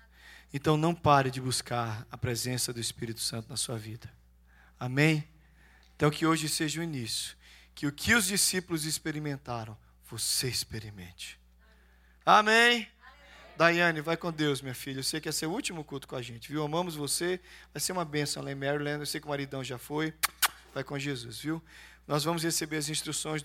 Então 0.53 0.77
não 0.77 0.95
pare 0.95 1.31
de 1.31 1.41
buscar 1.41 2.07
a 2.11 2.17
presença 2.17 2.73
do 2.73 2.81
Espírito 2.81 3.21
Santo 3.21 3.49
na 3.49 3.57
sua 3.57 3.79
vida. 3.79 4.13
Amém? 4.79 5.29
Então 5.95 6.11
que 6.11 6.27
hoje 6.27 6.49
seja 6.49 6.81
o 6.81 6.85
início. 6.85 7.37
Que 7.75 7.87
o 7.87 7.93
que 7.93 8.15
os 8.15 8.27
discípulos 8.27 8.85
experimentaram, 8.85 9.77
você 10.09 10.49
experimente. 10.49 11.39
Amém? 12.25 12.89
Daiane, 13.57 14.01
vai 14.01 14.17
com 14.17 14.33
Deus, 14.33 14.61
minha 14.61 14.75
filha. 14.75 14.99
Eu 14.99 15.05
sei 15.05 15.21
que 15.21 15.29
é 15.29 15.33
seu 15.33 15.51
último 15.51 15.83
culto 15.83 16.07
com 16.07 16.17
a 16.17 16.23
gente, 16.23 16.51
viu? 16.51 16.63
Amamos 16.63 16.95
você. 16.95 17.41
Vai 17.73 17.81
ser 17.81 17.93
uma 17.93 18.05
bênção 18.05 18.43
lá 18.43 18.53
em 18.53 18.55
Maryland. 18.55 19.01
Eu 19.01 19.07
sei 19.07 19.21
que 19.21 19.27
o 19.27 19.31
maridão 19.31 19.65
já 19.65 19.79
foi. 19.79 20.15
Vai 20.75 20.85
com 20.85 20.99
Jesus, 20.99 21.39
viu? 21.39 21.63
Nós 22.07 22.23
vamos 22.23 22.43
receber 22.43 22.77
as 22.77 22.89
instruções 22.89 23.43
do 23.43 23.45